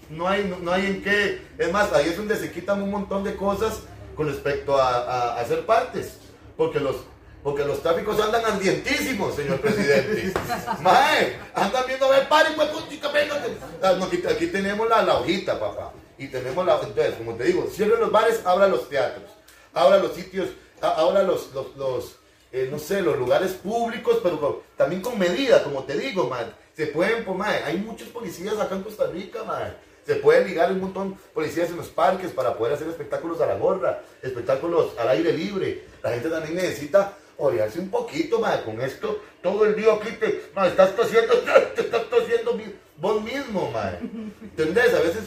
No 0.10 0.28
hay, 0.28 0.44
no, 0.44 0.58
no 0.60 0.74
hay 0.74 0.86
en 0.88 1.02
qué. 1.02 1.42
Es 1.58 1.72
más, 1.72 1.94
ahí 1.94 2.10
es 2.10 2.18
donde 2.18 2.36
se 2.36 2.52
quitan 2.52 2.82
un 2.82 2.92
montón 2.92 3.24
de 3.24 3.38
cosas 3.38 3.80
con 4.18 4.28
respecto 4.28 4.78
a, 4.78 4.90
a- 4.90 5.34
a 5.36 5.40
hacer 5.40 5.66
partes. 5.66 6.18
Porque 6.58 6.82
los, 6.82 6.98
porque 7.42 7.64
los 7.64 7.82
tráficos 7.82 8.20
andan 8.20 8.44
ardientísimos, 8.44 9.34
señor 9.34 9.62
presidente. 9.62 10.34
Mae, 10.82 11.38
andan 11.56 11.86
viendo 11.88 12.06
a 12.08 12.10
ver, 12.10 12.28
paren, 12.28 12.54
pues, 12.56 12.68
véngate. 13.14 13.58
Ah, 13.82 13.98
aquí, 14.06 14.22
aquí 14.28 14.48
tenemos 14.48 14.90
la, 14.90 15.04
la 15.04 15.20
hojita, 15.20 15.58
papá. 15.58 15.94
Y 16.18 16.28
tenemos 16.28 16.66
la. 16.66 16.74
Entonces, 16.84 17.14
como 17.16 17.36
te 17.36 17.46
digo, 17.46 17.66
cierren 17.74 18.02
los 18.02 18.12
bares, 18.12 18.42
abra 18.46 18.68
los 18.68 18.90
teatros. 18.90 19.30
Abra 19.74 20.00
los 20.00 20.14
sitios, 20.16 20.50
a- 20.82 20.96
abra 21.02 21.24
los, 21.24 21.54
los, 21.54 21.76
los, 21.76 22.16
eh, 22.52 22.68
no 22.72 22.80
sé, 22.80 23.02
los 23.02 23.18
lugares 23.18 23.52
públicos, 23.54 24.20
pero 24.24 24.40
con- 24.40 24.58
también 24.78 25.02
con 25.02 25.18
medida, 25.20 25.64
como 25.64 25.84
te 25.84 25.98
digo, 25.98 26.28
man. 26.30 26.54
Se 26.76 26.88
pueden, 26.88 27.26
pues, 27.26 27.38
mae, 27.38 27.64
hay 27.64 27.78
muchos 27.78 28.08
policías 28.10 28.58
acá 28.60 28.76
en 28.76 28.84
Costa 28.84 29.08
Rica, 29.08 29.44
mae. 29.44 29.74
Se 30.06 30.16
puede 30.16 30.46
ligar 30.46 30.72
un 30.72 30.80
montón 30.80 31.16
policías 31.34 31.70
en 31.70 31.78
los 31.78 31.90
parques 31.90 32.32
para 32.32 32.58
poder 32.58 32.74
hacer 32.74 32.88
espectáculos 32.88 33.40
a 33.42 33.46
la 33.46 33.56
gorra, 33.56 34.02
espectáculos 34.24 34.98
al 34.98 35.10
aire 35.10 35.34
libre. 35.34 35.84
La 36.02 36.12
gente 36.12 36.30
también 36.30 36.56
necesita 36.56 37.14
orearse 37.38 37.80
un 37.80 37.90
poquito, 37.92 38.40
madre, 38.40 38.64
con 38.64 38.82
esto. 38.82 39.20
Todo 39.44 39.66
el 39.66 39.76
día 39.76 39.94
aquí 39.94 40.12
te, 40.20 40.50
madre, 40.56 40.72
estás 40.72 40.96
tosiendo, 40.96 41.34
te 41.76 41.82
estás 41.82 42.10
tosiendo 42.10 42.58
vos 42.98 43.22
mismo, 43.22 43.70
madre. 43.72 44.00
¿Entendés? 44.42 44.94
A 44.96 45.00
veces, 45.00 45.26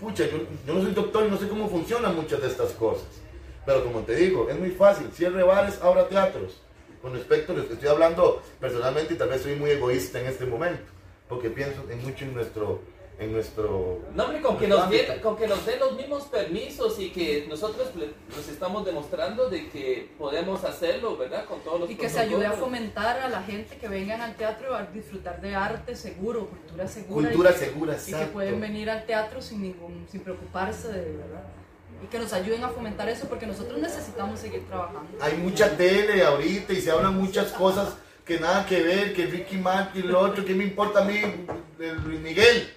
pucha, 0.00 0.24
yo, 0.26 0.38
yo 0.66 0.74
no 0.74 0.80
soy 0.82 0.92
doctor 0.94 1.26
y 1.26 1.30
no 1.30 1.36
sé 1.38 1.48
cómo 1.48 1.68
funcionan 1.68 2.14
muchas 2.16 2.40
de 2.40 2.48
estas 2.48 2.70
cosas. 2.72 3.04
Pero 3.66 3.84
como 3.84 4.00
te 4.00 4.14
digo, 4.16 4.48
es 4.50 4.58
muy 4.58 4.70
fácil. 4.70 5.08
Cierre 5.12 5.42
bares, 5.42 5.80
abra 5.82 6.08
teatros. 6.08 6.60
Con 7.00 7.12
respecto, 7.12 7.52
les 7.54 7.70
estoy 7.70 7.88
hablando 7.88 8.42
personalmente 8.60 9.14
y 9.14 9.16
tal 9.16 9.28
vez 9.28 9.42
soy 9.42 9.56
muy 9.56 9.70
egoísta 9.70 10.20
en 10.20 10.26
este 10.26 10.44
momento. 10.46 10.84
Porque 11.28 11.50
pienso 11.50 11.82
en 11.90 12.02
mucho 12.02 12.24
en 12.24 12.34
nuestro... 12.34 12.80
En 13.16 13.30
nuestro 13.30 14.00
No, 14.12 14.24
hombre, 14.24 14.42
con 14.42 14.58
que, 14.58 14.66
nos 14.66 14.90
den, 14.90 15.20
con 15.20 15.36
que 15.36 15.46
nos 15.46 15.64
den 15.64 15.78
los 15.78 15.94
mismos 15.94 16.24
permisos 16.24 16.98
y 16.98 17.10
que 17.10 17.46
nosotros 17.48 17.92
nos 17.94 18.48
estamos 18.48 18.84
demostrando 18.84 19.48
de 19.48 19.68
que 19.68 20.10
podemos 20.18 20.64
hacerlo, 20.64 21.16
¿verdad? 21.16 21.44
Con 21.44 21.60
todos 21.60 21.78
los 21.78 21.90
Y 21.92 21.94
que 21.94 22.08
se 22.08 22.18
ayude 22.18 22.46
a 22.46 22.52
fomentar 22.54 23.20
a 23.20 23.28
la 23.28 23.40
gente 23.44 23.76
que 23.76 23.86
vengan 23.86 24.20
al 24.20 24.34
teatro 24.34 24.74
a 24.74 24.82
disfrutar 24.86 25.40
de 25.40 25.54
arte 25.54 25.94
seguro, 25.94 26.48
cultura 26.48 26.88
segura. 26.88 27.28
Cultura 27.28 27.50
y 27.50 27.52
que- 27.52 27.58
segura, 27.60 27.92
Y 27.92 28.04
que 28.04 28.10
exacto. 28.10 28.32
pueden 28.32 28.60
venir 28.60 28.90
al 28.90 29.06
teatro 29.06 29.40
sin 29.40 29.62
ningún, 29.62 30.08
sin 30.10 30.20
preocuparse 30.20 30.88
de 30.88 31.12
verdad. 31.16 31.44
Y 32.04 32.06
que 32.08 32.18
nos 32.18 32.32
ayuden 32.34 32.62
a 32.62 32.68
fomentar 32.68 33.08
eso 33.08 33.26
porque 33.28 33.46
nosotros 33.46 33.78
necesitamos 33.80 34.38
seguir 34.38 34.66
trabajando. 34.66 35.08
Hay 35.20 35.38
mucha 35.38 35.74
tele 35.74 36.22
ahorita 36.22 36.74
y 36.74 36.80
se 36.82 36.90
hablan 36.90 37.16
muchas 37.16 37.50
cosas 37.52 37.94
que 38.26 38.38
nada 38.38 38.66
que 38.66 38.82
ver, 38.82 39.14
que 39.14 39.24
Ricky 39.26 39.56
Martin 39.56 40.04
y 40.04 40.08
lo 40.08 40.20
otro, 40.20 40.44
¿qué 40.44 40.54
me 40.54 40.64
importa 40.64 41.00
a 41.00 41.04
mí, 41.04 41.20
el 41.78 42.02
Luis 42.04 42.20
Miguel? 42.20 42.68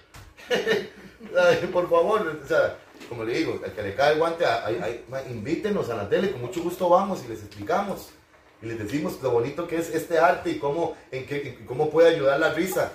Por 1.72 1.90
favor, 1.90 2.40
o 2.42 2.46
sea, 2.48 2.76
como 3.08 3.24
le 3.24 3.34
digo, 3.34 3.60
al 3.62 3.72
que 3.72 3.82
le 3.82 3.94
cae 3.94 4.12
el 4.14 4.18
guante, 4.18 4.46
ay, 4.46 4.80
ay, 4.82 5.04
ma, 5.08 5.20
invítenos 5.22 5.90
a 5.90 5.96
la 5.96 6.08
tele, 6.08 6.30
con 6.30 6.40
mucho 6.40 6.62
gusto 6.62 6.88
vamos 6.88 7.22
y 7.24 7.28
les 7.28 7.40
explicamos. 7.40 8.10
Y 8.62 8.66
les 8.66 8.78
decimos 8.78 9.18
lo 9.22 9.30
bonito 9.30 9.68
que 9.68 9.76
es 9.76 9.94
este 9.94 10.18
arte 10.18 10.50
y 10.50 10.58
cómo, 10.58 10.96
en 11.12 11.26
qué, 11.26 11.56
en 11.60 11.66
cómo 11.66 11.90
puede 11.90 12.14
ayudar 12.14 12.40
la 12.40 12.52
risa 12.54 12.92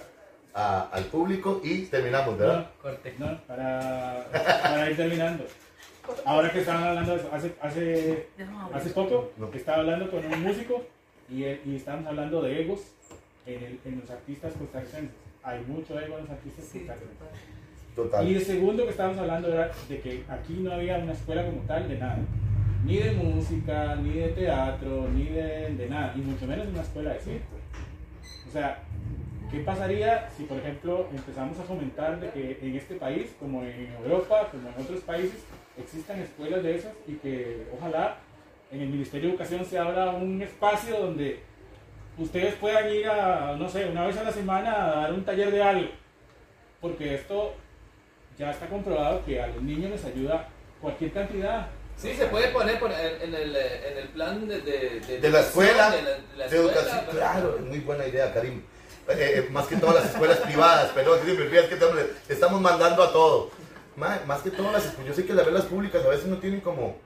a- 0.54 0.90
al 0.92 1.06
público 1.06 1.62
y 1.64 1.84
terminamos, 1.84 2.38
¿verdad? 2.38 2.70
Corte. 2.82 3.14
No, 3.18 3.40
para, 3.48 4.28
para 4.32 4.90
ir 4.90 4.98
terminando. 4.98 5.46
Ahora 6.26 6.52
que 6.52 6.60
estaban 6.60 6.84
hablando 6.84 7.12
de 7.12 7.18
eso, 7.18 7.30
hace, 7.34 7.56
hace, 7.62 8.28
hace 8.74 8.90
poco 8.92 9.32
No. 9.38 9.50
estaba 9.54 9.80
hablando 9.80 10.10
con 10.12 10.26
un 10.26 10.42
músico 10.44 10.84
y, 11.30 11.44
él- 11.44 11.62
y 11.66 11.76
estábamos 11.78 12.08
hablando 12.08 12.42
de 12.42 12.62
egos 12.62 12.82
en, 13.46 13.64
el- 13.64 13.80
en 13.86 14.00
los 14.02 14.10
artistas 14.10 14.54
costarricenses. 14.54 15.16
Hay 15.44 15.62
mucho 15.66 15.98
ego 16.00 16.16
en 16.18 16.22
los 16.24 16.30
artistas 16.30 16.66
Sí, 16.66 16.80
costarricenses. 16.80 17.18
total. 17.20 17.40
Total. 17.96 18.28
Y 18.28 18.36
el 18.36 18.42
segundo 18.44 18.84
que 18.86 18.90
estábamos 18.92 19.20
hablando 19.20 19.54
era 19.54 19.72
de 19.88 20.00
que 20.00 20.24
aquí 20.28 20.54
no 20.54 20.74
había 20.74 20.98
una 20.98 21.14
escuela 21.14 21.46
como 21.46 21.62
tal 21.62 21.88
de 21.88 21.98
nada. 21.98 22.18
Ni 22.86 22.98
de 22.98 23.12
música, 23.14 23.96
ni 23.96 24.14
de 24.14 24.28
teatro, 24.30 25.08
ni 25.14 25.26
de, 25.26 25.70
de 25.76 25.90
nada. 25.90 26.14
Y 26.18 26.20
mucho 26.20 26.46
menos 26.48 26.68
una 26.68 26.82
escuela 26.82 27.14
de 27.14 27.20
circo. 27.20 27.56
O 28.50 28.52
sea, 28.52 28.80
¿qué 29.52 29.60
pasaría 29.60 30.30
si, 30.36 30.44
por 30.44 30.58
ejemplo, 30.58 31.08
empezamos 31.14 31.58
a 31.60 31.64
fomentar 31.64 32.20
de 32.20 32.30
que 32.32 32.60
en 32.62 32.76
este 32.76 32.96
país, 32.96 33.34
como 33.40 33.64
en 33.64 33.94
Europa, 34.04 34.50
como 34.52 34.68
en 34.68 34.84
otros 34.84 35.00
países, 35.02 35.44
existan 35.78 36.20
escuelas 36.22 36.64
de 36.64 36.76
esas 36.76 36.92
y 37.08 37.14
que 37.16 37.68
ojalá 37.78 38.18
en 38.72 38.82
el 38.82 38.88
Ministerio 38.90 39.28
de 39.30 39.36
Educación 39.36 39.66
se 39.66 39.78
abra 39.78 40.12
un 40.12 40.42
espacio 40.42 40.98
donde 41.00 41.40
ustedes 42.18 42.56
puedan 42.56 42.90
ir 42.92 43.08
a, 43.08 43.56
no 43.58 43.68
sé, 43.70 43.86
una 43.86 44.06
vez 44.06 44.18
a 44.18 44.24
la 44.24 44.32
semana 44.32 44.72
a 44.86 44.96
dar 45.02 45.14
un 45.14 45.24
taller 45.26 45.52
de 45.52 45.64
algo? 45.64 45.90
Porque 46.82 47.16
esto 47.16 47.54
ya 48.38 48.52
está 48.52 48.68
comprobado 48.68 49.24
que 49.26 49.42
a 49.42 49.48
los 49.48 49.62
niños 49.62 49.92
les 49.92 50.06
ayuda 50.06 50.48
cualquier 50.82 51.12
cantidad. 51.14 51.68
Sí, 51.96 52.14
se 52.16 52.26
puede 52.26 52.48
poner 52.50 52.80
por- 52.80 52.92
en, 52.92 53.22
en 53.22 53.36
el, 53.36 53.56
en 53.56 53.98
el 54.00 54.08
plan 54.10 54.48
de, 54.48 54.62
de, 54.62 55.00
de 55.00 55.20
De 55.20 55.30
la 55.30 55.40
escuela, 55.42 55.92
de 55.92 56.02
la, 56.02 56.10
de 56.10 56.18
la 56.38 56.48
de 56.48 56.56
escuela, 56.58 56.80
educación, 56.80 57.06
¿verdad? 57.08 57.32
claro, 57.34 57.56
es 57.58 57.62
muy 57.66 57.80
buena 57.80 58.08
idea, 58.08 58.34
Karim. 58.34 58.62
Eh, 59.10 59.14
eh, 59.46 59.48
más 59.52 59.68
que 59.68 59.76
todas 59.76 59.96
las 59.96 60.06
escuelas 60.14 60.40
privadas, 60.40 60.90
perdón, 60.92 61.20
siempre 61.24 61.50
que 61.50 61.74
estamos, 61.74 61.98
estamos 62.28 62.62
mandando 62.62 63.04
a 63.04 63.12
todo. 63.14 63.52
Ma- 63.96 64.22
Más, 64.26 64.42
que 64.42 64.52
todas 64.52 64.74
las 64.74 65.06
yo 65.06 65.14
sé 65.14 65.26
que 65.26 65.34
las 65.34 65.46
velas 65.46 65.66
públicas 65.66 66.04
a 66.04 66.10
veces 66.10 66.26
no 66.26 66.38
tienen 66.38 66.62
como, 66.62 66.98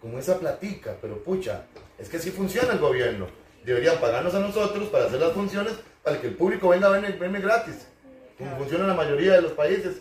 como 0.00 0.18
esa 0.18 0.38
platica, 0.38 0.96
pero 1.00 1.22
pucha, 1.22 1.64
es 1.98 2.08
que 2.08 2.16
así 2.16 2.30
funciona 2.30 2.72
el 2.72 2.78
gobierno. 2.78 3.26
Deberían 3.64 3.98
pagarnos 3.98 4.34
a 4.34 4.40
nosotros 4.40 4.88
para 4.88 5.06
hacer 5.06 5.20
las 5.20 5.32
funciones 5.32 5.74
para 6.02 6.20
que 6.20 6.28
el 6.28 6.34
público 6.34 6.68
venga 6.68 6.86
a 6.86 6.90
verme, 6.90 7.10
verme 7.12 7.40
gratis, 7.40 7.86
como 8.38 8.56
funciona 8.56 8.84
en 8.84 8.90
la 8.90 8.96
mayoría 8.96 9.32
de 9.34 9.42
los 9.42 9.52
países. 9.52 9.96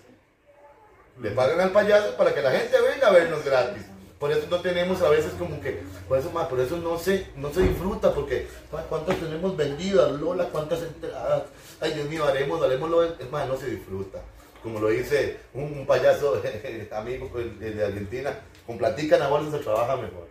Le 1.22 1.32
pagan 1.32 1.60
al 1.62 1.72
payaso 1.72 2.16
para 2.18 2.34
que 2.34 2.42
la 2.42 2.52
gente 2.52 2.76
venga 2.82 3.08
a 3.08 3.12
vernos 3.12 3.44
gratis. 3.44 3.84
Por 4.20 4.32
eso 4.32 4.48
no 4.50 4.60
tenemos 4.62 5.02
a 5.02 5.10
veces 5.10 5.34
como 5.38 5.60
que, 5.62 5.82
por 6.08 6.18
eso, 6.18 6.32
ma, 6.32 6.48
por 6.48 6.60
eso 6.60 6.78
no 6.78 6.98
se, 6.98 7.28
no 7.36 7.54
se 7.54 7.62
disfruta, 7.62 8.14
porque 8.14 8.48
ma, 8.72 8.82
¿cuántos 8.84 9.16
tenemos 9.18 9.56
vendidas, 9.58 10.12
Lola? 10.12 10.46
¿Cuántas 10.50 10.82
entradas? 10.82 11.44
Ay, 11.82 11.94
Dios 11.94 12.08
mío, 12.10 12.26
haremos, 12.26 12.62
haremoslo, 12.62 13.04
es 13.04 13.32
más, 13.32 13.48
no 13.48 13.58
se 13.58 13.68
disfruta. 13.68 14.20
Como 14.66 14.80
lo 14.80 14.88
dice 14.88 15.38
un, 15.54 15.86
payaso 15.86 16.42
amigo 16.92 17.30
pues, 17.32 17.60
de, 17.60 17.70
de 17.70 17.86
Argentina, 17.86 18.36
con 18.66 18.80
platica 18.80 19.28
bolsa 19.28 19.60
se 19.60 19.64
trabaja 19.64 19.96
mejor. 19.96 20.28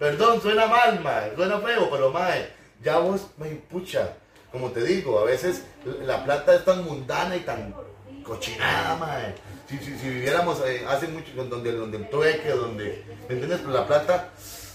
Perdón, 0.00 0.42
suena 0.42 0.66
mal, 0.66 0.98
mae, 1.00 1.36
suena 1.36 1.60
feo, 1.60 1.88
pero 1.92 2.10
mae, 2.10 2.48
ya 2.82 2.98
vos, 2.98 3.28
mae, 3.38 3.50
pucha, 3.70 4.16
como 4.50 4.72
te 4.72 4.82
digo, 4.82 5.20
a 5.20 5.26
veces 5.26 5.62
la 6.04 6.24
plata 6.24 6.56
es 6.56 6.64
tan 6.64 6.84
mundana 6.84 7.36
y 7.36 7.40
tan 7.40 7.72
cochinada, 8.24 8.96
mae. 8.96 9.32
Si, 9.68 9.78
si, 9.78 9.96
si 9.96 10.08
viviéramos 10.08 10.60
eh, 10.66 10.84
hace 10.88 11.06
mucho, 11.06 11.30
donde, 11.44 11.70
donde 11.70 11.98
el 11.98 12.10
trueque, 12.10 12.50
donde, 12.50 13.04
¿me 13.28 13.34
entiendes? 13.34 13.60
Pero 13.60 13.72
la 13.72 13.86
plata, 13.86 14.30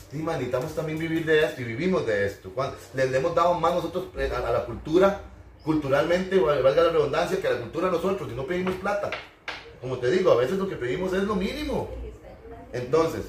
sí, 0.10 0.20
mae, 0.20 0.36
necesitamos 0.36 0.74
también 0.74 0.98
vivir 0.98 1.26
de 1.26 1.44
esto 1.44 1.60
y 1.60 1.66
vivimos 1.66 2.06
de 2.06 2.26
esto. 2.26 2.52
Cuando, 2.56 2.78
le, 2.94 3.04
hemos 3.04 3.36
dado 3.36 3.54
más 3.56 3.74
nosotros 3.74 4.06
eh, 4.18 4.32
a 4.34 4.50
la 4.50 4.64
cultura, 4.64 5.20
culturalmente, 5.66 6.40
val- 6.40 6.64
valga 6.64 6.84
la 6.84 6.92
redundancia, 6.92 7.42
que 7.42 7.50
la 7.50 7.60
cultura 7.60 7.90
nosotros, 7.90 8.30
y 8.32 8.36
no 8.36 8.46
pedimos 8.46 8.76
plata. 8.76 9.12
Como 9.82 9.98
te 9.98 10.10
digo, 10.12 10.32
a 10.32 10.36
veces 10.36 10.58
lo 10.58 10.70
que 10.70 10.76
pedimos 10.76 11.12
es 11.14 11.24
lo 11.24 11.36
mínimo. 11.36 11.90
Entonces, 12.72 13.24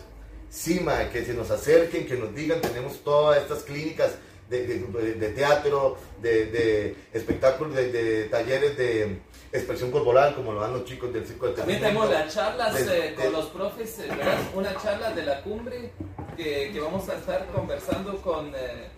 sí, 0.51 0.81
que 1.13 1.25
se 1.25 1.35
nos 1.35 1.51
acerquen, 1.51 2.07
que 2.07 2.15
nos 2.17 2.35
digan, 2.35 2.61
tenemos 2.61 3.03
todas 3.03 3.39
estas 3.43 3.63
clínicas 3.63 4.13
de, 4.51 4.67
de- 4.67 5.15
de 5.15 5.29
teatro, 5.31 5.97
de, 6.23 6.47
de 6.47 6.97
espectáculos, 7.13 7.75
de, 7.75 7.91
de 7.91 8.25
talleres 8.27 8.77
de 8.77 9.19
expresión 9.53 9.91
corporal, 9.91 10.35
como 10.35 10.53
lo 10.53 10.61
dan 10.61 10.73
los 10.75 10.85
chicos 10.85 11.13
del 11.13 11.27
circo 11.27 11.47
del 11.47 11.55
También 11.57 11.81
tenemos 11.81 12.11
las 12.11 12.33
charlas 12.35 12.79
eh, 12.81 13.15
con 13.17 13.33
los 13.33 13.47
profes, 13.47 13.99
eh, 13.99 14.07
¿verdad? 14.09 14.39
Una 14.55 14.77
charla 14.81 15.11
de 15.13 15.23
la 15.25 15.43
cumbre 15.43 15.91
que, 16.37 16.71
que 16.73 16.81
vamos 16.81 17.09
a 17.09 17.15
estar 17.17 17.47
conversando 17.47 18.17
con 18.23 18.53
eh, 18.55 18.89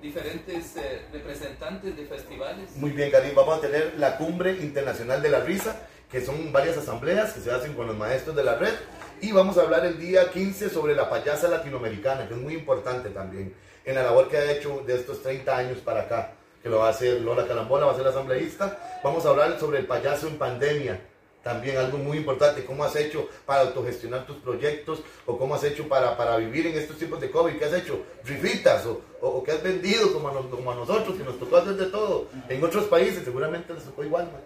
diferentes 0.00 0.76
eh, 0.76 1.02
representantes 1.12 1.96
de 1.96 2.06
festivales. 2.06 2.70
Muy 2.76 2.90
bien, 2.90 3.10
Karim, 3.10 3.34
vamos 3.34 3.58
a 3.58 3.60
tener 3.60 3.94
la 3.98 4.16
Cumbre 4.16 4.52
Internacional 4.52 5.22
de 5.22 5.28
la 5.28 5.40
Risa, 5.40 5.76
que 6.10 6.20
son 6.20 6.52
varias 6.52 6.76
asambleas 6.76 7.32
que 7.32 7.40
se 7.40 7.50
hacen 7.50 7.74
con 7.74 7.86
los 7.86 7.96
maestros 7.96 8.34
de 8.34 8.44
la 8.44 8.56
red. 8.56 8.74
Y 9.20 9.32
vamos 9.32 9.58
a 9.58 9.62
hablar 9.62 9.84
el 9.84 9.98
día 9.98 10.30
15 10.30 10.70
sobre 10.70 10.94
la 10.94 11.10
payasa 11.10 11.48
latinoamericana, 11.48 12.26
que 12.26 12.34
es 12.34 12.40
muy 12.40 12.54
importante 12.54 13.10
también 13.10 13.54
en 13.84 13.94
la 13.94 14.02
labor 14.02 14.28
que 14.28 14.36
ha 14.36 14.52
hecho 14.52 14.82
de 14.86 14.96
estos 14.96 15.22
30 15.22 15.56
años 15.56 15.78
para 15.78 16.02
acá, 16.02 16.32
que 16.62 16.68
lo 16.68 16.78
va 16.78 16.88
a 16.88 16.90
hacer 16.90 17.20
Lola 17.20 17.46
Calambola, 17.46 17.86
va 17.86 17.92
a 17.92 17.94
ser 17.94 18.04
la 18.04 18.10
asambleísta. 18.10 19.00
Vamos 19.02 19.24
a 19.24 19.30
hablar 19.30 19.58
sobre 19.58 19.78
el 19.78 19.86
payaso 19.86 20.28
en 20.28 20.38
pandemia, 20.38 21.00
también 21.42 21.76
algo 21.78 21.98
muy 21.98 22.18
importante, 22.18 22.64
cómo 22.64 22.84
has 22.84 22.94
hecho 22.96 23.28
para 23.46 23.62
autogestionar 23.62 24.26
tus 24.26 24.36
proyectos 24.36 25.00
o 25.26 25.38
cómo 25.38 25.54
has 25.54 25.64
hecho 25.64 25.88
para, 25.88 26.16
para 26.16 26.36
vivir 26.36 26.66
en 26.66 26.76
estos 26.76 26.96
tiempos 26.98 27.20
de 27.20 27.30
COVID, 27.30 27.56
qué 27.56 27.64
has 27.64 27.72
hecho, 27.74 28.00
rifitas 28.24 28.84
o, 28.86 29.00
o, 29.20 29.28
o 29.28 29.42
qué 29.42 29.52
has 29.52 29.62
vendido 29.62 30.12
como 30.12 30.28
a, 30.28 30.32
nos- 30.34 30.46
como 30.46 30.70
a 30.70 30.74
nosotros, 30.74 31.16
que 31.16 31.24
nos 31.24 31.38
tocó 31.38 31.56
hacer 31.56 31.74
de 31.76 31.86
todo. 31.86 32.26
En 32.48 32.62
otros 32.62 32.84
países 32.84 33.24
seguramente 33.24 33.72
les 33.72 33.84
tocó 33.84 34.04
igual, 34.04 34.24
man. 34.24 34.42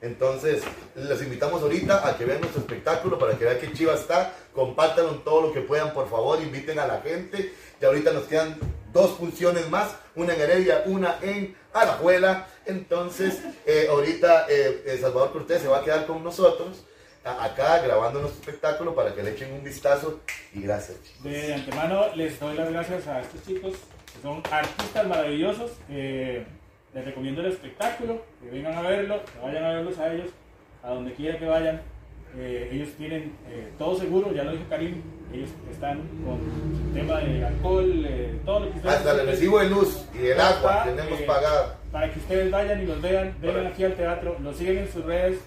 Entonces, 0.00 0.62
les 0.96 1.22
invitamos 1.22 1.62
ahorita 1.62 2.06
a 2.06 2.18
que 2.18 2.26
vean 2.26 2.40
nuestro 2.40 2.60
espectáculo 2.60 3.18
para 3.18 3.38
que 3.38 3.44
vean 3.46 3.58
qué 3.58 3.72
chiva 3.72 3.94
está. 3.94 4.34
Compártanlo 4.52 5.12
en 5.12 5.24
todo 5.24 5.40
lo 5.40 5.52
que 5.52 5.62
puedan, 5.62 5.94
por 5.94 6.10
favor. 6.10 6.42
Inviten 6.42 6.78
a 6.78 6.86
la 6.86 7.00
gente. 7.00 7.54
Y 7.80 7.84
ahorita 7.86 8.12
nos 8.12 8.24
quedan 8.24 8.58
dos 8.94 9.18
funciones 9.18 9.68
más: 9.68 9.96
una 10.14 10.32
en 10.34 10.40
Heredia, 10.40 10.84
una 10.86 11.18
en 11.20 11.54
Alajuela. 11.74 12.46
Entonces, 12.64 13.42
eh, 13.66 13.88
ahorita 13.90 14.46
eh, 14.48 14.84
eh, 14.86 14.98
Salvador 14.98 15.32
Cortés 15.32 15.60
se 15.60 15.68
va 15.68 15.80
a 15.80 15.84
quedar 15.84 16.06
con 16.06 16.24
nosotros 16.24 16.86
acá 17.24 17.80
grabando 17.80 18.20
nuestro 18.20 18.40
espectáculo 18.40 18.94
para 18.94 19.14
que 19.14 19.22
le 19.22 19.32
echen 19.32 19.52
un 19.52 19.64
vistazo. 19.64 20.20
Y 20.54 20.60
gracias, 20.62 21.02
chicos. 21.02 21.24
De 21.24 21.54
antemano 21.54 22.14
les 22.14 22.38
doy 22.38 22.56
las 22.56 22.70
gracias 22.70 23.06
a 23.06 23.20
estos 23.20 23.44
chicos, 23.46 23.74
que 24.14 24.22
son 24.22 24.42
artistas 24.50 25.06
maravillosos. 25.06 25.72
eh, 25.90 26.46
les 26.94 27.04
recomiendo 27.04 27.40
el 27.40 27.48
espectáculo, 27.48 28.22
que 28.40 28.50
vengan 28.50 28.74
a 28.74 28.82
verlo, 28.82 29.20
que 29.24 29.38
vayan 29.44 29.64
a 29.64 29.72
verlos 29.72 29.98
a 29.98 30.12
ellos, 30.14 30.30
a 30.82 30.90
donde 30.90 31.12
quiera 31.14 31.38
que 31.40 31.46
vayan. 31.46 31.82
Eh, 32.36 32.68
ellos 32.72 32.88
tienen 32.98 33.36
eh, 33.48 33.70
todo 33.78 33.96
seguro, 33.98 34.32
ya 34.32 34.42
lo 34.44 34.52
dijo 34.52 34.64
Karim, 34.68 35.02
ellos 35.32 35.50
están 35.70 35.98
con 36.24 36.40
su 36.40 36.92
tema 36.94 37.20
de 37.20 37.44
alcohol, 37.46 38.04
eh, 38.08 38.40
todo 38.44 38.60
lo 38.60 38.70
que 38.72 38.76
ustedes 38.78 38.96
Hasta 38.96 39.10
el 39.12 39.26
recibo 39.26 39.58
de 39.60 39.70
luz 39.70 40.04
y 40.14 40.26
el 40.26 40.40
agua 40.40 40.78
Está, 40.78 40.84
tenemos 40.96 41.20
eh, 41.20 41.24
pagado. 41.24 41.74
Para 41.92 42.12
que 42.12 42.18
ustedes 42.18 42.50
vayan 42.50 42.82
y 42.82 42.86
los 42.86 43.00
vean, 43.00 43.36
vengan 43.40 43.66
aquí 43.68 43.84
al 43.84 43.94
teatro, 43.94 44.36
los 44.40 44.56
siguen 44.56 44.78
en 44.78 44.92
sus 44.92 45.04
redes, 45.04 45.38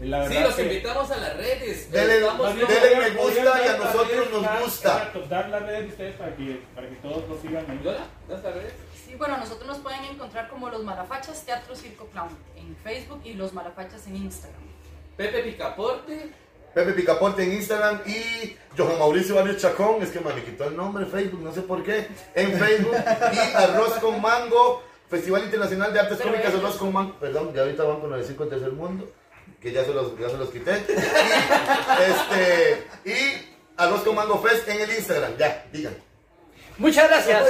La 0.00 0.26
Sí, 0.26 0.34
los 0.40 0.54
que- 0.54 0.62
invitamos 0.62 1.10
a 1.10 1.16
las 1.18 1.36
redes. 1.36 1.88
Podrían- 1.92 2.98
me 3.00 3.10
gusta 3.22 3.42
y 3.64 3.68
a 3.68 3.76
nosotros 3.76 4.08
redes, 4.08 4.30
nos 4.32 4.42
dar- 4.42 4.62
gusta. 4.62 4.88
Exacto, 4.96 5.22
dar 5.28 5.48
las 5.50 5.62
redes 5.62 5.80
de 5.82 5.88
ustedes 5.88 6.14
para 6.16 6.36
que, 6.36 6.60
para 6.74 6.88
que 6.88 6.94
todos 6.96 7.28
lo 7.28 7.36
sigan 7.42 7.66
ahí. 7.70 7.80
¿Lola? 7.84 8.06
¿Das 8.26 8.42
las 8.42 8.54
redes? 8.54 8.72
Sí, 9.06 9.14
bueno, 9.16 9.36
nosotros 9.36 9.66
nos 9.66 9.78
pueden 9.80 10.02
encontrar 10.06 10.48
como 10.48 10.70
Los 10.70 10.82
Malafachas 10.84 11.44
Teatro 11.44 11.76
Circo 11.76 12.06
Clown 12.06 12.30
en 12.56 12.74
Facebook 12.76 13.20
y 13.24 13.34
Los 13.34 13.52
Malafachas 13.52 14.06
en 14.06 14.16
Instagram. 14.16 14.69
Pepe 15.20 15.42
Picaporte. 15.42 16.30
Pepe 16.72 16.92
Picaporte 16.92 17.42
en 17.42 17.52
Instagram 17.52 18.00
y 18.06 18.56
Johan 18.74 18.98
Mauricio 18.98 19.34
Barrio 19.34 19.54
Chacón, 19.54 20.02
es 20.02 20.08
que 20.08 20.20
me 20.20 20.32
quitó 20.42 20.64
el 20.64 20.74
nombre 20.74 21.04
en 21.04 21.10
Facebook, 21.10 21.42
no 21.42 21.52
sé 21.52 21.60
por 21.60 21.82
qué, 21.82 22.08
en 22.34 22.58
Facebook 22.58 22.94
y 23.34 23.54
Arroz 23.54 23.98
con 23.98 24.18
Mango, 24.22 24.82
Festival 25.10 25.44
Internacional 25.44 25.92
de 25.92 26.00
Artes 26.00 26.16
Pero 26.16 26.30
Cómicas 26.30 26.54
Arroz 26.54 26.76
con 26.76 26.90
Mango, 26.94 27.16
perdón, 27.20 27.52
ya 27.52 27.60
ahorita 27.62 27.84
van 27.84 28.00
con 28.00 28.08
95 28.08 28.44
en 28.44 28.48
Tercer 28.48 28.72
Mundo, 28.72 29.12
que 29.60 29.72
ya 29.72 29.84
se 29.84 29.92
los, 29.92 30.18
ya 30.18 30.30
se 30.30 30.38
los 30.38 30.48
quité, 30.48 30.86
y, 30.88 30.92
este, 32.10 32.86
y 33.04 33.46
Arroz 33.76 34.00
con 34.00 34.14
Mango 34.14 34.40
Fest 34.40 34.66
en 34.68 34.80
el 34.80 34.90
Instagram, 34.90 35.36
ya, 35.36 35.66
digan. 35.70 35.94
Muchas 36.78 37.10
gracias. 37.10 37.44